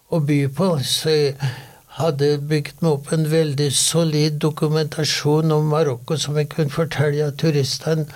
å, 0.08 0.20
by 0.24 0.38
på. 0.56 0.70
Så 0.88 1.12
jeg 1.12 1.52
hadde 1.98 2.30
bygd 2.48 2.80
meg 2.80 2.90
opp 2.96 3.12
en 3.12 3.28
veldig 3.30 3.68
solid 3.76 4.40
dokumentasjon 4.42 5.52
om 5.52 5.68
Marokko 5.74 6.16
som 6.20 6.40
jeg 6.40 6.48
kunne 6.54 6.72
fortelle 6.72 7.28
turistene. 7.40 8.08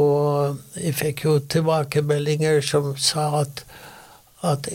Og 0.00 0.60
jeg 0.78 0.94
fikk 0.96 1.24
jo 1.26 1.38
tilbakemeldinger 1.50 2.62
som 2.64 2.94
sa 2.96 3.26
at, 3.42 3.64
at 4.46 4.70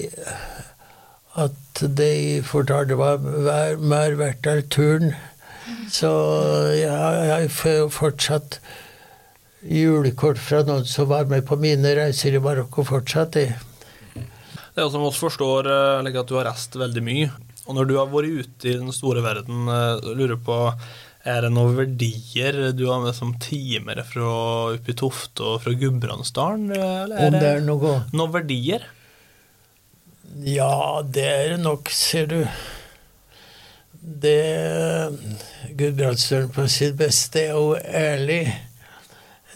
at 1.36 1.82
de 1.98 2.42
fortalte 2.48 2.96
var 2.98 3.20
mer 3.92 4.16
verdt 4.20 4.48
av 4.48 4.62
turen. 4.72 5.16
Så 5.92 6.10
jeg 6.78 7.50
får 7.54 7.78
jo 7.80 7.88
fortsatt 7.94 8.60
julekort 9.66 10.38
fra 10.42 10.62
noen 10.66 10.86
som 10.86 11.10
var 11.10 11.26
med 11.30 11.46
på 11.48 11.58
mine 11.58 11.96
reiser 11.98 12.38
i 12.38 12.42
Marokko 12.42 12.86
fortsatt. 12.86 13.34
Det. 13.34 13.48
Det 14.76 14.84
er 14.84 14.92
som 14.94 15.06
oss 15.08 15.18
forstår 15.22 15.70
eh, 15.72 16.04
like 16.06 16.22
at 16.22 16.30
du 16.30 16.36
har 16.38 16.50
reist 16.50 16.76
veldig 16.78 17.04
mye. 17.06 17.32
Og 17.66 17.78
når 17.78 17.90
du 17.90 17.96
har 17.98 18.12
vært 18.12 18.46
ute 18.46 18.70
i 18.70 18.78
den 18.78 18.94
store 18.94 19.24
verden, 19.26 19.66
eh, 19.72 20.14
lurer 20.14 20.38
på 20.38 20.60
er 21.26 21.42
det 21.42 21.50
noen 21.56 21.74
verdier 21.74 22.58
du 22.78 22.84
har 22.92 23.00
med 23.02 23.16
som 23.18 23.32
timer 23.42 24.04
fra 24.06 24.28
oppe 24.76 24.94
i 24.94 24.98
Tofte 25.00 25.42
og 25.56 25.64
fra 25.64 25.74
Gudbrandsdalen? 25.74 26.70
Om 26.70 27.40
det 27.40 27.50
er 27.56 27.66
noe 27.66 27.96
noen 28.14 28.36
verdier? 28.36 28.86
Ja, 30.46 31.02
det 31.02 31.26
er 31.26 31.56
det 31.56 31.62
nok, 31.64 31.90
ser 31.90 32.30
du. 32.30 32.40
Det 34.06 35.10
Gudbrandsdølen 35.74 36.52
på 36.54 36.68
sitt 36.70 36.94
beste 37.00 37.48
er 37.48 37.56
jo 37.58 37.74
ærlig. 37.76 38.44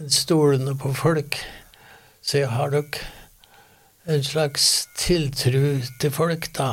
Stolende 0.10 0.74
på 0.80 0.89
folk. 0.97 1.38
Så 2.26 2.41
jeg 2.41 2.50
har 2.50 2.74
nok 2.74 2.97
en 4.10 4.24
slags 4.26 4.88
tiltro 4.97 5.62
til 6.02 6.14
folk, 6.14 6.50
da. 6.58 6.72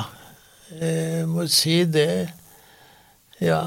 Jeg 0.72 1.26
må 1.28 1.44
si 1.52 1.82
det. 1.84 2.30
Ja. 3.44 3.60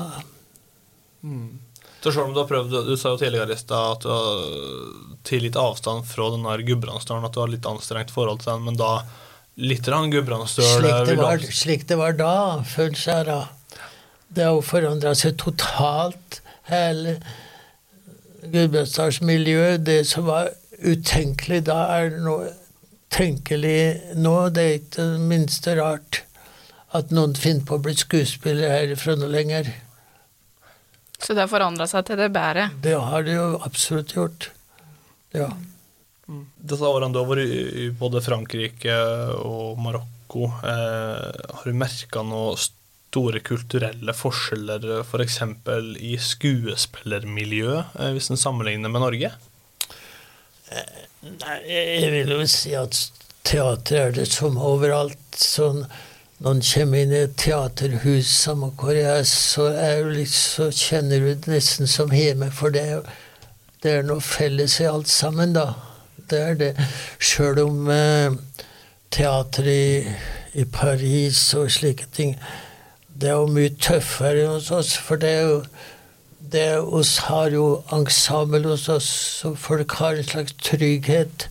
Så 2.01 2.09
selv 2.09 2.25
om 2.25 2.33
du 2.33 2.41
har 2.41 2.49
prøvd, 2.49 2.73
du 2.89 2.95
sa 2.97 3.13
jo 3.13 3.21
tidligere 3.21 3.53
i 3.53 3.59
stad 3.61 3.99
at 3.99 4.07
du 4.07 4.09
har 4.09 5.21
til 5.27 5.45
litt 5.45 5.59
avstand 5.59 6.07
fra 6.09 6.31
den 6.33 6.49
der 6.49 6.65
Gudbrandsdølen, 6.65 7.29
at 7.29 7.37
du 7.37 7.43
har 7.43 7.53
litt 7.53 7.69
anstrengt 7.69 8.13
forhold 8.15 8.41
til 8.41 8.55
den, 8.55 8.65
men 8.71 8.79
da 8.79 9.03
litt 9.59 9.85
Gudbrandsdøl 9.85 10.65
Slik 10.79 11.07
det, 11.11 11.17
var, 11.19 11.37
da 11.37 11.55
slik 11.61 11.87
det 11.89 11.99
var 11.99 12.17
da, 12.17 12.33
før 12.65 12.95
skjæra. 12.97 13.39
Det 14.29 14.45
har 14.45 14.53
jo 14.53 14.65
forandra 14.65 15.15
seg 15.17 15.37
totalt, 15.41 16.41
hele 16.69 17.17
Gudbrandsdalsmiljøet. 18.45 19.83
Det 19.85 20.03
som 20.07 20.29
var 20.29 20.51
utenkelig 20.79 21.63
da, 21.67 21.81
er 21.97 22.17
nå 22.21 22.37
tenkelig 23.13 24.15
nå. 24.21 24.35
Det 24.53 24.65
er 24.65 24.79
ikke 24.79 25.07
det 25.15 25.29
minste 25.31 25.75
rart 25.79 26.23
at 26.95 27.11
noen 27.13 27.35
finner 27.37 27.65
på 27.65 27.77
å 27.77 27.83
bli 27.85 27.95
skuespiller 27.97 28.73
herfra 28.73 29.17
nå 29.17 29.29
lenger. 29.29 29.69
Så 31.19 31.35
det 31.35 31.43
har 31.43 31.51
forandra 31.51 31.85
seg 31.89 32.05
til 32.07 32.21
det 32.21 32.29
bedre. 32.33 32.69
Det 32.81 32.95
har 32.95 33.25
det 33.27 33.35
jo 33.35 33.49
absolutt 33.65 34.15
gjort. 34.15 34.49
Ja. 35.35 35.49
Disse 36.29 36.85
årene 36.85 37.13
du 37.13 37.19
har 37.19 37.27
vært 37.29 37.49
i 37.49 37.89
både 37.97 38.21
Frankrike 38.23 38.95
og 39.41 39.81
Marokko, 39.81 40.51
eh, 40.63 41.41
har 41.57 41.65
du 41.65 41.75
merka 41.75 42.23
noen 42.23 42.57
store 43.09 43.41
kulturelle 43.41 44.13
forskjeller 44.13 44.83
f.eks. 45.01 45.39
i 45.97 46.15
skuespillermiljø, 46.21 47.77
eh, 47.97 48.11
hvis 48.13 48.29
en 48.29 48.37
sammenligner 48.37 48.91
med 48.93 49.01
Norge? 49.01 49.31
Nei, 50.69 51.55
jeg 51.65 52.11
vil 52.13 52.35
jo 52.35 52.45
si 52.47 52.75
at 52.77 52.99
teater 53.47 53.97
er 54.03 54.13
det 54.19 54.27
som 54.29 54.59
overalt. 54.61 55.17
Sånn, 55.33 55.81
noen 56.43 56.61
kommer 56.63 57.01
inn 57.01 57.15
i 57.15 57.23
et 57.25 57.35
teaterhus 57.41 58.29
samme 58.45 58.69
hvor 58.77 58.93
jeg 58.93 59.09
er, 59.09 59.25
så, 59.27 59.71
er 59.73 60.05
litt, 60.13 60.35
så 60.35 60.69
kjenner 60.69 61.23
du 61.23 61.33
det 61.33 61.55
nesten 61.57 61.89
som 61.89 62.13
hjemme, 62.13 62.51
for 62.53 62.75
det, 62.75 62.85
er 62.99 63.09
det 63.81 63.97
er 63.97 64.07
noe 64.07 64.21
felles 64.23 64.77
i 64.83 64.87
alt 64.89 65.09
sammen, 65.09 65.55
da. 65.57 65.71
Det 66.29 66.39
er 66.45 66.57
det. 66.59 66.73
Sjøl 67.17 67.61
om 67.63 67.87
eh, 67.89 68.35
teater 69.09 69.69
i, 69.71 69.85
i 70.53 70.65
Paris 70.69 71.47
og 71.57 71.71
slike 71.73 72.11
ting 72.13 72.35
Det 73.19 73.29
er 73.29 73.35
jo 73.35 73.47
mye 73.51 73.71
tøffere 73.75 74.47
hos 74.47 74.71
oss, 74.71 74.93
for 74.97 75.19
det 75.19 75.29
er 75.29 75.47
jo 75.47 75.63
det 76.51 76.79
oss 76.79 77.17
har 77.27 77.51
jo 77.53 77.83
ensemble 77.93 78.71
hos 78.71 78.87
oss, 78.89 79.09
så 79.41 79.53
folk 79.55 79.91
har 79.99 80.17
en 80.17 80.23
slags 80.23 80.55
trygghet. 80.63 81.49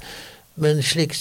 Men 0.57 0.83
slik 0.83 1.15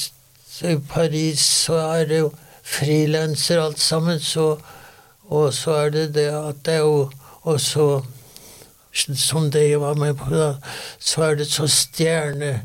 i 0.65 0.77
Paris 0.89 1.39
så 1.39 1.77
er 1.77 2.07
det 2.09 2.21
jo 2.23 2.31
frilanser 2.63 3.61
alt 3.61 3.79
sammen, 3.79 4.19
så 4.19 4.57
Og 5.27 5.53
så 5.53 5.71
er 5.71 5.89
det 5.89 6.13
det 6.15 6.29
at 6.31 6.55
det 6.65 6.73
er 6.73 6.77
jo 6.79 7.11
også 7.43 8.01
Som 9.15 9.51
det 9.51 9.69
jeg 9.69 9.81
var 9.81 9.93
med 9.93 10.13
på, 10.15 10.29
da, 10.31 10.53
så 10.99 11.23
er 11.23 11.35
det 11.35 11.47
så 11.47 11.67
stjerne 11.67 12.61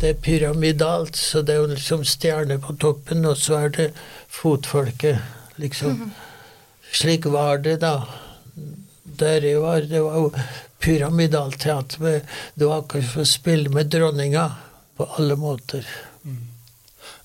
Det 0.00 0.08
er 0.08 0.14
pyramidalt, 0.14 1.16
så 1.16 1.42
det 1.42 1.54
er 1.54 1.58
jo 1.58 1.66
liksom 1.66 2.04
stjerne 2.04 2.58
på 2.58 2.72
toppen, 2.72 3.24
og 3.24 3.36
så 3.36 3.54
er 3.54 3.68
det 3.68 3.92
fotfolket, 4.28 5.18
liksom. 5.56 6.12
Slik 6.92 7.26
var 7.26 7.60
det, 7.64 7.78
da 7.84 8.06
der 9.18 9.44
jeg 9.44 9.62
var. 9.62 9.86
Det 9.90 10.00
var 10.02 10.18
jo 10.22 10.30
pyramidalteater. 10.78 12.20
Det 12.54 12.66
var 12.66 12.82
akkurat 12.82 13.12
som 13.12 13.24
å 13.24 13.28
spille 13.28 13.72
med 13.74 13.90
dronninga 13.92 14.50
på 14.98 15.08
alle 15.18 15.38
måter. 15.38 15.86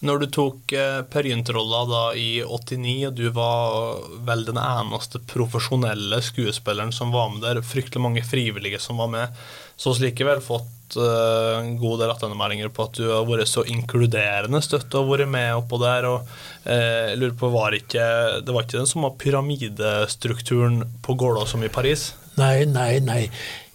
Når 0.04 0.20
du 0.20 0.26
tok 0.36 0.74
eh, 0.76 1.00
Per 1.08 1.28
Gynt-rolla 1.30 1.86
da 1.88 2.02
i 2.20 2.44
89, 2.44 2.96
og 3.08 3.14
du 3.16 3.30
var 3.32 4.02
vel 4.28 4.44
den 4.50 4.60
eneste 4.60 5.22
profesjonelle 5.32 6.20
skuespilleren 6.20 6.92
som 6.92 7.14
var 7.16 7.30
med 7.32 7.46
der, 7.46 7.62
fryktelig 7.64 8.04
mange 8.04 8.24
frivillige 8.28 8.82
som 8.84 9.00
var 9.00 9.08
med, 9.14 9.44
så 9.80 9.94
har 9.94 10.04
likevel 10.04 10.44
fått 10.44 10.83
eh, 10.98 11.60
en 11.60 11.76
god 11.82 12.02
del 12.04 12.14
attendemeldinger 12.14 12.72
på 12.74 12.88
at 12.88 12.98
du 13.00 13.08
har 13.10 13.28
vært 13.28 13.50
så 13.52 13.66
inkluderende 13.70 14.62
støtt 14.64 14.94
og 15.00 15.12
vært 15.12 15.32
med 15.32 15.54
oppå 15.58 15.80
der. 15.82 16.08
og 16.10 16.34
eh, 16.66 17.14
jeg 17.14 17.22
lurer 17.22 17.38
på, 17.40 17.52
var 17.54 17.78
ikke, 17.78 18.08
Det 18.46 18.56
var 18.56 18.66
ikke 18.66 18.82
den 18.82 18.90
samme 18.90 19.14
pyramidestrukturen 19.20 20.84
på 21.06 21.18
Gålå 21.20 21.46
som 21.50 21.64
i 21.64 21.72
Paris? 21.74 22.12
Nei, 22.38 22.66
nei, 22.66 22.98
nei. 23.06 23.24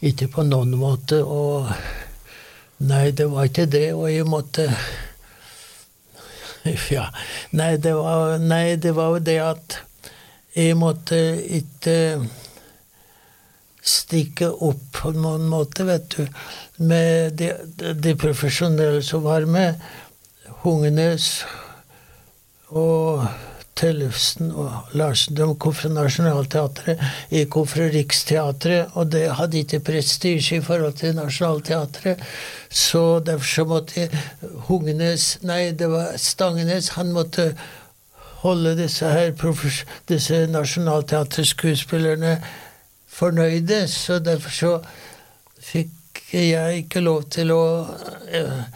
Ikke 0.03 0.29
på 0.31 0.45
noen 0.47 0.75
måte. 0.79 1.23
Og 1.23 1.71
Nei, 2.79 3.11
det 3.11 3.27
var 3.27 3.49
ikke 3.49 3.67
det, 3.67 3.89
og 3.95 4.07
jeg 4.07 4.27
måtte 4.29 4.69
Ja. 6.95 7.09
Nei, 7.51 7.73
det 7.83 7.95
var, 7.97 8.37
nei, 8.39 8.77
det 8.79 8.93
var 8.95 9.17
jo 9.17 9.23
det 9.25 9.39
at 9.43 9.79
jeg 10.55 10.77
måtte 10.79 11.19
ikke 11.59 11.95
stikke 13.89 14.51
opp 14.53 14.85
på 15.01 15.13
noen 15.17 15.49
måte, 15.51 15.87
vet 15.89 16.17
du. 16.17 16.25
Med 16.85 17.39
de, 17.41 17.53
de, 17.95 18.15
profesjonelle 18.19 19.03
som 19.07 19.25
var 19.27 19.49
med. 19.49 19.81
Hungenes 20.63 21.45
og 22.69 23.25
Tellefsen 23.79 24.51
og 24.59 24.95
Larsen 24.99 25.37
de 25.39 25.47
kom 25.61 25.75
fra 25.77 25.91
Nationaltheatret. 25.93 27.03
Jeg 27.31 27.49
kom 27.53 27.67
fra 27.71 27.87
Riksteatret, 27.93 28.95
og 28.99 29.13
det 29.15 29.29
hadde 29.39 29.63
ikke 29.63 29.85
prestisje 29.87 30.59
i 30.59 30.65
forhold 30.65 30.99
til 30.99 31.15
Nationaltheatret. 31.15 32.23
Så 32.69 33.21
derfor 33.27 33.53
så 33.55 33.67
måtte 33.71 34.09
Hungenes 34.69 35.39
Nei, 35.47 35.71
det 35.79 35.91
var 35.93 36.17
Stangenes. 36.19 36.97
Han 36.99 37.15
måtte 37.15 37.53
holde 38.43 38.77
disse 38.79 39.07
her 39.11 39.33
disse 40.09 40.47
nasjonalteaterskuespillerne 40.51 42.39
fornøyde. 43.19 43.85
Så 43.91 44.19
derfor 44.25 44.55
så 44.55 44.75
fikk 45.59 46.23
jeg 46.33 46.85
ikke 46.85 47.03
lov 47.05 47.29
til 47.33 47.53
å 47.55 47.65
eh, 48.29 48.67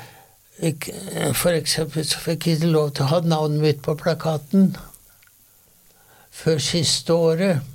For 1.34 1.50
eksempel 1.56 2.04
så 2.06 2.20
fikk 2.22 2.46
jeg 2.46 2.60
ikke 2.60 2.70
lov 2.70 2.92
til 2.94 3.06
å 3.06 3.12
ha 3.16 3.20
navnet 3.26 3.64
mitt 3.64 3.80
på 3.82 3.96
plakaten 3.98 4.74
før 6.32 6.60
siste 6.62 7.12
året. 7.12 7.72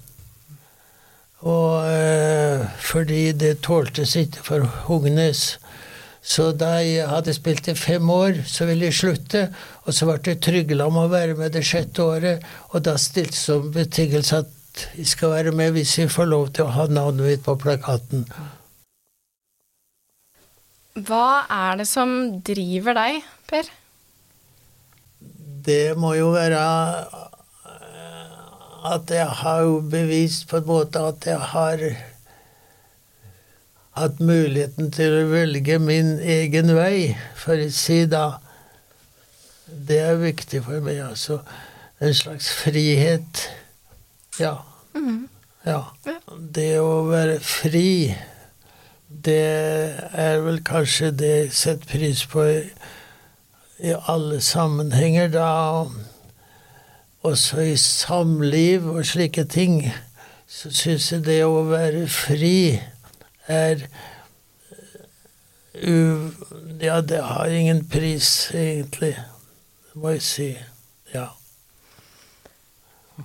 Og 1.45 1.83
eh, 1.85 2.63
fordi 2.81 3.31
det 3.37 3.59
tåltes 3.65 4.15
ikke 4.17 4.45
for 4.45 4.69
Hognes. 4.87 5.57
Så 6.27 6.49
da 6.59 6.73
jeg 6.83 7.07
hadde 7.07 7.35
spilt 7.35 7.69
i 7.71 7.75
fem 7.77 8.09
år, 8.11 8.41
så 8.49 8.65
ville 8.67 8.89
jeg 8.89 8.97
slutte. 8.99 9.43
Og 9.85 9.95
så 9.95 10.07
ble 10.09 10.17
det 10.25 10.39
trygla 10.43 10.89
om 10.89 10.97
å 11.03 11.09
være 11.11 11.37
med 11.39 11.53
det 11.55 11.63
sjette 11.67 12.03
året, 12.03 12.43
og 12.73 12.83
da 12.87 12.97
stilte 12.99 13.37
som 13.37 13.69
betingelse 13.71 14.41
at 14.41 14.56
jeg 14.97 15.07
skal 15.09 15.33
være 15.33 15.53
med 15.55 15.75
hvis 15.75 15.97
jeg 15.99 16.11
får 16.13 16.29
lov 16.29 16.47
til 16.55 16.67
å 16.67 16.73
ha 16.75 16.87
navnet 16.91 17.25
mitt 17.29 17.43
på 17.45 17.55
plakaten. 17.61 18.25
Hva 20.97 21.45
er 21.53 21.77
det 21.81 21.87
som 21.89 22.09
driver 22.45 22.97
deg, 22.97 23.21
Per? 23.49 23.69
Det 25.67 25.97
må 25.99 26.13
jo 26.17 26.31
være 26.33 26.61
eh, 27.69 28.37
at 28.93 29.13
jeg 29.13 29.27
har 29.41 29.65
jo 29.67 29.79
bevist 29.91 30.47
på 30.49 30.61
en 30.61 30.69
måte 30.69 31.03
at 31.11 31.27
jeg 31.27 31.51
har 31.53 31.83
hatt 33.97 34.19
muligheten 34.21 34.91
til 34.93 35.19
å 35.19 35.29
velge 35.31 35.77
min 35.81 36.17
egen 36.21 36.73
vei, 36.77 37.15
for 37.37 37.61
å 37.61 37.69
si 37.73 38.03
da. 38.09 38.39
Det 39.67 39.97
er 40.01 40.21
viktig 40.21 40.63
for 40.65 40.83
meg, 40.85 41.01
altså. 41.03 41.41
En 42.01 42.13
slags 42.15 42.49
frihet. 42.53 43.47
Ja. 44.39 44.55
Ja. 45.67 45.81
Det 46.55 46.77
å 46.79 47.07
være 47.09 47.39
fri, 47.43 48.15
det 49.07 49.39
er 50.15 50.41
vel 50.45 50.61
kanskje 50.65 51.11
det 51.11 51.31
jeg 51.33 51.55
setter 51.59 51.91
pris 51.91 52.23
på 52.31 52.45
i, 52.47 52.59
i 53.83 53.95
alle 54.07 54.39
sammenhenger, 54.43 55.31
da. 55.33 55.49
Også 57.27 57.65
i 57.65 57.75
samliv 57.81 58.87
og 58.93 59.03
slike 59.09 59.43
ting. 59.51 59.81
så 60.47 60.71
syns 60.71 61.11
jeg 61.11 61.25
det 61.25 61.41
å 61.43 61.65
være 61.67 62.05
fri 62.07 62.79
er 63.51 63.83
u... 65.83 66.31
Ja, 66.81 67.01
det 67.01 67.19
har 67.25 67.51
ingen 67.51 67.83
pris, 67.89 68.51
egentlig. 68.53 69.17
Det 69.17 69.99
må 69.99 70.15
jeg 70.15 70.23
si. 70.23 70.49
Ja. 71.13 71.27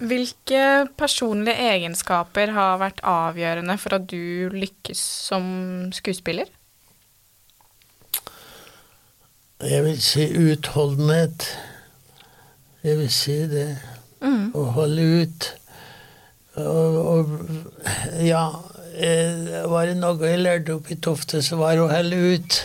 Hvilke 0.01 0.89
personlige 0.97 1.69
egenskaper 1.75 2.55
har 2.57 2.79
vært 2.81 3.03
avgjørende 3.05 3.77
for 3.81 3.99
at 3.99 4.07
du 4.09 4.49
lykkes 4.55 5.01
som 5.29 5.45
skuespiller? 5.93 6.49
Jeg 9.63 9.85
vil 9.85 9.99
si 10.03 10.25
utholdenhet. 10.33 11.45
Jeg 12.83 12.99
vil 12.99 13.11
si 13.13 13.37
det. 13.51 13.69
Mm. 14.23 14.49
Å 14.57 14.65
holde 14.79 15.05
ut. 15.23 15.49
Og, 16.63 16.97
og 17.09 17.31
ja 18.21 18.43
eh, 18.93 19.63
Var 19.73 19.87
det 19.89 19.95
noe 19.97 20.29
jeg 20.29 20.43
lærte 20.43 20.75
opp 20.77 20.91
i 20.93 20.99
Tofte, 21.01 21.41
så 21.43 21.57
var 21.61 21.77
det 21.77 21.85
å 21.85 21.91
holde 21.93 22.19
ut. 22.35 22.59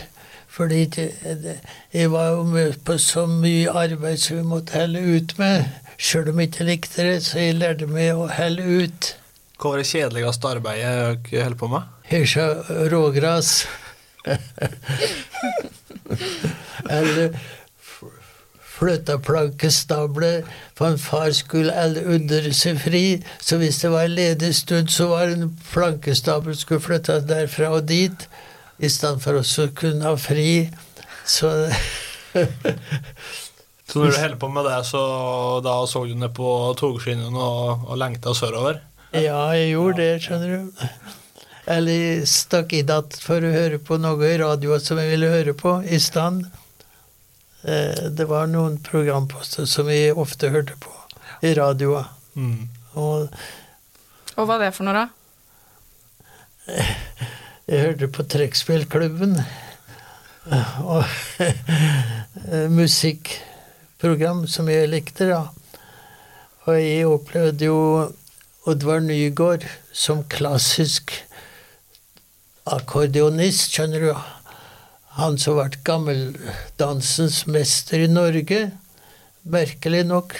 Fordi 0.58 0.86
det, 0.96 1.12
det, 1.44 1.60
jeg 1.94 2.12
var 2.12 2.32
jo 2.34 2.48
med 2.50 2.80
på 2.86 2.98
så 2.98 3.28
mye 3.30 3.70
arbeid 3.72 4.18
som 4.24 4.40
vi 4.40 4.48
måtte 4.48 4.80
holde 4.80 5.04
ut 5.06 5.38
med. 5.38 5.68
Sjøl 5.98 6.30
om 6.30 6.40
jeg 6.44 6.52
ikke 6.52 6.68
likte 6.68 7.06
det, 7.08 7.18
så 7.26 7.40
jeg 7.42 7.56
lærte 7.58 7.88
meg 7.90 8.14
å 8.14 8.28
helle 8.30 8.62
ut. 8.84 9.12
Hva 9.58 9.72
var 9.74 9.82
det 9.82 9.88
kjedeligste 9.90 10.50
arbeidet 10.52 11.24
dere 11.32 11.48
holdt 11.48 11.58
på 11.58 11.70
med? 11.72 11.88
Hesja 12.12 12.46
rågras. 12.94 13.54
Eller 16.90 17.34
f- 17.34 18.04
flyttaplankestabler. 18.78 20.44
For 20.78 20.92
en 20.94 21.00
far 21.02 21.32
skulle 21.34 21.74
alle 21.74 22.04
undre 22.06 22.54
seg 22.54 22.78
fri, 22.84 23.04
så 23.42 23.58
hvis 23.62 23.82
det 23.82 23.90
var 23.96 24.06
en 24.06 24.16
ledig 24.20 24.54
stund, 24.56 24.92
så 24.94 25.10
var 25.16 25.34
en 25.34 25.50
plankestabel 25.74 26.56
skulle 26.58 26.84
flyttes 26.86 27.26
derfra 27.30 27.72
og 27.80 27.88
dit, 27.90 28.28
i 28.78 28.90
stedet 28.94 29.24
for 29.26 29.42
å 29.42 29.68
kunne 29.82 30.06
ha 30.06 30.14
fri. 30.22 30.70
Så 31.26 31.50
Så 33.98 34.04
når 34.06 34.14
du 34.14 34.20
holder 34.22 34.40
på 34.42 34.50
med 34.54 34.68
det, 34.70 34.78
så 34.86 35.02
da 35.66 35.74
så 35.90 36.04
du 36.06 36.14
ned 36.16 36.34
på 36.38 36.52
togskinnene 36.78 37.42
og, 37.42 37.88
og 37.90 37.98
lengta 37.98 38.34
sørover? 38.38 38.80
Ja, 39.18 39.40
jeg 39.58 39.72
gjorde 39.74 39.98
det, 40.04 40.22
skjønner 40.22 40.54
du. 40.54 40.88
Eller 41.68 42.22
stakk 42.30 42.72
inn 42.78 42.88
datt 42.88 43.18
for 43.20 43.44
å 43.44 43.52
høre 43.52 43.80
på 43.84 43.98
noe 44.00 44.30
i 44.30 44.38
radioen 44.40 44.84
som 44.84 45.00
jeg 45.02 45.10
ville 45.16 45.32
høre 45.34 45.56
på 45.58 45.74
i 45.84 45.98
stand. 46.00 46.46
Eh, 47.68 48.08
Det 48.16 48.28
var 48.30 48.48
noen 48.48 48.78
programposter 48.86 49.66
som 49.68 49.90
jeg 49.92 50.14
ofte 50.16 50.52
hørte 50.54 50.78
på 50.80 50.94
i 51.44 51.52
radioen. 51.58 52.06
Mm. 52.38 52.70
Og 52.96 53.28
Og 54.38 54.46
hva 54.46 54.46
var 54.54 54.60
det 54.68 54.74
for 54.78 54.86
noe, 54.88 54.94
da? 54.94 55.08
jeg 57.68 57.84
hørte 57.88 58.08
på 58.14 58.24
Trekkspillklubben. 58.32 59.36
Og 60.94 61.04
musikkprogram 63.98 64.48
som 64.48 64.68
jeg 64.70 64.90
likte, 64.90 65.26
da. 65.26 65.50
Og 66.68 66.78
jeg 66.78 67.08
opplevde 67.08 67.66
jo 67.66 68.12
Oddvar 68.68 69.00
Nygaard 69.00 69.66
som 69.94 70.24
klassisk 70.30 71.12
akkordionist, 72.66 73.72
skjønner 73.72 74.00
du. 74.00 74.14
Han 75.18 75.38
som 75.38 75.58
ble 75.58 75.80
gammeldansens 75.84 77.48
mester 77.48 78.04
i 78.04 78.08
Norge. 78.08 78.72
Merkelig 79.44 80.06
nok. 80.06 80.36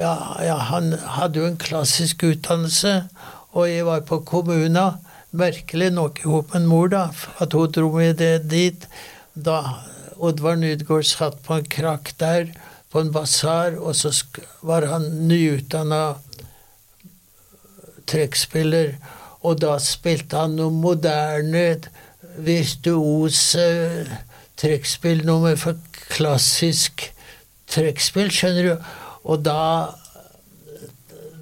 Ja, 0.00 0.40
ja, 0.40 0.56
han 0.56 0.94
hadde 0.96 1.40
jo 1.40 1.46
en 1.46 1.58
klassisk 1.58 2.22
utdannelse, 2.24 3.08
og 3.52 3.68
jeg 3.68 3.84
var 3.84 4.00
på 4.00 4.22
kommuna. 4.24 4.98
Merkelig 5.32 5.92
nok 5.92 6.24
i 6.24 6.28
med 6.54 6.66
mor, 6.66 6.88
da, 6.88 7.10
at 7.38 7.52
hun 7.52 7.70
dro 7.70 7.90
meg 7.92 8.16
det 8.18 8.48
dit. 8.48 8.86
Da 9.34 9.84
Oddvar 10.20 10.58
Nydgaard 10.60 11.08
satt 11.08 11.38
på 11.46 11.56
en 11.56 11.68
krakk 11.72 12.12
der, 12.20 12.50
på 12.90 13.00
en 13.00 13.12
basar, 13.14 13.76
og 13.78 13.94
så 13.96 14.10
var 14.66 14.86
han 14.90 15.06
nyutdanna 15.30 16.18
trekkspiller, 18.10 18.96
og 19.46 19.60
da 19.62 19.76
spilte 19.80 20.42
han 20.42 20.58
noe 20.58 20.74
moderne, 20.74 21.80
virtuose 22.40 23.64
trekkspillnummer 24.60 25.56
for 25.58 25.78
klassisk 26.12 27.08
trekkspill, 27.70 28.30
skjønner 28.34 28.68
du. 28.68 28.92
Og 29.30 29.42
da 29.46 29.60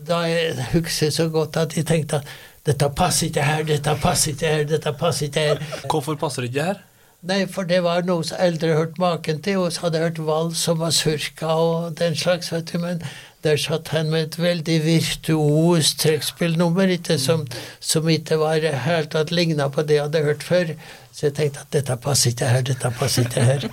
da 0.09 0.23
jeg 0.25 0.69
husker 0.73 1.11
så 1.13 1.29
godt 1.29 1.57
at 1.61 1.77
jeg 1.77 1.87
tenkte 1.89 2.23
at 2.23 2.37
dette 2.67 2.89
passer 2.97 3.29
ikke 3.29 3.45
her, 3.45 3.65
dette 3.69 3.95
passer 4.03 4.33
ikke 4.33 4.53
her, 4.53 4.65
dette 4.69 4.93
passer 4.97 5.29
ikke 5.29 5.45
her. 5.51 5.61
Hvorfor 5.85 6.17
passer 6.21 6.45
det 6.45 6.53
ikke 6.53 6.69
her? 6.71 6.81
Nei, 7.27 7.49
for 7.51 7.67
det 7.67 7.81
var 7.83 8.05
noe 8.07 8.23
som 8.23 8.39
eldre 8.39 8.77
hørt 8.79 8.99
maken 9.03 9.41
til, 9.43 9.65
og 9.65 9.73
så 9.75 9.89
hadde 9.89 9.99
jeg 9.99 10.07
hørt 10.13 10.21
vals 10.23 10.61
og 10.71 10.77
masurka 10.85 11.49
og 11.51 11.97
den 11.99 12.15
slags, 12.15 12.53
vet 12.55 12.71
du, 12.71 12.79
men 12.79 13.03
der 13.43 13.59
satt 13.59 13.91
han 13.91 14.13
med 14.13 14.23
et 14.23 14.39
veldig 14.39 14.77
virtuos 14.85 15.97
trekkspillnummer, 15.99 16.95
ikke, 16.95 17.19
som, 17.19 17.43
som 17.83 18.07
ikke 18.11 18.39
var 18.39 18.63
helt 18.85 19.11
tatt 19.17 19.35
ligna 19.35 19.67
på 19.67 19.83
det 19.83 19.99
jeg 19.99 20.07
hadde 20.07 20.23
hørt 20.29 20.47
før. 20.47 20.73
Så 21.11 21.27
jeg 21.27 21.35
tenkte 21.35 21.67
at 21.67 21.75
dette 21.75 21.99
passer 22.07 22.31
ikke 22.31 22.53
her, 22.55 22.65
dette 22.71 22.95
passer 22.95 23.27
ikke 23.27 23.47
her. 23.51 23.67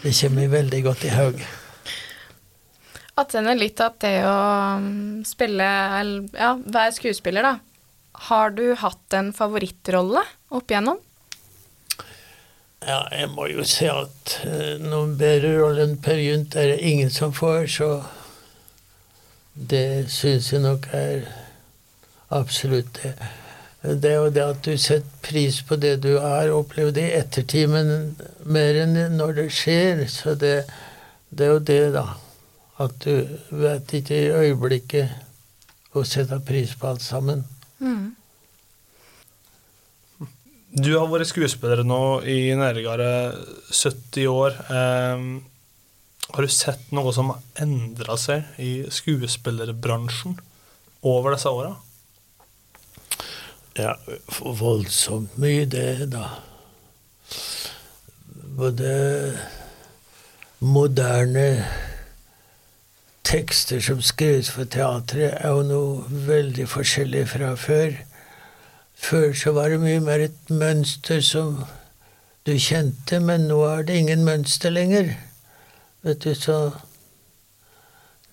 Det 0.00 0.16
kommer 0.16 0.52
veldig 0.56 0.82
godt 0.88 1.04
i 1.04 1.12
haug. 1.12 1.46
Attende 3.20 3.56
litt 3.60 3.80
at 3.84 4.00
det 4.04 4.18
å 4.28 4.36
mm, 4.80 5.24
spille, 5.28 5.68
ja, 6.32 6.54
være 6.64 6.96
skuespiller, 6.96 7.44
da. 7.44 7.58
Har 8.30 8.56
du 8.56 8.70
hatt 8.80 9.16
en 9.16 9.34
favorittrolle 9.36 10.24
opp 10.56 10.72
igjennom? 10.72 11.00
Ja, 12.86 13.00
jeg 13.10 13.32
må 13.34 13.48
jo 13.50 13.64
si 13.66 13.88
at 13.90 14.36
noen 14.78 15.16
bedre 15.18 15.56
rolle 15.58 15.88
enn 15.88 15.96
Per 16.02 16.20
Gynt 16.22 16.54
er 16.54 16.70
det 16.70 16.84
ingen 16.86 17.10
som 17.10 17.32
får, 17.34 17.64
så 17.74 17.88
det 19.56 20.06
syns 20.12 20.52
jeg 20.52 20.62
nok 20.62 20.86
er 20.94 21.24
absolutt 22.30 23.00
det. 23.02 23.16
Det 23.86 24.10
er 24.10 24.16
jo 24.20 24.30
det 24.34 24.42
at 24.42 24.62
du 24.66 24.76
setter 24.78 25.18
pris 25.22 25.58
på 25.66 25.78
det 25.82 25.96
du 26.02 26.12
har 26.18 26.50
opplevd 26.54 26.98
i 27.02 27.08
ettertid, 27.18 27.70
men 27.70 28.14
mer 28.42 28.78
enn 28.82 28.96
når 29.18 29.34
det 29.40 29.48
skjer. 29.54 30.04
Så 30.10 30.34
det, 30.38 30.54
det 31.30 31.46
er 31.46 31.52
jo 31.52 31.60
det, 31.70 31.82
da. 31.94 32.06
At 32.82 32.98
du 33.02 33.26
vet 33.50 33.94
ikke 33.98 34.18
i 34.18 34.32
øyeblikket 34.44 35.96
å 35.96 36.04
sette 36.06 36.38
pris 36.46 36.74
på 36.78 36.90
alt 36.90 37.02
sammen. 37.02 37.44
Du 40.76 40.90
har 40.92 41.06
vært 41.08 41.30
skuespiller 41.30 41.80
nå 41.88 42.20
i 42.28 42.52
nærmere 42.52 43.32
70 43.72 44.26
år. 44.28 44.56
Eh, 44.68 45.22
har 46.34 46.44
du 46.44 46.52
sett 46.52 46.90
noe 46.92 47.14
som 47.16 47.30
har 47.32 47.64
endra 47.64 48.18
seg 48.20 48.44
i 48.60 48.84
skuespillerbransjen 48.92 50.34
over 51.00 51.32
disse 51.32 51.48
åra? 51.48 51.70
Ja, 53.80 53.94
voldsomt 54.36 55.38
mye 55.40 55.64
det, 55.64 56.10
da. 56.12 56.26
Både 58.60 58.92
moderne 60.60 61.48
tekster 63.24 63.80
som 63.80 64.04
skrives 64.04 64.52
for 64.52 64.68
teatret, 64.68 65.40
er 65.40 65.56
jo 65.56 65.64
noe 65.72 66.20
veldig 66.28 66.68
forskjellig 66.68 67.24
fra 67.32 67.54
før. 67.60 67.96
Før 68.96 69.32
så 69.36 69.52
var 69.52 69.68
det 69.68 69.80
mye 69.80 70.00
mer 70.00 70.24
et 70.24 70.50
mønster 70.50 71.20
som 71.20 71.60
du 72.46 72.54
kjente, 72.58 73.20
men 73.20 73.48
nå 73.50 73.60
er 73.68 73.86
det 73.86 73.96
ingen 74.00 74.24
mønster 74.24 74.72
lenger. 74.72 75.12
Vet 76.02 76.24
du, 76.24 76.34
så 76.34 76.70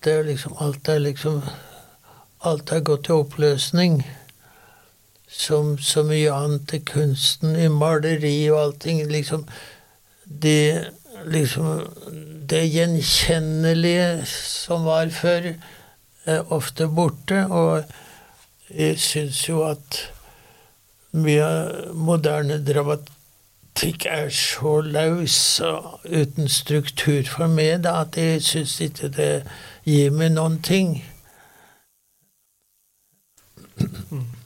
Det 0.04 0.12
er 0.12 0.22
liksom 0.22 0.56
Alt 0.60 0.88
er 0.88 0.98
liksom 0.98 1.42
Alt 2.44 2.72
er 2.72 2.80
gått 2.80 3.08
i 3.08 3.12
oppløsning 3.12 4.02
som 5.28 5.78
så 5.78 6.02
mye 6.06 6.32
annet 6.32 6.74
i 6.76 6.78
kunsten, 6.78 7.56
i 7.56 7.68
maleri 7.68 8.50
og 8.50 8.60
allting. 8.60 9.00
Liksom 9.08 9.46
det, 10.24 10.90
liksom 11.26 11.88
det 12.50 12.62
gjenkjennelige 12.68 14.26
som 14.28 14.84
var 14.84 15.08
før, 15.08 15.54
er 16.24 16.52
ofte 16.52 16.86
borte. 16.88 17.46
Og 17.50 17.82
jeg 18.70 19.00
syns 19.00 19.48
jo 19.48 19.64
at 19.66 20.13
mye 21.14 21.48
moderne 21.94 22.58
dramatikk 22.66 24.06
er 24.10 24.30
så 24.34 24.80
løs 24.82 25.60
og 25.64 26.00
uten 26.04 26.48
struktur 26.50 27.22
for 27.30 27.50
meg 27.50 27.84
da, 27.86 28.00
at 28.02 28.18
jeg 28.18 28.42
syns 28.42 28.80
ikke 28.82 29.12
det 29.14 29.32
gir 29.86 30.10
meg 30.14 30.34
noen 30.34 30.58
ting. 30.62 30.96
Eh, 33.78 34.43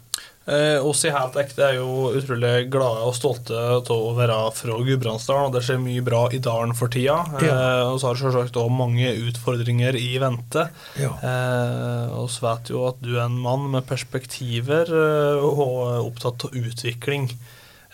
oss 0.49 1.03
i 1.05 1.11
Helt 1.12 1.36
ekte 1.36 1.64
er 1.66 1.74
jo 1.76 2.09
utrolig 2.16 2.68
glade 2.72 3.05
og 3.05 3.14
stolte 3.16 3.57
av 3.59 3.90
å 3.92 4.14
være 4.16 4.36
fra 4.57 4.78
Gudbrandsdalen, 4.80 5.51
og 5.51 5.57
det 5.57 5.64
skjer 5.66 5.80
mye 5.82 6.05
bra 6.05 6.22
i 6.32 6.40
dalen 6.42 6.72
for 6.78 6.92
tida. 6.92 7.18
Ja. 7.44 7.53
Eh, 7.53 7.82
og 7.90 7.99
så 8.01 8.09
har 8.09 8.16
det 8.16 8.22
selvsagt 8.22 8.57
òg 8.61 8.70
mange 8.72 9.12
utfordringer 9.28 9.99
i 9.99 10.14
vente. 10.22 10.68
Ja. 11.01 11.12
Eh, 11.20 12.16
og 12.16 12.30
så 12.32 12.46
vet 12.46 12.72
jo 12.72 12.86
at 12.88 13.03
du 13.05 13.14
er 13.16 13.26
en 13.26 13.36
mann 13.44 13.68
med 13.74 13.86
perspektiver 13.88 14.88
eh, 14.88 15.44
og 15.44 16.07
opptatt 16.07 16.49
av 16.49 16.57
utvikling. 16.57 17.28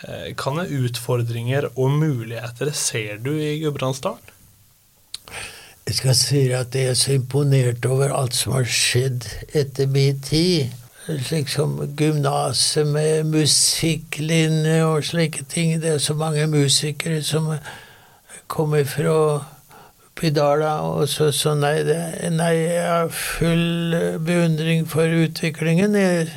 Hvilke 0.04 0.66
utfordringer 0.84 1.70
og 1.72 1.94
muligheter 1.96 2.70
ser 2.76 3.22
du 3.24 3.30
i 3.38 3.56
Gudbrandsdalen? 3.62 4.32
Jeg 5.84 5.98
skal 5.98 6.16
si 6.16 6.40
at 6.56 6.76
jeg 6.76 6.92
er 6.92 6.96
så 6.96 7.14
imponert 7.14 7.84
over 7.88 8.12
alt 8.16 8.36
som 8.36 8.54
har 8.56 8.68
skjedd 8.68 9.26
etter 9.56 9.88
min 9.90 10.20
tid. 10.24 10.72
Slik 11.04 11.50
som 11.52 11.74
gymnaset 11.98 12.86
med 12.88 13.26
musikklinje 13.28 14.78
og 14.86 15.04
slike 15.04 15.42
ting. 15.52 15.74
Det 15.82 15.90
er 15.90 15.98
så 16.00 16.14
mange 16.16 16.46
musikere 16.48 17.20
som 17.22 17.50
kommer 18.48 18.86
fra 18.88 19.44
Pidala. 20.16 20.78
Og 20.80 21.08
så, 21.12 21.28
så 21.28 21.52
nei, 21.58 21.82
det, 21.84 21.98
nei, 22.32 22.54
jeg 22.56 22.86
har 22.88 23.12
full 23.12 23.98
beundring 24.24 24.88
for 24.88 25.12
utviklingen. 25.26 25.98
Jeg, 25.98 26.32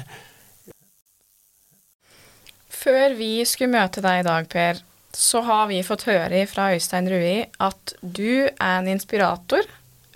Før 2.67 3.15
vi 3.15 3.31
skulle 3.47 3.71
møte 3.71 4.03
deg 4.03 4.19
i 4.19 4.27
dag, 4.27 4.51
Per, 4.51 4.83
så 5.15 5.45
har 5.47 5.71
vi 5.71 5.79
fått 5.85 6.09
høre 6.09 6.43
fra 6.51 6.73
Øystein 6.75 7.07
Rui 7.07 7.47
at 7.63 7.95
du 8.01 8.51
er 8.51 8.75
en 8.81 8.91
inspirator 8.91 9.63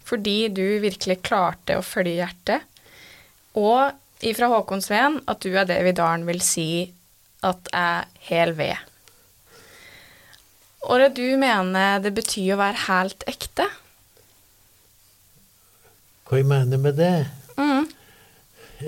fordi 0.04 0.50
du 0.52 0.82
virkelig 0.84 1.22
klarte 1.24 1.80
å 1.80 1.88
følge 1.88 2.20
hjertet. 2.20 2.68
Og 3.56 3.96
ifra 4.28 4.50
Håkon 4.52 4.84
Sveen 4.84 5.20
at 5.32 5.44
du 5.44 5.52
er 5.56 5.68
det 5.70 5.80
vi 5.86 5.94
i 5.94 5.98
dalen 5.98 6.26
vil 6.30 6.42
si 6.46 6.70
at 7.46 7.70
er 7.74 8.10
hel 8.28 8.54
ved. 8.58 8.78
Og 10.90 11.00
det 11.02 11.14
du 11.18 11.38
mener 11.38 12.02
det 12.02 12.14
betyr 12.18 12.56
å 12.56 12.62
være 12.62 12.86
helt 12.88 13.26
ekte? 13.30 13.70
hva 16.32 16.40
jeg 16.40 16.48
mener 16.48 16.80
med 16.80 16.96
det? 16.96 17.28
Mm. 17.60 17.90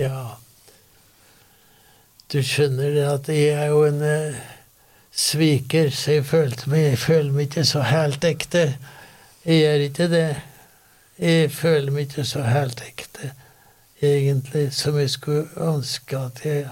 Ja 0.00 0.38
Du 2.32 2.40
skjønner 2.40 2.94
det 2.96 3.04
at 3.04 3.28
jeg 3.28 3.50
er 3.52 3.68
jo 3.68 3.82
en 3.84 4.00
eh, 4.02 4.38
sviker, 5.12 5.90
så 5.92 6.16
jeg, 6.16 6.24
følte 6.26 6.70
meg, 6.72 6.86
jeg 6.88 6.98
føler 7.02 7.34
meg 7.36 7.50
ikke 7.50 7.66
så 7.68 7.84
helt 7.86 8.24
ekte. 8.24 8.64
Jeg 9.44 9.60
gjør 9.60 9.84
ikke 9.84 10.08
det. 10.10 10.30
Jeg 11.20 11.52
føler 11.52 11.92
meg 11.94 12.08
ikke 12.08 12.24
så 12.26 12.42
helt 12.48 12.80
ekte, 12.82 13.30
egentlig, 14.02 14.72
som 14.74 14.98
jeg 14.98 15.10
skulle 15.12 15.46
ønske 15.60 16.18
at 16.18 16.42
jeg 16.44 16.66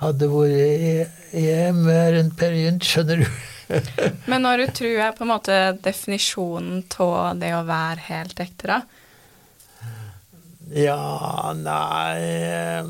hadde 0.00 0.28
vært. 0.30 1.12
Jeg 1.36 1.68
er 1.68 1.76
mer 1.76 2.16
enn 2.16 2.32
Per 2.36 2.54
Gynt, 2.56 2.86
skjønner 2.86 3.24
du. 3.24 3.28
Men 4.30 4.44
når 4.46 4.62
du 4.62 4.72
tror 4.78 4.92
jeg 4.94 5.16
på 5.16 5.24
en 5.26 5.32
måte 5.32 5.56
definisjonen 5.82 6.84
av 7.02 7.40
det 7.40 7.52
å 7.56 7.64
være 7.66 8.06
helt 8.10 8.42
ekte, 8.44 8.76
da? 8.76 8.80
Ja, 10.74 11.52
nei 11.54 12.82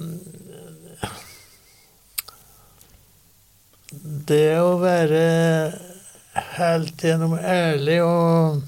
Det 4.26 4.56
å 4.60 4.76
være 4.80 5.20
helt 6.56 7.04
gjennom 7.04 7.36
ærlig 7.38 7.98
og, 8.04 8.62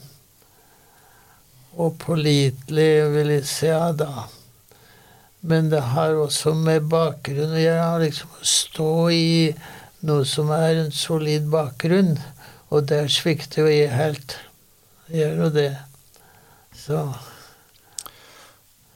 og 1.77 1.97
pålitelig, 2.01 2.93
vil 3.13 3.33
jeg 3.37 3.49
si, 3.49 3.73
da. 4.01 4.27
Men 5.41 5.70
det 5.70 5.80
har 5.95 6.18
også 6.18 6.55
med 6.59 6.89
bakgrunn 6.91 7.55
å 7.55 7.62
gjøre. 7.62 8.03
Liksom 8.05 8.34
å 8.34 8.49
stå 8.53 8.91
i 9.14 9.30
noe 10.09 10.26
som 10.26 10.51
er 10.55 10.84
en 10.84 10.93
solid 10.95 11.47
bakgrunn. 11.53 12.16
Og 12.74 12.89
der 12.91 13.09
svikter 13.12 13.64
jo 13.64 13.72
jeg 13.72 13.93
helt. 13.95 14.36
Jeg 15.09 15.22
gjør 15.22 15.45
jo 15.45 15.51
det. 15.55 15.70
Så 16.76 17.05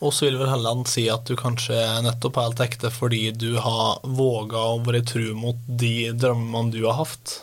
Og 0.03 0.11
så 0.11 0.27
vil 0.27 0.41
vel 0.41 0.51
Helland 0.51 0.89
si 0.91 1.07
at 1.13 1.25
du 1.29 1.37
kanskje 1.39 1.77
er 1.79 2.03
nettopp 2.03 2.41
helt 2.41 2.61
ekte 2.65 2.91
fordi 2.91 3.31
du 3.39 3.55
har 3.63 4.03
våga 4.03 4.65
å 4.73 4.81
være 4.83 5.05
tru 5.07 5.31
mot 5.39 5.59
de 5.67 6.11
drømmene 6.11 6.75
du 6.75 6.83
har 6.89 6.99
hatt. 7.05 7.37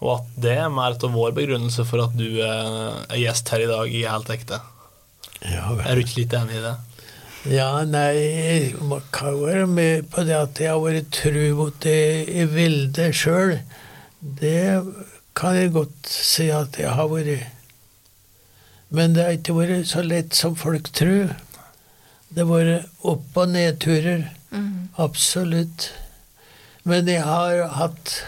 Og 0.00 0.18
at 0.18 0.28
det 0.40 0.52
er 0.60 0.72
mer 0.72 0.96
av 0.96 1.16
vår 1.16 1.32
begrunnelse 1.36 1.84
for 1.88 2.04
at 2.04 2.12
du 2.16 2.40
er 2.44 3.02
er 3.08 3.20
gjest 3.20 3.50
her 3.52 3.64
i 3.64 3.70
dag 3.70 3.96
i 3.96 4.04
Helt 4.08 4.30
ekte. 4.36 4.60
ja 5.44 5.72
vel. 5.72 5.84
Er 5.86 5.96
du 5.96 6.04
ikke 6.04 6.22
litt 6.22 6.36
enig 6.36 6.60
i 6.60 6.64
det? 6.64 6.76
Ja, 7.48 7.84
nei, 7.88 8.74
man 8.84 9.00
kan 9.12 9.38
være 9.40 9.66
med 9.66 10.10
på 10.12 10.26
det 10.28 10.34
at 10.36 10.58
jeg 10.60 10.68
har 10.74 10.82
vært 10.82 11.06
tru 11.16 11.54
mot 11.56 11.76
det 11.80 12.26
ville 12.52 13.06
sjøl. 13.16 13.54
Det 14.20 14.82
kan 15.38 15.56
jeg 15.56 15.72
godt 15.72 16.10
si 16.12 16.50
at 16.52 16.76
jeg 16.76 16.92
har 16.98 17.08
vært. 17.08 17.46
Men 18.92 19.16
det 19.16 19.24
har 19.24 19.38
ikke 19.38 19.56
vært 19.56 19.88
så 19.88 20.04
lett 20.04 20.36
som 20.36 20.58
folk 20.58 20.92
tror. 20.92 21.32
Det 22.28 22.44
har 22.44 22.50
vært 22.50 23.08
opp- 23.08 23.40
og 23.40 23.48
nedturer. 23.56 24.26
Absolutt. 25.00 25.94
Men 26.84 27.08
jeg 27.08 27.24
har 27.24 27.64
hatt 27.78 28.18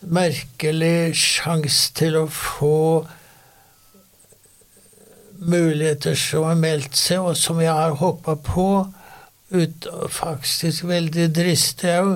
merkelig 0.00 1.12
sjanse 1.12 1.92
til 1.92 2.16
å 2.16 2.24
få 2.32 3.04
muligheter 5.40 6.14
som 6.14 6.44
har 6.44 6.58
meldt 6.60 6.96
seg, 6.96 7.24
og 7.24 7.36
som 7.36 7.60
jeg 7.62 7.72
har 7.72 7.96
hoppa 8.00 8.36
på. 8.36 8.86
Ut, 9.50 9.86
faktisk 10.08 10.84
veldig 10.86 11.30
dristig 11.34 11.96
òg. 11.98 12.12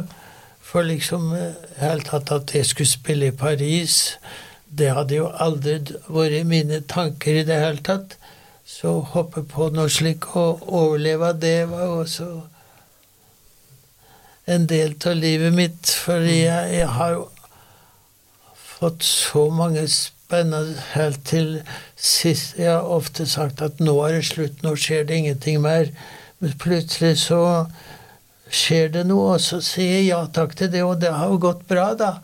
For 0.65 0.87
liksom 0.87 1.33
eh, 1.37 1.57
helt 1.79 2.09
tatt 2.11 2.33
at 2.35 2.55
jeg 2.55 2.67
skulle 2.67 2.91
spille 2.91 3.31
i 3.31 3.37
Paris, 3.37 4.17
det 4.67 4.91
hadde 4.97 5.21
jo 5.21 5.29
aldri 5.31 5.77
vært 6.11 6.49
mine 6.51 6.81
tanker 6.91 7.43
i 7.43 7.45
det 7.47 7.61
hele 7.63 7.85
tatt. 7.85 8.17
Så 8.67 8.97
hoppe 9.13 9.45
på 9.47 9.69
noe 9.75 9.93
slik 9.93 10.31
og 10.41 10.65
overleve, 10.73 11.35
det 11.37 11.69
var 11.71 11.93
også 12.01 12.29
en 14.51 14.67
del 14.69 14.97
av 15.07 15.15
livet 15.21 15.55
mitt. 15.55 15.95
Fordi 16.07 16.41
jeg, 16.47 16.75
jeg 16.81 16.91
har 16.97 17.15
jo 17.19 17.29
fått 18.55 19.07
så 19.07 19.49
mange 19.55 19.87
spennende 19.89 20.14
helt 20.31 21.25
til 21.25 21.63
sist 21.97 22.59
Jeg 22.59 22.71
har 22.71 22.83
ofte 22.83 23.27
sagt 23.27 23.63
at 23.63 23.81
nå 23.81 23.99
er 24.07 24.13
det 24.17 24.25
slutt, 24.25 24.63
nå 24.63 24.75
skjer 24.77 25.05
det 25.05 25.15
ingenting 25.17 25.61
mer. 25.61 25.91
Men 26.41 26.53
plutselig 26.59 27.19
så 27.19 27.67
skjer 28.51 28.89
det 28.89 29.07
noe, 29.07 29.35
og 29.35 29.41
så 29.41 29.61
sier 29.61 30.01
jeg 30.01 30.09
ja 30.09 30.27
takk 30.27 30.55
til 30.57 30.71
det, 30.73 30.83
og 30.83 31.01
det 31.01 31.13
har 31.13 31.29
jo 31.29 31.39
gått 31.39 31.67
bra, 31.69 31.95
da. 31.95 32.21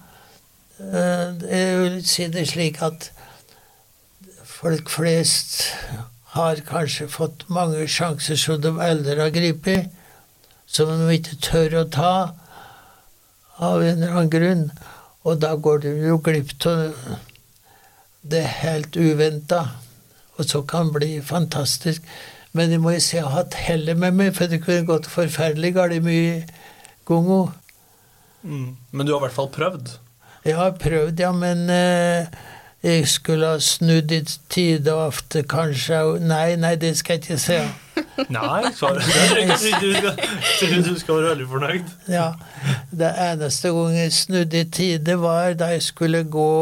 Eh, 0.81 1.35
Jeg 1.51 1.79
vil 1.79 2.05
si 2.07 2.29
det 2.29 2.49
slik 2.49 2.83
at 2.83 3.11
folk 4.45 4.91
flest 4.91 5.73
har 6.35 6.61
kanskje 6.67 7.09
fått 7.09 7.49
mange 7.49 7.87
sjanser 7.89 8.37
som 8.37 8.61
de 8.61 8.71
aldri 8.81 9.19
har 9.19 9.33
grepet, 9.35 9.91
som 10.67 10.89
de 10.89 11.17
ikke 11.17 11.41
tør 11.43 11.81
å 11.81 11.89
ta 11.91 12.15
av 13.59 13.83
en 13.83 13.97
eller 13.97 14.13
annen 14.15 14.31
grunn. 14.31 14.71
Og 15.25 15.41
da 15.41 15.55
går 15.57 15.83
de 15.85 15.97
jo 16.07 16.21
glipp 16.25 16.55
av 16.67 16.95
det 18.23 18.43
helt 18.61 18.97
uventa, 18.97 19.63
og 20.37 20.45
så 20.45 20.63
kan 20.63 20.91
det 20.91 20.99
bli 20.99 21.13
fantastisk. 21.25 22.05
Men 22.53 22.71
jeg 22.71 22.83
må 22.83 22.95
jo 22.97 23.01
si 23.03 23.17
jeg 23.17 23.27
har 23.27 23.45
hatt 23.45 23.55
hellet 23.55 23.99
med 23.99 24.17
meg, 24.19 24.35
for 24.35 24.51
det 24.51 24.63
kunne 24.65 24.89
gått 24.89 25.07
forferdelig 25.11 25.75
galt 25.77 26.03
mye 26.03 26.45
ganger. 27.09 27.53
Mm. 28.43 28.77
Men 28.91 29.07
du 29.07 29.13
har 29.13 29.21
i 29.21 29.29
hvert 29.29 29.37
fall 29.37 29.53
prøvd. 29.55 29.93
Jeg 30.45 30.57
har 30.57 30.71
prøvd, 30.81 31.21
ja, 31.21 31.31
men 31.37 31.71
eh, 31.71 32.27
jeg 32.83 33.09
skulle 33.13 33.47
ha 33.53 33.59
snudd 33.61 34.13
i 34.13 34.23
tide 34.49 34.95
og 34.95 35.07
ofte, 35.11 35.43
kanskje 35.45 36.19
Nei, 36.25 36.57
nei, 36.57 36.75
det 36.81 36.97
skal 36.99 37.19
jeg 37.19 37.23
ikke 37.27 37.39
si. 37.43 37.59
Nei, 38.37 38.73
skal, 38.73 38.97
du 40.87 40.99
skal 40.99 41.15
være 41.15 41.29
veldig 41.35 41.49
fornøyd. 41.51 41.85
Ja. 42.09 42.33
Det 42.91 43.11
eneste 43.29 43.69
gang 43.77 43.95
jeg 43.99 44.13
snudde 44.17 44.61
i 44.65 44.67
tide, 44.73 45.21
var 45.21 45.53
da 45.61 45.67
jeg 45.75 45.83
skulle 45.85 46.25
gå 46.25 46.55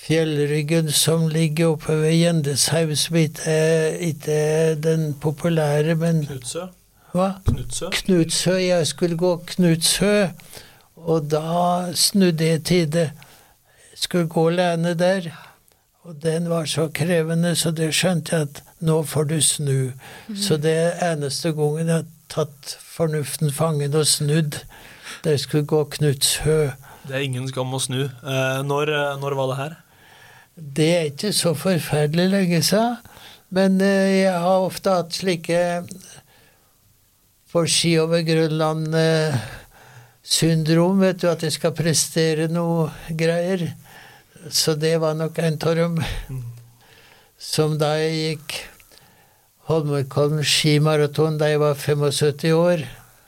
fjellryggen 0.00 0.90
som 0.92 1.28
ligger 1.28 1.74
oppe 1.74 1.96
ved 2.00 2.14
Gjendeshaug, 2.16 2.94
som 2.98 3.16
ikke 3.20 3.42
er, 3.50 3.98
ikke 4.10 4.32
er 4.32 4.74
den 4.74 5.14
populære, 5.20 5.94
men 6.00 6.24
Knutsø. 6.26 6.66
hva? 7.12 7.32
Knutsø. 7.46 7.90
Knutsø. 7.92 8.54
Jeg 8.58 8.86
skulle 8.86 9.16
gå 9.16 9.36
Knutsø, 9.46 10.28
og 10.96 11.30
da 11.30 11.92
snudde 11.94 12.46
jeg 12.46 12.64
tide. 12.64 13.10
Skulle 13.94 14.28
gå 14.28 14.48
alene 14.48 14.94
der. 14.98 15.30
Og 16.02 16.16
den 16.22 16.48
var 16.48 16.64
så 16.64 16.88
krevende, 16.88 17.52
så 17.56 17.70
det 17.76 17.90
skjønte 17.94 18.36
jeg 18.36 18.48
at 18.48 18.62
nå 18.80 19.02
får 19.04 19.24
du 19.28 19.36
snu. 19.44 19.92
Så 20.34 20.56
det 20.56 20.94
eneste 21.04 21.52
gangen 21.52 21.90
jeg 21.90 21.98
har 21.98 22.06
tatt 22.32 22.76
fornuften 22.80 23.52
fangen 23.52 23.94
og 23.94 24.06
snudd. 24.08 24.62
det 25.24 25.40
skulle 25.40 25.66
gå 25.68 25.84
Knutshø. 25.84 26.70
Det 27.08 27.16
er 27.16 27.24
ingen 27.26 27.48
skam 27.48 27.74
å 27.74 27.80
snu. 27.82 28.06
Eh, 28.06 28.60
når, 28.64 28.92
når 29.20 29.36
var 29.36 29.50
det 29.52 29.56
her? 29.60 29.76
Det 30.60 30.96
er 30.96 31.04
ikke 31.10 31.32
så 31.36 31.54
forferdelig 31.56 32.28
lenge 32.30 32.62
siden, 32.62 32.96
men 33.50 33.80
eh, 33.82 34.22
jeg 34.22 34.38
har 34.44 34.66
ofte 34.66 34.90
hatt 34.94 35.12
slike 35.16 35.82
får 37.50 37.66
ski 37.66 37.98
over 37.98 38.22
Grønland-syndrom, 38.22 41.00
vet 41.02 41.22
du, 41.22 41.28
at 41.30 41.42
jeg 41.42 41.52
skal 41.56 41.72
prestere 41.74 42.48
noe 42.52 42.90
greier. 43.18 43.74
Så 44.54 44.74
det 44.78 45.00
var 45.02 45.14
nok 45.18 45.38
en 45.42 45.58
dem. 45.58 45.98
Som 47.40 47.78
da 47.80 47.94
jeg 47.98 48.12
gikk 48.14 48.70
Holmenkollen 49.70 50.44
skimaraton 50.46 51.38
da 51.38 51.46
jeg 51.50 51.60
var 51.62 51.74
75 51.78 52.52
år. 52.54 52.78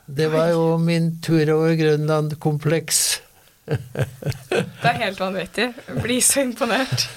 Det 0.07 0.31
var 0.31 0.47
jo 0.51 0.77
min 0.77 1.21
tur 1.23 1.49
over 1.55 1.75
Grønland-kompleks. 1.79 3.21
Det 4.83 4.89
er 4.89 4.99
helt 5.05 5.19
vanvittig. 5.19 5.69
Bli 6.03 6.19
så 6.21 6.43
imponert. 6.43 7.07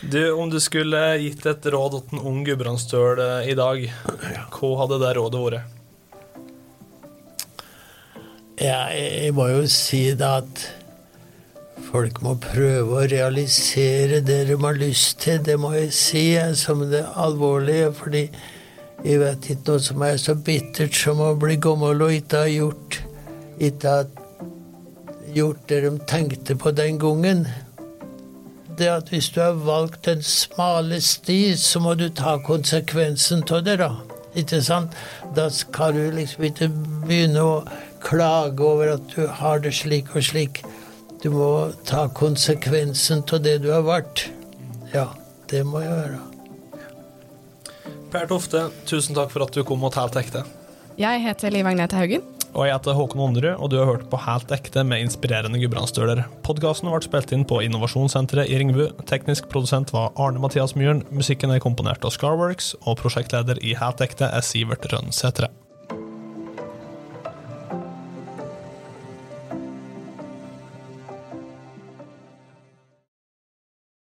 Du, 0.00 0.20
om 0.30 0.50
du 0.50 0.60
skulle 0.62 1.00
gitt 1.18 1.46
et 1.48 1.64
råd 1.72 1.96
til 1.96 2.18
en 2.18 2.26
ung 2.30 2.44
gudbrandsdøl 2.46 3.18
eh, 3.24 3.48
i 3.50 3.56
dag, 3.58 3.80
hva 4.54 4.70
hadde 4.82 5.00
det 5.02 5.14
rådet 5.18 5.40
vært? 5.42 5.74
Ja, 8.58 8.90
jeg 8.94 9.32
må 9.34 9.48
jo 9.50 9.64
si 9.70 10.04
det 10.18 10.28
at 10.28 10.62
folk 11.88 12.20
må 12.22 12.36
prøve 12.42 13.00
å 13.00 13.08
realisere 13.10 14.20
det 14.26 14.40
de 14.50 14.56
har 14.60 14.78
lyst 14.78 15.20
til. 15.24 15.42
Det 15.46 15.58
må 15.58 15.72
jeg 15.76 15.92
si 15.94 16.24
som 16.58 16.82
det 16.90 17.04
alvorlige, 17.18 17.92
fordi 17.98 18.24
jeg 19.06 19.20
vet 19.22 19.50
ikke 19.50 19.72
noe 19.72 19.82
som 19.82 20.02
er 20.06 20.18
så 20.18 20.34
bittert 20.34 20.94
som 20.98 21.22
å 21.22 21.34
bli 21.38 21.58
gammel 21.62 22.02
og 22.06 22.16
ikke 22.18 22.42
ha 22.42 22.50
gjort 22.50 23.02
ikke 23.58 23.92
ha 23.92 24.17
gjort 25.34 25.64
det 25.68 25.80
de 25.84 25.98
tenkte 26.10 26.56
på 26.56 26.70
den 26.70 26.98
gangen. 26.98 27.46
Det 28.78 28.88
at 28.92 29.10
hvis 29.10 29.30
du 29.34 29.40
har 29.42 29.58
valgt 29.66 30.08
en 30.08 30.22
smale 30.22 31.00
sti, 31.02 31.56
så 31.58 31.80
må 31.82 31.94
du 31.98 32.08
ta 32.14 32.36
konsekvensen 32.44 33.42
av 33.50 33.64
det, 33.66 33.78
da. 33.82 33.90
Ikke 34.38 34.60
sant? 34.62 34.94
Da 35.34 35.48
skal 35.50 35.96
du 35.96 36.04
liksom 36.14 36.46
ikke 36.50 36.68
begynne 37.08 37.42
å 37.42 37.54
klage 38.04 38.62
over 38.62 38.94
at 38.94 39.14
du 39.16 39.26
har 39.40 39.64
det 39.64 39.74
slik 39.74 40.14
og 40.14 40.26
slik. 40.28 40.62
Du 41.22 41.30
må 41.34 41.50
ta 41.88 42.06
konsekvensen 42.14 43.24
av 43.26 43.42
det 43.42 43.58
du 43.64 43.72
har 43.74 43.82
vært. 43.86 44.28
Ja, 44.94 45.08
det 45.50 45.64
må 45.66 45.82
jeg 45.82 45.90
gjøre. 45.90 46.24
Per 48.12 48.30
Tofte, 48.30 48.68
tusen 48.88 49.16
takk 49.18 49.34
for 49.34 49.44
at 49.44 49.52
du 49.52 49.64
kom 49.66 49.82
og 49.84 49.92
talte 49.96 50.22
ekte. 50.22 50.46
Jeg 50.98 51.22
heter 51.26 51.52
Liv 51.52 51.66
Agnete 51.68 51.98
Haugen. 51.98 52.37
Og 52.56 52.64
jeg 52.66 52.74
heter 52.74 52.96
Håkon 52.96 53.22
Onderud, 53.28 53.54
og 53.58 53.70
du 53.70 53.76
har 53.80 53.90
hørt 53.90 54.08
på 54.10 54.20
Helt 54.24 54.52
ekte 54.54 54.82
med 54.86 55.04
inspirerende 55.04 55.60
gudbrandsdøler. 55.60 56.24
Podkasten 56.46 56.90
ble 56.90 57.02
spilt 57.04 57.34
inn 57.36 57.46
på 57.48 57.60
Innovasjonssenteret 57.66 58.50
i 58.50 58.58
Ringebu. 58.60 58.88
Teknisk 59.10 59.50
produsent 59.52 59.92
var 59.94 60.14
Arne 60.16 60.42
Mathias 60.42 60.74
Myhren. 60.78 61.04
Musikken 61.14 61.52
er 61.54 61.62
komponert 61.62 62.04
av 62.08 62.16
Scarworks, 62.16 62.74
og 62.86 63.00
prosjektleder 63.02 63.60
i 63.62 63.76
Helt 63.78 64.04
ekte 64.04 64.32
er 64.32 64.46
Sivert 64.46 64.88
Rønn 64.92 65.12
Sætre. 65.14 65.52